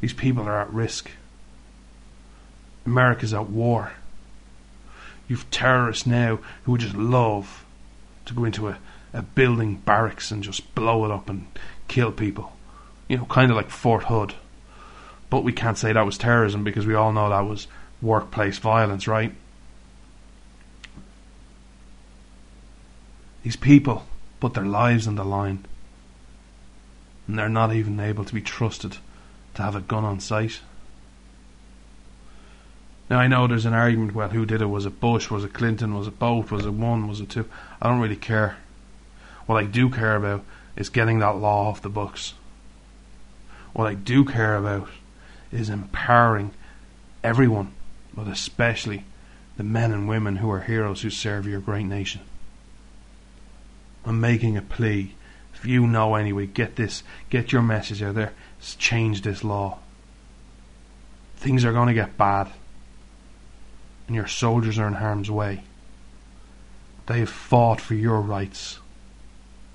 These 0.00 0.12
people 0.12 0.44
are 0.44 0.60
at 0.60 0.72
risk. 0.72 1.10
America's 2.86 3.34
at 3.34 3.50
war. 3.50 3.92
You've 5.28 5.50
terrorists 5.50 6.06
now 6.06 6.38
who 6.64 6.72
would 6.72 6.80
just 6.80 6.94
love 6.94 7.64
to 8.26 8.34
go 8.34 8.44
into 8.44 8.68
a, 8.68 8.78
a 9.12 9.22
building 9.22 9.76
barracks 9.76 10.30
and 10.30 10.42
just 10.42 10.74
blow 10.74 11.04
it 11.04 11.10
up 11.10 11.28
and 11.28 11.46
kill 11.88 12.12
people. 12.12 12.56
You 13.08 13.18
know, 13.18 13.24
kind 13.26 13.50
of 13.50 13.56
like 13.56 13.70
Fort 13.70 14.04
Hood. 14.04 14.34
But 15.30 15.44
we 15.44 15.52
can't 15.52 15.78
say 15.78 15.92
that 15.92 16.04
was 16.04 16.18
terrorism 16.18 16.64
because 16.64 16.86
we 16.86 16.94
all 16.94 17.12
know 17.12 17.30
that 17.30 17.48
was 17.48 17.68
workplace 18.02 18.58
violence, 18.58 19.06
right? 19.06 19.32
These 23.42 23.56
people 23.56 24.06
put 24.40 24.54
their 24.54 24.66
lives 24.66 25.06
on 25.06 25.14
the 25.14 25.24
line. 25.24 25.64
And 27.26 27.38
they're 27.38 27.48
not 27.48 27.72
even 27.72 28.00
able 28.00 28.24
to 28.24 28.34
be 28.34 28.42
trusted 28.42 28.98
to 29.54 29.62
have 29.62 29.76
a 29.76 29.80
gun 29.80 30.04
on 30.04 30.18
site. 30.20 30.60
Now 33.08 33.18
I 33.18 33.28
know 33.28 33.46
there's 33.46 33.66
an 33.66 33.74
argument. 33.74 34.14
Well, 34.14 34.28
who 34.28 34.46
did 34.46 34.62
it? 34.62 34.66
Was 34.66 34.86
it 34.86 35.00
Bush? 35.00 35.30
Was 35.30 35.44
it 35.44 35.52
Clinton? 35.52 35.94
Was 35.94 36.06
it 36.06 36.18
both? 36.18 36.50
Was 36.50 36.66
it 36.66 36.72
one? 36.72 37.08
Was 37.08 37.20
it 37.20 37.28
two? 37.28 37.48
I 37.80 37.88
don't 37.88 38.00
really 38.00 38.16
care. 38.16 38.56
What 39.46 39.62
I 39.62 39.66
do 39.66 39.90
care 39.90 40.16
about 40.16 40.44
is 40.76 40.88
getting 40.88 41.18
that 41.20 41.36
law 41.36 41.68
off 41.68 41.82
the 41.82 41.88
books. 41.88 42.34
What 43.72 43.86
I 43.86 43.94
do 43.94 44.24
care 44.24 44.56
about 44.56 44.88
is 45.52 45.68
empowering 45.68 46.52
everyone, 47.22 47.72
but 48.14 48.28
especially 48.28 49.04
the 49.56 49.64
men 49.64 49.92
and 49.92 50.08
women 50.08 50.36
who 50.36 50.50
are 50.50 50.60
heroes 50.60 51.02
who 51.02 51.10
serve 51.10 51.46
your 51.46 51.60
great 51.60 51.84
nation. 51.84 52.22
I'm 54.04 54.20
making 54.20 54.56
a 54.56 54.62
plea. 54.62 55.14
If 55.54 55.66
you 55.66 55.86
know 55.86 56.14
anyway, 56.14 56.46
get 56.46 56.76
this, 56.76 57.02
get 57.28 57.52
your 57.52 57.62
message 57.62 58.02
out 58.02 58.14
there. 58.14 58.32
Change 58.78 59.22
this 59.22 59.44
law. 59.44 59.78
Things 61.36 61.64
are 61.64 61.72
going 61.72 61.88
to 61.88 61.94
get 61.94 62.16
bad, 62.16 62.50
and 64.06 64.16
your 64.16 64.26
soldiers 64.26 64.78
are 64.78 64.86
in 64.86 64.94
harm's 64.94 65.30
way. 65.30 65.64
They 67.06 67.20
have 67.20 67.30
fought 67.30 67.80
for 67.80 67.94
your 67.94 68.20
rights. 68.20 68.78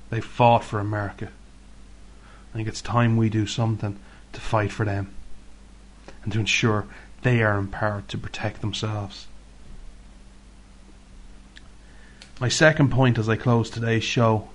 They 0.09 0.21
fought 0.21 0.63
for 0.63 0.79
America. 0.79 1.29
I 2.53 2.57
think 2.57 2.67
it's 2.67 2.81
time 2.81 3.17
we 3.17 3.29
do 3.29 3.45
something 3.45 3.99
to 4.33 4.41
fight 4.41 4.71
for 4.71 4.85
them 4.85 5.14
and 6.25 6.33
to 6.33 6.39
ensure 6.39 6.85
they 7.21 7.41
are 7.41 7.57
empowered 7.57 8.09
to 8.09 8.17
protect 8.17 8.59
themselves. 8.59 9.27
My 12.41 12.49
second 12.49 12.91
point 12.91 13.17
as 13.17 13.29
I 13.29 13.37
close 13.37 13.69
today's 13.69 14.03
show 14.03 14.49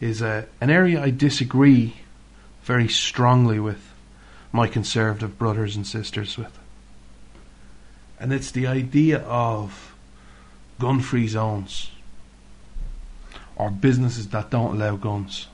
is 0.00 0.22
uh, 0.22 0.46
an 0.60 0.70
area 0.70 1.00
I 1.00 1.10
disagree 1.10 1.94
very 2.64 2.88
strongly 2.88 3.60
with 3.60 3.92
my 4.50 4.66
conservative 4.66 5.38
brothers 5.38 5.76
and 5.76 5.86
sisters 5.86 6.36
with. 6.36 6.58
And 8.18 8.32
it's 8.32 8.50
the 8.50 8.66
idea 8.66 9.18
of 9.20 9.94
gun 10.78 11.00
free 11.00 11.28
zones 11.28 11.90
or 13.56 13.70
businesses 13.70 14.28
that 14.28 14.50
don't 14.50 14.76
allow 14.76 14.96
guns. 14.96 15.46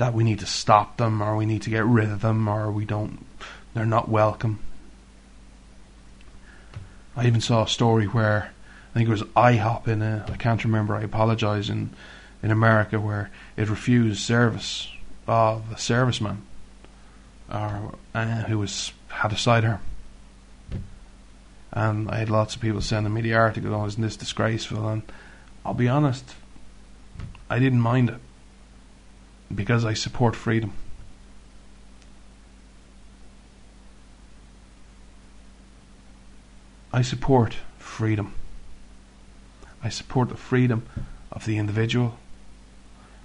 That 0.00 0.14
we 0.14 0.24
need 0.24 0.38
to 0.38 0.46
stop 0.46 0.96
them 0.96 1.20
or 1.20 1.36
we 1.36 1.44
need 1.44 1.60
to 1.62 1.70
get 1.70 1.84
rid 1.84 2.10
of 2.10 2.22
them 2.22 2.48
or 2.48 2.72
we 2.72 2.86
don't 2.86 3.26
they're 3.74 3.84
not 3.84 4.08
welcome. 4.08 4.60
I 7.14 7.26
even 7.26 7.42
saw 7.42 7.64
a 7.64 7.68
story 7.68 8.06
where 8.06 8.50
I 8.90 8.94
think 8.94 9.08
it 9.08 9.12
was 9.12 9.22
IHOP 9.22 9.88
in 9.88 10.00
a, 10.00 10.24
I 10.26 10.36
can't 10.38 10.64
remember, 10.64 10.94
I 10.94 11.02
apologise, 11.02 11.68
in, 11.68 11.90
in 12.42 12.50
America 12.50 12.98
where 12.98 13.30
it 13.58 13.68
refused 13.68 14.22
service 14.22 14.88
of 15.26 15.70
a 15.70 15.74
serviceman 15.74 16.38
or, 17.52 17.94
uh, 18.14 18.42
who 18.44 18.58
was 18.58 18.92
had 19.08 19.32
a 19.32 19.36
sidearm. 19.36 19.80
And 21.72 22.10
I 22.10 22.16
had 22.16 22.30
lots 22.30 22.54
of 22.54 22.62
people 22.62 22.80
sending 22.80 23.12
me 23.12 23.20
the 23.20 23.34
article, 23.34 23.74
oh, 23.74 23.84
isn't 23.84 24.02
this 24.02 24.16
disgraceful? 24.16 24.88
And 24.88 25.02
I'll 25.62 25.74
be 25.74 25.88
honest, 25.88 26.24
I 27.50 27.58
didn't 27.58 27.80
mind 27.80 28.08
it 28.08 28.20
because 29.54 29.84
I 29.84 29.94
support 29.94 30.36
freedom. 30.36 30.72
I 36.92 37.02
support 37.02 37.56
freedom. 37.78 38.34
I 39.82 39.88
support 39.88 40.28
the 40.28 40.36
freedom 40.36 40.86
of 41.30 41.46
the 41.46 41.56
individual. 41.56 42.18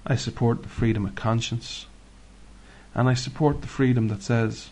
I 0.06 0.16
support 0.16 0.62
the 0.62 0.70
freedom 0.70 1.06
of 1.06 1.16
conscience. 1.16 1.88
And 2.94 3.10
I 3.10 3.14
support 3.14 3.62
the 3.62 3.68
freedom 3.68 4.08
that 4.10 4.22
says, 4.22 4.70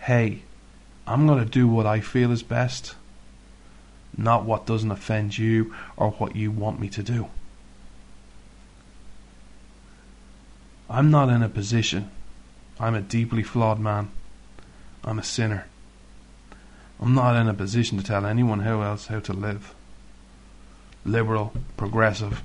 hey, 0.00 0.42
I'm 1.06 1.26
going 1.26 1.42
to 1.42 1.50
do 1.50 1.66
what 1.66 1.86
I 1.86 2.00
feel 2.00 2.30
is 2.30 2.42
best, 2.42 2.94
not 4.16 4.44
what 4.44 4.66
doesn't 4.66 4.90
offend 4.90 5.38
you 5.38 5.74
or 5.96 6.10
what 6.12 6.36
you 6.36 6.50
want 6.50 6.78
me 6.78 6.88
to 6.90 7.02
do. 7.02 7.28
I'm 10.90 11.10
not 11.10 11.28
in 11.28 11.42
a 11.42 11.48
position. 11.48 12.10
I'm 12.80 12.94
a 12.94 13.00
deeply 13.00 13.42
flawed 13.42 13.78
man. 13.78 14.10
I'm 15.04 15.18
a 15.18 15.24
sinner. 15.24 15.66
I'm 17.00 17.14
not 17.14 17.36
in 17.36 17.48
a 17.48 17.54
position 17.54 17.98
to 17.98 18.04
tell 18.04 18.26
anyone 18.26 18.60
how 18.60 18.82
else 18.82 19.06
how 19.06 19.20
to 19.20 19.32
live. 19.32 19.74
Liberal, 21.04 21.52
progressive, 21.76 22.42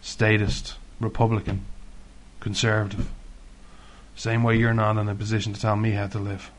statist, 0.00 0.76
Republican, 1.00 1.64
conservative. 2.40 3.08
Same 4.14 4.42
way 4.42 4.56
you're 4.56 4.72
not 4.72 4.96
in 4.96 5.08
a 5.08 5.14
position 5.14 5.52
to 5.52 5.60
tell 5.60 5.76
me 5.76 5.90
how 5.90 6.06
to 6.06 6.18
live. 6.18 6.50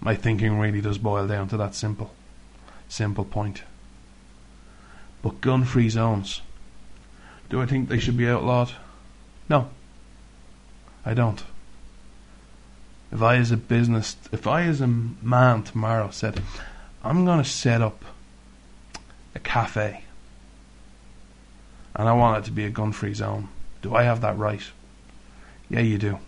My 0.00 0.14
thinking 0.14 0.58
really 0.58 0.80
does 0.80 0.98
boil 0.98 1.26
down 1.26 1.48
to 1.48 1.56
that 1.56 1.74
simple, 1.74 2.12
simple 2.88 3.24
point. 3.24 3.62
But 5.22 5.40
gun 5.40 5.64
free 5.64 5.88
zones, 5.88 6.40
do 7.48 7.60
I 7.60 7.66
think 7.66 7.88
they 7.88 7.98
should 7.98 8.16
be 8.16 8.28
outlawed? 8.28 8.72
No. 9.48 9.70
I 11.04 11.14
don't. 11.14 11.42
If 13.12 13.22
I, 13.22 13.36
as 13.36 13.52
a 13.52 13.56
business, 13.56 14.16
if 14.32 14.46
I, 14.46 14.62
as 14.62 14.80
a 14.80 14.86
man 14.86 15.62
tomorrow, 15.62 16.10
said, 16.10 16.42
I'm 17.04 17.24
going 17.24 17.42
to 17.42 17.48
set 17.48 17.80
up 17.80 18.04
a 19.34 19.38
cafe 19.38 20.02
and 21.94 22.08
I 22.08 22.12
want 22.12 22.38
it 22.38 22.44
to 22.46 22.52
be 22.52 22.64
a 22.64 22.70
gun 22.70 22.92
free 22.92 23.14
zone, 23.14 23.48
do 23.80 23.94
I 23.94 24.02
have 24.02 24.20
that 24.20 24.36
right? 24.36 24.62
Yeah, 25.70 25.80
you 25.80 25.98
do. 25.98 26.18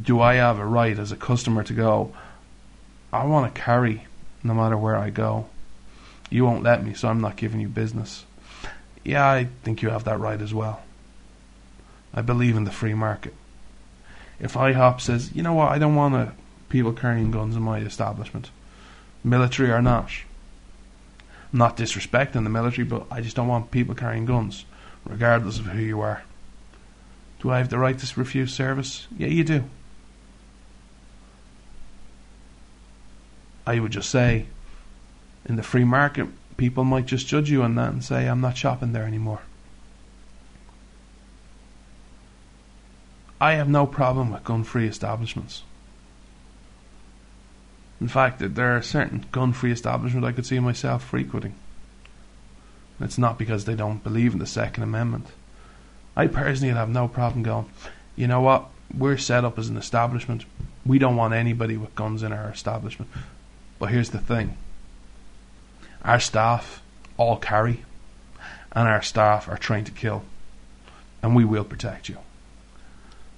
Do 0.00 0.20
I 0.20 0.34
have 0.34 0.58
a 0.58 0.66
right 0.66 0.98
as 0.98 1.10
a 1.10 1.16
customer 1.16 1.62
to 1.62 1.72
go, 1.72 2.12
I 3.12 3.24
want 3.24 3.54
to 3.54 3.60
carry 3.60 4.06
no 4.42 4.52
matter 4.52 4.76
where 4.76 4.96
I 4.96 5.10
go? 5.10 5.46
You 6.30 6.44
won't 6.44 6.62
let 6.62 6.84
me, 6.84 6.94
so 6.94 7.08
I'm 7.08 7.20
not 7.20 7.36
giving 7.36 7.60
you 7.60 7.68
business. 7.68 8.24
Yeah, 9.04 9.26
I 9.26 9.48
think 9.62 9.82
you 9.82 9.90
have 9.90 10.04
that 10.04 10.18
right 10.18 10.40
as 10.40 10.52
well. 10.52 10.82
I 12.12 12.22
believe 12.22 12.56
in 12.56 12.64
the 12.64 12.70
free 12.70 12.94
market 12.94 13.34
if 14.38 14.54
IHOP 14.54 15.00
says, 15.00 15.34
you 15.34 15.42
know 15.42 15.54
what, 15.54 15.72
I 15.72 15.78
don't 15.78 15.94
want 15.94 16.34
people 16.68 16.92
carrying 16.92 17.30
guns 17.30 17.56
in 17.56 17.62
my 17.62 17.78
establishment, 17.78 18.50
military 19.24 19.70
or 19.70 19.80
not. 19.80 20.10
I'm 21.52 21.58
not 21.58 21.76
disrespecting 21.76 22.44
the 22.44 22.50
military, 22.50 22.84
but 22.84 23.06
I 23.10 23.20
just 23.20 23.36
don't 23.36 23.48
want 23.48 23.70
people 23.70 23.94
carrying 23.94 24.26
guns, 24.26 24.64
regardless 25.04 25.58
of 25.58 25.66
who 25.66 25.80
you 25.80 26.00
are. 26.00 26.22
Do 27.40 27.50
I 27.50 27.58
have 27.58 27.70
the 27.70 27.78
right 27.78 27.98
to 27.98 28.20
refuse 28.20 28.52
service? 28.52 29.06
Yeah, 29.16 29.28
you 29.28 29.44
do. 29.44 29.64
I 33.66 33.80
would 33.80 33.92
just 33.92 34.10
say, 34.10 34.46
in 35.46 35.56
the 35.56 35.62
free 35.62 35.84
market, 35.84 36.28
people 36.56 36.84
might 36.84 37.06
just 37.06 37.26
judge 37.26 37.50
you 37.50 37.62
on 37.62 37.74
that 37.76 37.92
and 37.92 38.04
say, 38.04 38.28
I'm 38.28 38.40
not 38.40 38.56
shopping 38.56 38.92
there 38.92 39.04
anymore. 39.04 39.40
I 43.40 43.52
have 43.52 43.68
no 43.68 43.86
problem 43.86 44.32
with 44.32 44.44
gun 44.44 44.64
free 44.64 44.88
establishments. 44.88 45.62
In 48.00 48.08
fact, 48.08 48.40
there 48.54 48.76
are 48.76 48.82
certain 48.82 49.26
gun 49.30 49.52
free 49.52 49.72
establishments 49.72 50.26
I 50.26 50.32
could 50.32 50.46
see 50.46 50.58
myself 50.58 51.04
frequenting. 51.04 51.54
It's 53.00 53.18
not 53.18 53.38
because 53.38 53.64
they 53.64 53.74
don't 53.74 54.02
believe 54.02 54.32
in 54.32 54.38
the 54.38 54.46
Second 54.46 54.82
Amendment. 54.82 55.28
I 56.16 56.26
personally 56.26 56.72
have 56.72 56.88
no 56.88 57.08
problem 57.08 57.42
going, 57.42 57.66
you 58.16 58.26
know 58.26 58.40
what, 58.40 58.68
we're 58.96 59.18
set 59.18 59.44
up 59.44 59.58
as 59.58 59.68
an 59.68 59.76
establishment. 59.76 60.46
We 60.84 60.98
don't 60.98 61.16
want 61.16 61.34
anybody 61.34 61.76
with 61.76 61.94
guns 61.94 62.22
in 62.22 62.32
our 62.32 62.48
establishment. 62.48 63.10
But 63.78 63.90
here's 63.90 64.10
the 64.10 64.18
thing 64.18 64.56
our 66.06 66.20
staff 66.20 66.80
all 67.18 67.36
carry, 67.36 67.84
and 68.72 68.88
our 68.88 69.02
staff 69.02 69.48
are 69.48 69.58
trained 69.58 69.86
to 69.86 69.92
kill, 69.92 70.22
and 71.22 71.36
we 71.36 71.44
will 71.44 71.64
protect 71.64 72.08
you. 72.08 72.16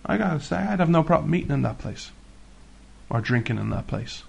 I 0.07 0.17
gotta 0.19 0.41
say, 0.41 0.57
I'd 0.57 0.79
have 0.79 0.89
no 0.89 1.03
problem 1.03 1.31
meeting 1.31 1.51
in 1.51 1.63
that 1.63 1.79
place 1.79 2.13
or 3.11 3.21
drinking 3.21 3.59
in 3.59 3.71
that 3.71 3.87
place 3.87 4.23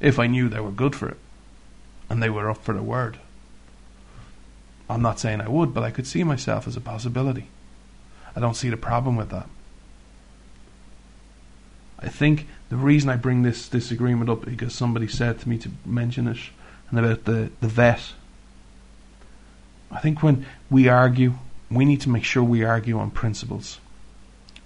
if 0.00 0.18
I 0.18 0.26
knew 0.26 0.48
they 0.48 0.60
were 0.60 0.70
good 0.70 0.94
for 0.94 1.08
it 1.08 1.16
and 2.08 2.22
they 2.22 2.30
were 2.30 2.50
up 2.50 2.62
for 2.64 2.74
the 2.74 2.82
word. 2.82 3.18
I'm 4.88 5.02
not 5.02 5.20
saying 5.20 5.40
I 5.40 5.48
would, 5.48 5.74
but 5.74 5.82
I 5.84 5.90
could 5.90 6.06
see 6.06 6.24
myself 6.24 6.66
as 6.66 6.76
a 6.76 6.80
possibility. 6.80 7.48
I 8.34 8.40
don't 8.40 8.54
see 8.54 8.70
the 8.70 8.76
problem 8.76 9.16
with 9.16 9.30
that. 9.30 9.48
I 11.98 12.08
think 12.08 12.46
the 12.70 12.76
reason 12.76 13.10
I 13.10 13.16
bring 13.16 13.42
this 13.42 13.68
disagreement 13.68 14.30
up 14.30 14.46
is 14.46 14.54
because 14.54 14.74
somebody 14.74 15.08
said 15.08 15.40
to 15.40 15.48
me 15.48 15.58
to 15.58 15.70
mention 15.84 16.28
it 16.28 16.38
and 16.90 16.98
about 16.98 17.24
the, 17.24 17.50
the 17.60 17.68
vet. 17.68 18.12
I 19.90 20.00
think 20.00 20.22
when 20.22 20.46
we 20.70 20.88
argue, 20.88 21.34
we 21.70 21.84
need 21.84 22.00
to 22.02 22.10
make 22.10 22.24
sure 22.24 22.42
we 22.42 22.64
argue 22.64 22.98
on 22.98 23.10
principles 23.10 23.80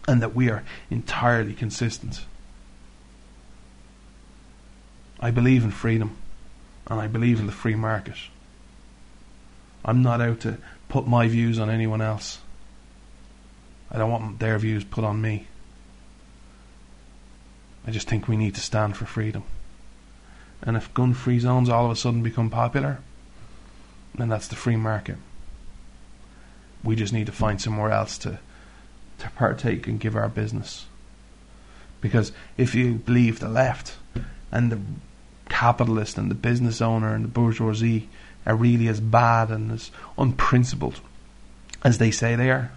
and 0.09 0.21
that 0.23 0.35
we 0.35 0.51
are 0.51 0.65
entirely 0.91 1.55
consistent. 1.55 2.25
I 5.21 5.31
believe 5.31 5.63
in 5.63 5.71
freedom 5.71 6.17
and 6.89 7.01
I 7.01 7.07
believe 7.07 7.39
in 7.39 7.47
the 7.47 7.53
free 7.53 7.77
market. 7.77 8.17
I'm 9.85 10.03
not 10.03 10.21
out 10.21 10.41
to 10.41 10.59
put 10.89 11.07
my 11.07 11.29
views 11.29 11.59
on 11.59 11.71
anyone 11.71 12.03
else. 12.03 12.41
I 13.91 13.99
don't 13.99 14.11
want 14.11 14.39
their 14.39 14.59
views 14.59 14.85
put 14.85 15.05
on 15.05 15.21
me. 15.21 15.47
I 17.87 17.91
just 17.91 18.09
think 18.09 18.29
we 18.29 18.37
need 18.37 18.55
to 18.55 18.61
stand 18.61 18.97
for 18.97 19.07
freedom. 19.07 19.45
And 20.63 20.77
if 20.77 20.93
gun 20.95 21.15
free 21.15 21.39
zones 21.39 21.69
all 21.69 21.87
of 21.87 21.91
a 21.91 21.97
sudden 21.97 22.23
become 22.23 22.51
popular, 22.51 22.99
then 24.15 24.29
that's 24.29 24.49
the 24.49 24.57
free 24.57 24.77
market. 24.77 25.17
We 26.85 26.97
just 26.97 27.13
need 27.13 27.27
to 27.27 27.33
find 27.33 27.61
somewhere 27.61 27.91
else 27.91 28.19
to 28.19 28.39
to 29.19 29.31
partake 29.31 29.87
and 29.87 30.01
give 30.01 30.17
our 30.17 30.29
business. 30.29 30.87
Because 32.01 32.33
if 32.57 32.75
you 32.75 32.95
believe 32.95 33.39
the 33.39 33.49
left 33.49 33.97
and 34.51 34.73
the 34.73 34.81
capitalist 35.49 36.19
and 36.19 36.29
the 36.31 36.35
business 36.35 36.81
owner 36.81 37.15
and 37.15 37.25
the 37.25 37.29
bourgeoisie 37.29 38.09
are 38.45 38.57
really 38.57 38.89
as 38.89 39.01
bad 39.01 39.51
and 39.51 39.71
as 39.71 39.93
unprincipled 40.19 41.01
as 41.85 41.99
they 41.99 42.11
say 42.11 42.35
they 42.35 42.51
are, 42.51 42.73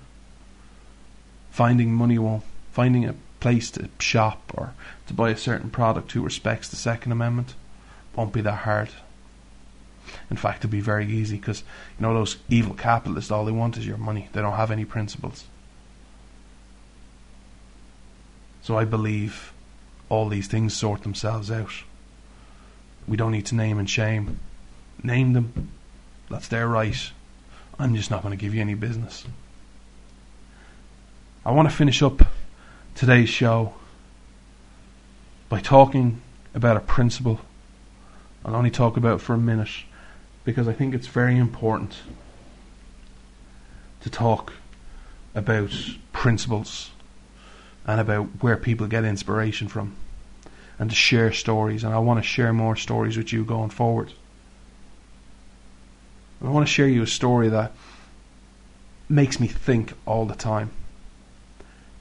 finding 1.50 1.92
money 1.92 2.20
won't, 2.20 2.44
finding 2.72 3.06
a 3.06 3.16
place 3.40 3.72
to 3.72 3.90
shop 4.00 4.52
or 4.54 4.74
to 5.08 5.14
buy 5.14 5.32
a 5.32 5.38
certain 5.38 5.72
product 5.72 6.12
who 6.12 6.22
respects 6.22 6.70
the 6.70 6.76
Second 6.76 7.12
Amendment 7.12 7.56
won't 8.16 8.34
be 8.34 8.42
that 8.42 8.60
hard. 8.60 8.90
In 10.30 10.38
fact, 10.38 10.60
it'll 10.60 10.72
be 10.72 10.82
very 10.82 11.08
easy 11.08 11.38
because 11.38 11.64
you 11.98 12.06
know 12.06 12.14
those 12.14 12.38
evil 12.50 12.74
capitalists. 12.74 13.32
All 13.32 13.46
they 13.46 13.52
want 13.52 13.78
is 13.78 13.86
your 13.86 13.98
money. 13.98 14.30
They 14.34 14.42
don't 14.42 14.54
have 14.54 14.72
any 14.72 14.86
principles. 14.86 15.46
So 18.62 18.78
I 18.78 18.86
believe 18.86 19.54
all 20.10 20.28
these 20.28 20.48
things 20.48 20.76
sort 20.76 21.04
themselves 21.04 21.52
out. 21.52 21.84
We 23.08 23.18
don't 23.18 23.32
need 23.32 23.46
to 23.48 23.56
name 23.56 23.78
and 23.78 23.90
shame. 23.90 24.40
Name 25.04 25.34
them. 25.34 25.70
That's 26.30 26.48
their 26.48 26.68
right. 26.68 27.12
I'm 27.78 27.96
just 27.96 28.10
not 28.10 28.24
going 28.24 28.36
to 28.36 28.42
give 28.42 28.56
you 28.56 28.62
any 28.62 28.74
business. 28.74 29.26
I 31.46 31.52
want 31.52 31.70
to 31.70 31.76
finish 31.76 32.02
up 32.02 32.24
today's 32.96 33.30
show 33.30 33.76
by 35.50 35.60
talking 35.60 36.22
about 36.56 36.78
a 36.78 36.80
principle. 36.80 37.40
I'll 38.46 38.56
only 38.56 38.70
talk 38.70 38.96
about 38.96 39.22
for 39.22 39.34
a 39.34 39.40
minute 39.40 39.72
because 40.44 40.68
I 40.68 40.74
think 40.74 40.94
it's 40.94 41.08
very 41.08 41.36
important 41.36 41.96
to 44.02 44.10
talk 44.12 44.54
about 45.34 45.72
principles 46.14 46.92
and 47.88 48.00
about 48.00 48.28
where 48.42 48.56
people 48.56 48.86
get 48.86 49.04
inspiration 49.04 49.68
from 49.68 49.96
and 50.78 50.92
to 50.92 50.96
share 50.96 51.34
stories. 51.34 51.84
And 51.84 51.92
I 51.92 51.98
want 51.98 52.20
to 52.20 52.28
share 52.28 52.54
more 52.54 52.76
stories 52.76 53.18
with 53.18 53.34
you 53.34 53.44
going 53.44 53.72
forward. 53.72 54.14
I 56.44 56.50
want 56.50 56.68
to 56.68 56.72
share 56.72 56.88
you 56.88 57.02
a 57.02 57.08
story 57.08 57.50
that 57.50 57.72
makes 59.10 59.40
me 59.40 59.48
think 59.48 59.94
all 60.06 60.26
the 60.28 60.36
time. 60.36 60.70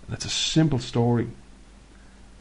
And 0.07 0.15
it's 0.15 0.27
a 0.27 0.31
simple 0.31 0.79
story. 0.79 1.29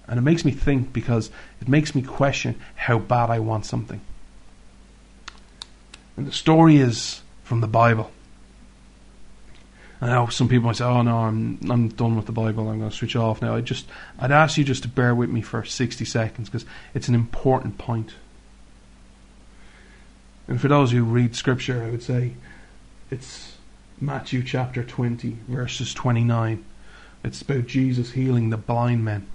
And 0.07 0.17
it 0.17 0.21
makes 0.21 0.43
me 0.43 0.51
think 0.51 0.91
because 0.91 1.31
it 1.61 1.67
makes 1.67 1.95
me 1.95 2.01
question 2.01 2.59
how 2.75 2.99
bad 2.99 3.29
I 3.29 3.39
want 3.39 3.65
something. 3.65 4.01
And 6.17 6.27
the 6.27 6.31
story 6.31 6.77
is 6.77 7.21
from 7.43 7.61
the 7.61 7.67
Bible. 7.67 8.11
I 10.01 10.07
know 10.07 10.27
some 10.27 10.49
people 10.49 10.67
might 10.67 10.75
say, 10.75 10.83
"Oh 10.83 11.01
no, 11.01 11.19
I'm 11.19 11.59
I'm 11.69 11.87
done 11.87 12.17
with 12.17 12.25
the 12.25 12.33
Bible. 12.33 12.67
I'm 12.67 12.79
going 12.79 12.91
to 12.91 12.95
switch 12.95 13.15
off 13.15 13.41
now." 13.41 13.55
I 13.55 13.61
just 13.61 13.87
I'd 14.19 14.31
ask 14.31 14.57
you 14.57 14.65
just 14.65 14.83
to 14.83 14.89
bear 14.89 15.15
with 15.15 15.29
me 15.29 15.41
for 15.41 15.63
60 15.63 16.03
seconds 16.03 16.49
because 16.49 16.65
it's 16.93 17.07
an 17.07 17.15
important 17.15 17.77
point. 17.77 18.15
And 20.47 20.59
for 20.59 20.67
those 20.67 20.91
who 20.91 21.05
read 21.05 21.37
Scripture, 21.37 21.83
I 21.83 21.89
would 21.89 22.03
say 22.03 22.33
it's 23.09 23.57
Matthew 24.01 24.43
chapter 24.43 24.83
20, 24.83 25.37
verses 25.47 25.93
29. 25.93 26.65
It's 27.23 27.41
about 27.41 27.67
Jesus 27.67 28.11
healing 28.11 28.49
the 28.49 28.57
blind 28.57 29.05
men. 29.05 29.27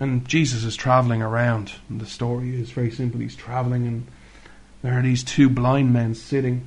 And 0.00 0.26
Jesus 0.28 0.64
is 0.64 0.76
traveling 0.76 1.22
around. 1.22 1.72
And 1.88 2.00
the 2.00 2.06
story 2.06 2.60
is 2.60 2.70
very 2.70 2.90
simple. 2.90 3.20
He's 3.20 3.36
traveling, 3.36 3.86
and 3.86 4.06
there 4.82 4.98
are 4.98 5.02
these 5.02 5.24
two 5.24 5.48
blind 5.48 5.92
men 5.92 6.14
sitting 6.14 6.66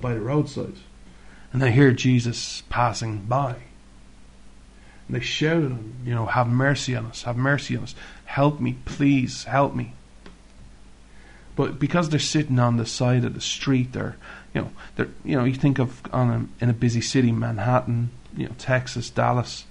by 0.00 0.14
the 0.14 0.20
roadside. 0.20 0.74
And 1.52 1.60
they 1.60 1.72
hear 1.72 1.92
Jesus 1.92 2.62
passing 2.68 3.24
by. 3.24 3.56
And 5.08 5.16
they 5.16 5.20
shout 5.20 5.56
at 5.56 5.70
him, 5.70 5.96
you 6.04 6.14
know, 6.14 6.26
have 6.26 6.46
mercy 6.46 6.94
on 6.94 7.06
us, 7.06 7.22
have 7.22 7.36
mercy 7.36 7.76
on 7.76 7.82
us. 7.82 7.96
Help 8.26 8.60
me, 8.60 8.76
please, 8.84 9.44
help 9.44 9.74
me. 9.74 9.94
But 11.56 11.80
because 11.80 12.08
they're 12.08 12.20
sitting 12.20 12.60
on 12.60 12.76
the 12.76 12.86
side 12.86 13.24
of 13.24 13.34
the 13.34 13.40
street, 13.40 13.92
they're, 13.92 14.16
you 14.54 14.62
know, 14.62 14.70
they're, 14.94 15.08
you 15.24 15.36
know, 15.36 15.44
you 15.44 15.54
think 15.54 15.80
of 15.80 16.00
on 16.12 16.30
a, 16.60 16.64
in 16.64 16.70
a 16.70 16.72
busy 16.72 17.00
city, 17.00 17.32
Manhattan, 17.32 18.10
you 18.36 18.46
know, 18.46 18.54
Texas, 18.56 19.10
Dallas, 19.10 19.64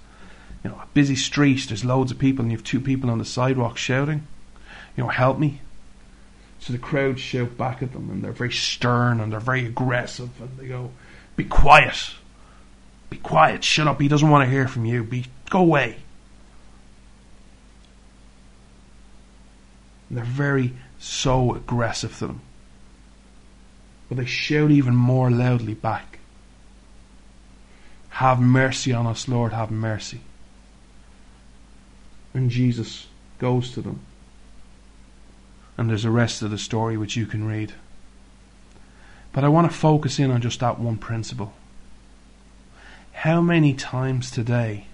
you 0.62 0.70
know, 0.70 0.76
a 0.76 0.86
busy 0.92 1.16
street. 1.16 1.66
There's 1.68 1.84
loads 1.84 2.10
of 2.10 2.18
people, 2.18 2.42
and 2.42 2.52
you 2.52 2.58
have 2.58 2.64
two 2.64 2.80
people 2.80 3.10
on 3.10 3.18
the 3.18 3.24
sidewalk 3.24 3.76
shouting, 3.76 4.26
you 4.96 5.04
know, 5.04 5.08
help 5.10 5.38
me. 5.38 5.60
So 6.58 6.72
the 6.72 6.78
crowd 6.78 7.18
shout 7.18 7.56
back 7.56 7.82
at 7.82 7.92
them, 7.92 8.10
and 8.10 8.22
they're 8.22 8.32
very 8.32 8.52
stern 8.52 9.18
and 9.20 9.32
they're 9.32 9.40
very 9.40 9.64
aggressive, 9.64 10.28
and 10.40 10.58
they 10.58 10.68
go, 10.68 10.90
"Be 11.34 11.44
quiet, 11.44 12.14
be 13.08 13.16
quiet, 13.16 13.64
shut 13.64 13.88
up. 13.88 14.00
He 14.00 14.08
doesn't 14.08 14.28
want 14.28 14.44
to 14.44 14.50
hear 14.50 14.68
from 14.68 14.84
you. 14.84 15.02
Be 15.02 15.26
go 15.48 15.60
away." 15.60 16.00
And 20.08 20.18
they're 20.18 20.24
very 20.24 20.74
so 20.98 21.54
aggressive 21.54 22.18
to 22.18 22.26
them, 22.26 22.40
but 24.08 24.18
they 24.18 24.26
shout 24.26 24.70
even 24.70 24.94
more 24.94 25.30
loudly 25.30 25.72
back. 25.72 26.18
Have 28.10 28.38
mercy 28.38 28.92
on 28.92 29.06
us, 29.06 29.28
Lord, 29.28 29.54
have 29.54 29.70
mercy. 29.70 30.20
And 32.34 32.50
Jesus 32.50 33.06
goes 33.38 33.72
to 33.72 33.82
them 33.82 34.00
and 35.80 35.88
there's 35.88 36.02
the 36.02 36.10
rest 36.10 36.42
of 36.42 36.50
the 36.50 36.58
story 36.58 36.98
which 36.98 37.16
you 37.16 37.24
can 37.24 37.48
read. 37.48 37.72
But 39.32 39.44
I 39.44 39.48
want 39.48 39.72
to 39.72 39.74
focus 39.74 40.18
in 40.18 40.30
on 40.30 40.42
just 40.42 40.60
that 40.60 40.78
one 40.78 40.98
principle. 40.98 41.54
How 43.12 43.40
many 43.40 43.72
times 43.72 44.30
today 44.30 44.88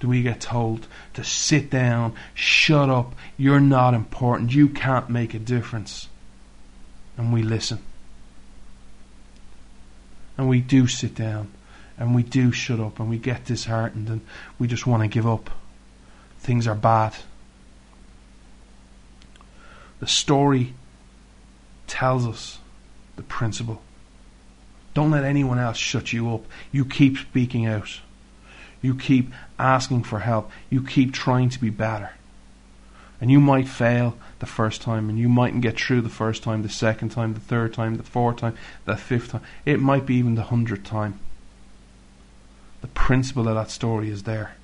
do 0.00 0.08
we 0.08 0.22
get 0.22 0.40
told 0.40 0.88
to 1.14 1.22
sit 1.22 1.70
down, 1.70 2.14
shut 2.34 2.90
up, 2.90 3.14
you're 3.36 3.60
not 3.60 3.94
important, 3.94 4.52
you 4.52 4.68
can't 4.68 5.08
make 5.08 5.34
a 5.34 5.38
difference? 5.38 6.08
And 7.16 7.32
we 7.32 7.44
listen. 7.44 7.78
And 10.36 10.48
we 10.48 10.60
do 10.60 10.88
sit 10.88 11.14
down, 11.14 11.52
and 11.96 12.12
we 12.12 12.24
do 12.24 12.50
shut 12.50 12.80
up, 12.80 12.98
and 12.98 13.08
we 13.08 13.18
get 13.18 13.44
disheartened, 13.44 14.08
and 14.08 14.20
we 14.58 14.66
just 14.66 14.84
want 14.84 15.04
to 15.04 15.08
give 15.08 15.28
up. 15.28 15.50
Things 16.50 16.66
are 16.66 16.74
bad. 16.74 17.14
The 20.00 20.08
story 20.08 20.74
tells 21.86 22.26
us 22.26 22.58
the 23.14 23.22
principle. 23.22 23.80
Don't 24.92 25.12
let 25.12 25.22
anyone 25.22 25.60
else 25.60 25.76
shut 25.76 26.12
you 26.12 26.34
up. 26.34 26.44
You 26.72 26.84
keep 26.84 27.18
speaking 27.18 27.66
out. 27.66 28.00
You 28.82 28.96
keep 28.96 29.32
asking 29.60 30.02
for 30.02 30.18
help. 30.18 30.50
You 30.70 30.82
keep 30.82 31.12
trying 31.12 31.50
to 31.50 31.60
be 31.60 31.70
better. 31.70 32.14
And 33.20 33.30
you 33.30 33.38
might 33.38 33.68
fail 33.68 34.18
the 34.40 34.46
first 34.46 34.82
time, 34.82 35.08
and 35.08 35.20
you 35.20 35.28
mightn't 35.28 35.62
get 35.62 35.78
through 35.78 36.00
the 36.00 36.08
first 36.08 36.42
time, 36.42 36.62
the 36.62 36.68
second 36.68 37.10
time, 37.10 37.34
the 37.34 37.38
third 37.38 37.72
time, 37.72 37.94
the 37.94 38.02
fourth 38.02 38.38
time, 38.38 38.56
the 38.86 38.96
fifth 38.96 39.30
time. 39.30 39.42
It 39.64 39.78
might 39.78 40.04
be 40.04 40.16
even 40.16 40.34
the 40.34 40.42
hundredth 40.42 40.82
time. 40.82 41.20
The 42.80 42.88
principle 42.88 43.46
of 43.46 43.54
that 43.54 43.70
story 43.70 44.10
is 44.10 44.24
there. 44.24 44.56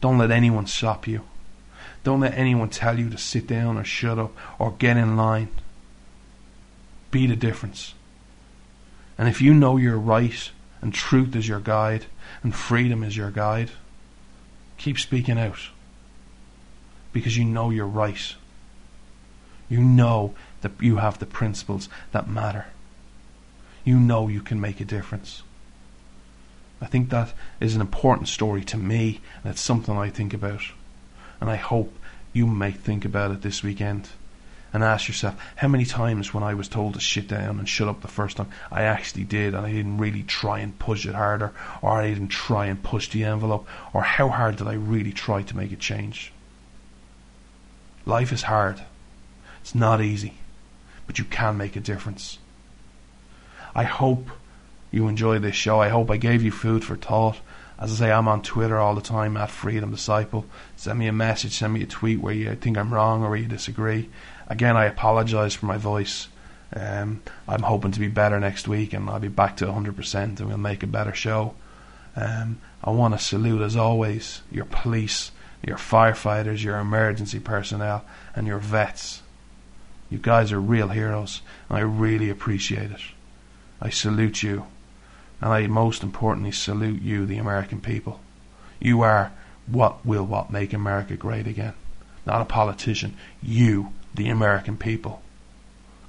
Don't 0.00 0.18
let 0.18 0.30
anyone 0.30 0.66
stop 0.66 1.06
you. 1.06 1.22
Don't 2.04 2.20
let 2.20 2.34
anyone 2.34 2.68
tell 2.68 2.98
you 2.98 3.10
to 3.10 3.18
sit 3.18 3.46
down 3.46 3.76
or 3.76 3.84
shut 3.84 4.18
up 4.18 4.32
or 4.58 4.72
get 4.72 4.96
in 4.96 5.16
line. 5.16 5.48
Be 7.10 7.26
the 7.26 7.36
difference. 7.36 7.94
And 9.16 9.28
if 9.28 9.42
you 9.42 9.52
know 9.52 9.76
you're 9.76 9.98
right 9.98 10.50
and 10.80 10.94
truth 10.94 11.34
is 11.34 11.48
your 11.48 11.60
guide 11.60 12.06
and 12.42 12.54
freedom 12.54 13.02
is 13.02 13.16
your 13.16 13.30
guide, 13.30 13.72
keep 14.76 14.98
speaking 14.98 15.38
out. 15.38 15.70
Because 17.12 17.36
you 17.36 17.44
know 17.44 17.70
you're 17.70 17.86
right. 17.86 18.34
You 19.68 19.80
know 19.80 20.34
that 20.60 20.72
you 20.80 20.96
have 20.96 21.18
the 21.18 21.26
principles 21.26 21.88
that 22.12 22.28
matter. 22.28 22.66
You 23.84 23.98
know 23.98 24.28
you 24.28 24.40
can 24.40 24.60
make 24.60 24.80
a 24.80 24.84
difference. 24.84 25.42
I 26.80 26.86
think 26.86 27.10
that 27.10 27.32
is 27.60 27.74
an 27.74 27.80
important 27.80 28.28
story 28.28 28.64
to 28.66 28.76
me, 28.76 29.20
and 29.42 29.50
it's 29.50 29.60
something 29.60 29.96
I 29.96 30.10
think 30.10 30.32
about. 30.32 30.62
And 31.40 31.50
I 31.50 31.56
hope 31.56 31.92
you 32.32 32.46
might 32.46 32.76
think 32.76 33.04
about 33.04 33.30
it 33.30 33.42
this 33.42 33.62
weekend 33.62 34.10
and 34.72 34.84
ask 34.84 35.08
yourself 35.08 35.40
how 35.56 35.68
many 35.68 35.84
times 35.84 36.34
when 36.34 36.44
I 36.44 36.54
was 36.54 36.68
told 36.68 36.94
to 36.94 37.00
sit 37.00 37.26
down 37.26 37.58
and 37.58 37.68
shut 37.68 37.88
up 37.88 38.02
the 38.02 38.08
first 38.08 38.36
time, 38.36 38.48
I 38.70 38.82
actually 38.82 39.24
did 39.24 39.54
and 39.54 39.64
I 39.64 39.72
didn't 39.72 39.98
really 39.98 40.22
try 40.22 40.58
and 40.58 40.78
push 40.78 41.06
it 41.06 41.14
harder 41.14 41.52
or 41.80 41.92
I 41.92 42.08
didn't 42.08 42.28
try 42.28 42.66
and 42.66 42.82
push 42.82 43.08
the 43.08 43.24
envelope 43.24 43.66
or 43.92 44.02
how 44.02 44.28
hard 44.28 44.56
did 44.56 44.68
I 44.68 44.74
really 44.74 45.12
try 45.12 45.42
to 45.42 45.56
make 45.56 45.72
a 45.72 45.76
change? 45.76 46.32
Life 48.04 48.32
is 48.32 48.42
hard. 48.42 48.82
It's 49.62 49.74
not 49.74 50.02
easy, 50.02 50.34
but 51.06 51.18
you 51.18 51.24
can 51.24 51.56
make 51.56 51.76
a 51.76 51.80
difference. 51.80 52.38
I 53.74 53.84
hope 53.84 54.30
you 54.90 55.08
enjoy 55.08 55.38
this 55.38 55.54
show. 55.54 55.80
I 55.80 55.88
hope 55.88 56.10
I 56.10 56.16
gave 56.16 56.42
you 56.42 56.50
food 56.50 56.84
for 56.84 56.96
thought. 56.96 57.38
As 57.78 57.92
I 57.92 58.06
say, 58.06 58.12
I'm 58.12 58.26
on 58.26 58.42
Twitter 58.42 58.78
all 58.78 58.94
the 58.94 59.00
time 59.00 59.36
at 59.36 59.50
Freedom 59.50 59.90
Disciple. 59.90 60.44
Send 60.76 60.98
me 60.98 61.06
a 61.06 61.12
message, 61.12 61.52
send 61.52 61.72
me 61.72 61.82
a 61.82 61.86
tweet 61.86 62.20
where 62.20 62.34
you 62.34 62.54
think 62.56 62.76
I'm 62.76 62.92
wrong 62.92 63.22
or 63.22 63.30
where 63.30 63.38
you 63.38 63.46
disagree. 63.46 64.10
Again, 64.48 64.76
I 64.76 64.86
apologise 64.86 65.54
for 65.54 65.66
my 65.66 65.76
voice. 65.76 66.28
Um, 66.74 67.22
I'm 67.46 67.62
hoping 67.62 67.92
to 67.92 68.00
be 68.00 68.08
better 68.08 68.40
next 68.40 68.66
week 68.66 68.92
and 68.92 69.08
I'll 69.08 69.20
be 69.20 69.28
back 69.28 69.56
to 69.58 69.66
100% 69.66 70.14
and 70.14 70.40
we'll 70.40 70.58
make 70.58 70.82
a 70.82 70.88
better 70.88 71.14
show. 71.14 71.54
Um, 72.16 72.58
I 72.82 72.90
want 72.90 73.14
to 73.14 73.24
salute, 73.24 73.62
as 73.62 73.76
always, 73.76 74.42
your 74.50 74.64
police, 74.64 75.30
your 75.64 75.76
firefighters, 75.76 76.62
your 76.62 76.78
emergency 76.78 77.38
personnel, 77.38 78.04
and 78.34 78.46
your 78.46 78.58
vets. 78.58 79.22
You 80.10 80.18
guys 80.18 80.52
are 80.52 80.60
real 80.60 80.88
heroes, 80.88 81.42
and 81.68 81.78
I 81.78 81.82
really 81.82 82.30
appreciate 82.30 82.90
it. 82.90 83.00
I 83.80 83.90
salute 83.90 84.42
you, 84.42 84.66
and 85.40 85.52
I 85.52 85.66
most 85.66 86.02
importantly 86.02 86.52
salute 86.52 87.02
you, 87.02 87.26
the 87.26 87.38
American 87.38 87.80
people. 87.80 88.20
You 88.80 89.02
are 89.02 89.32
what 89.66 90.04
will 90.04 90.24
what 90.24 90.50
make 90.50 90.72
America 90.72 91.16
great 91.16 91.46
again. 91.46 91.74
Not 92.26 92.42
a 92.42 92.44
politician. 92.44 93.16
You, 93.42 93.92
the 94.14 94.28
American 94.28 94.76
people. 94.76 95.22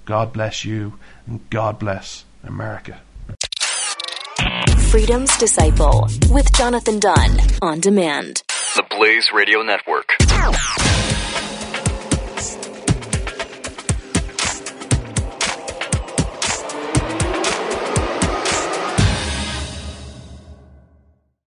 God 0.05 0.33
bless 0.33 0.65
you, 0.65 0.97
and 1.27 1.47
God 1.49 1.79
bless 1.79 2.25
America. 2.43 3.01
Freedom's 4.89 5.37
Disciple 5.37 6.07
with 6.31 6.51
Jonathan 6.53 6.99
Dunn 6.99 7.39
on 7.61 7.79
demand. 7.79 8.41
The 8.75 8.83
Blaze 8.89 9.29
Radio 9.31 9.61
Network. 9.61 10.15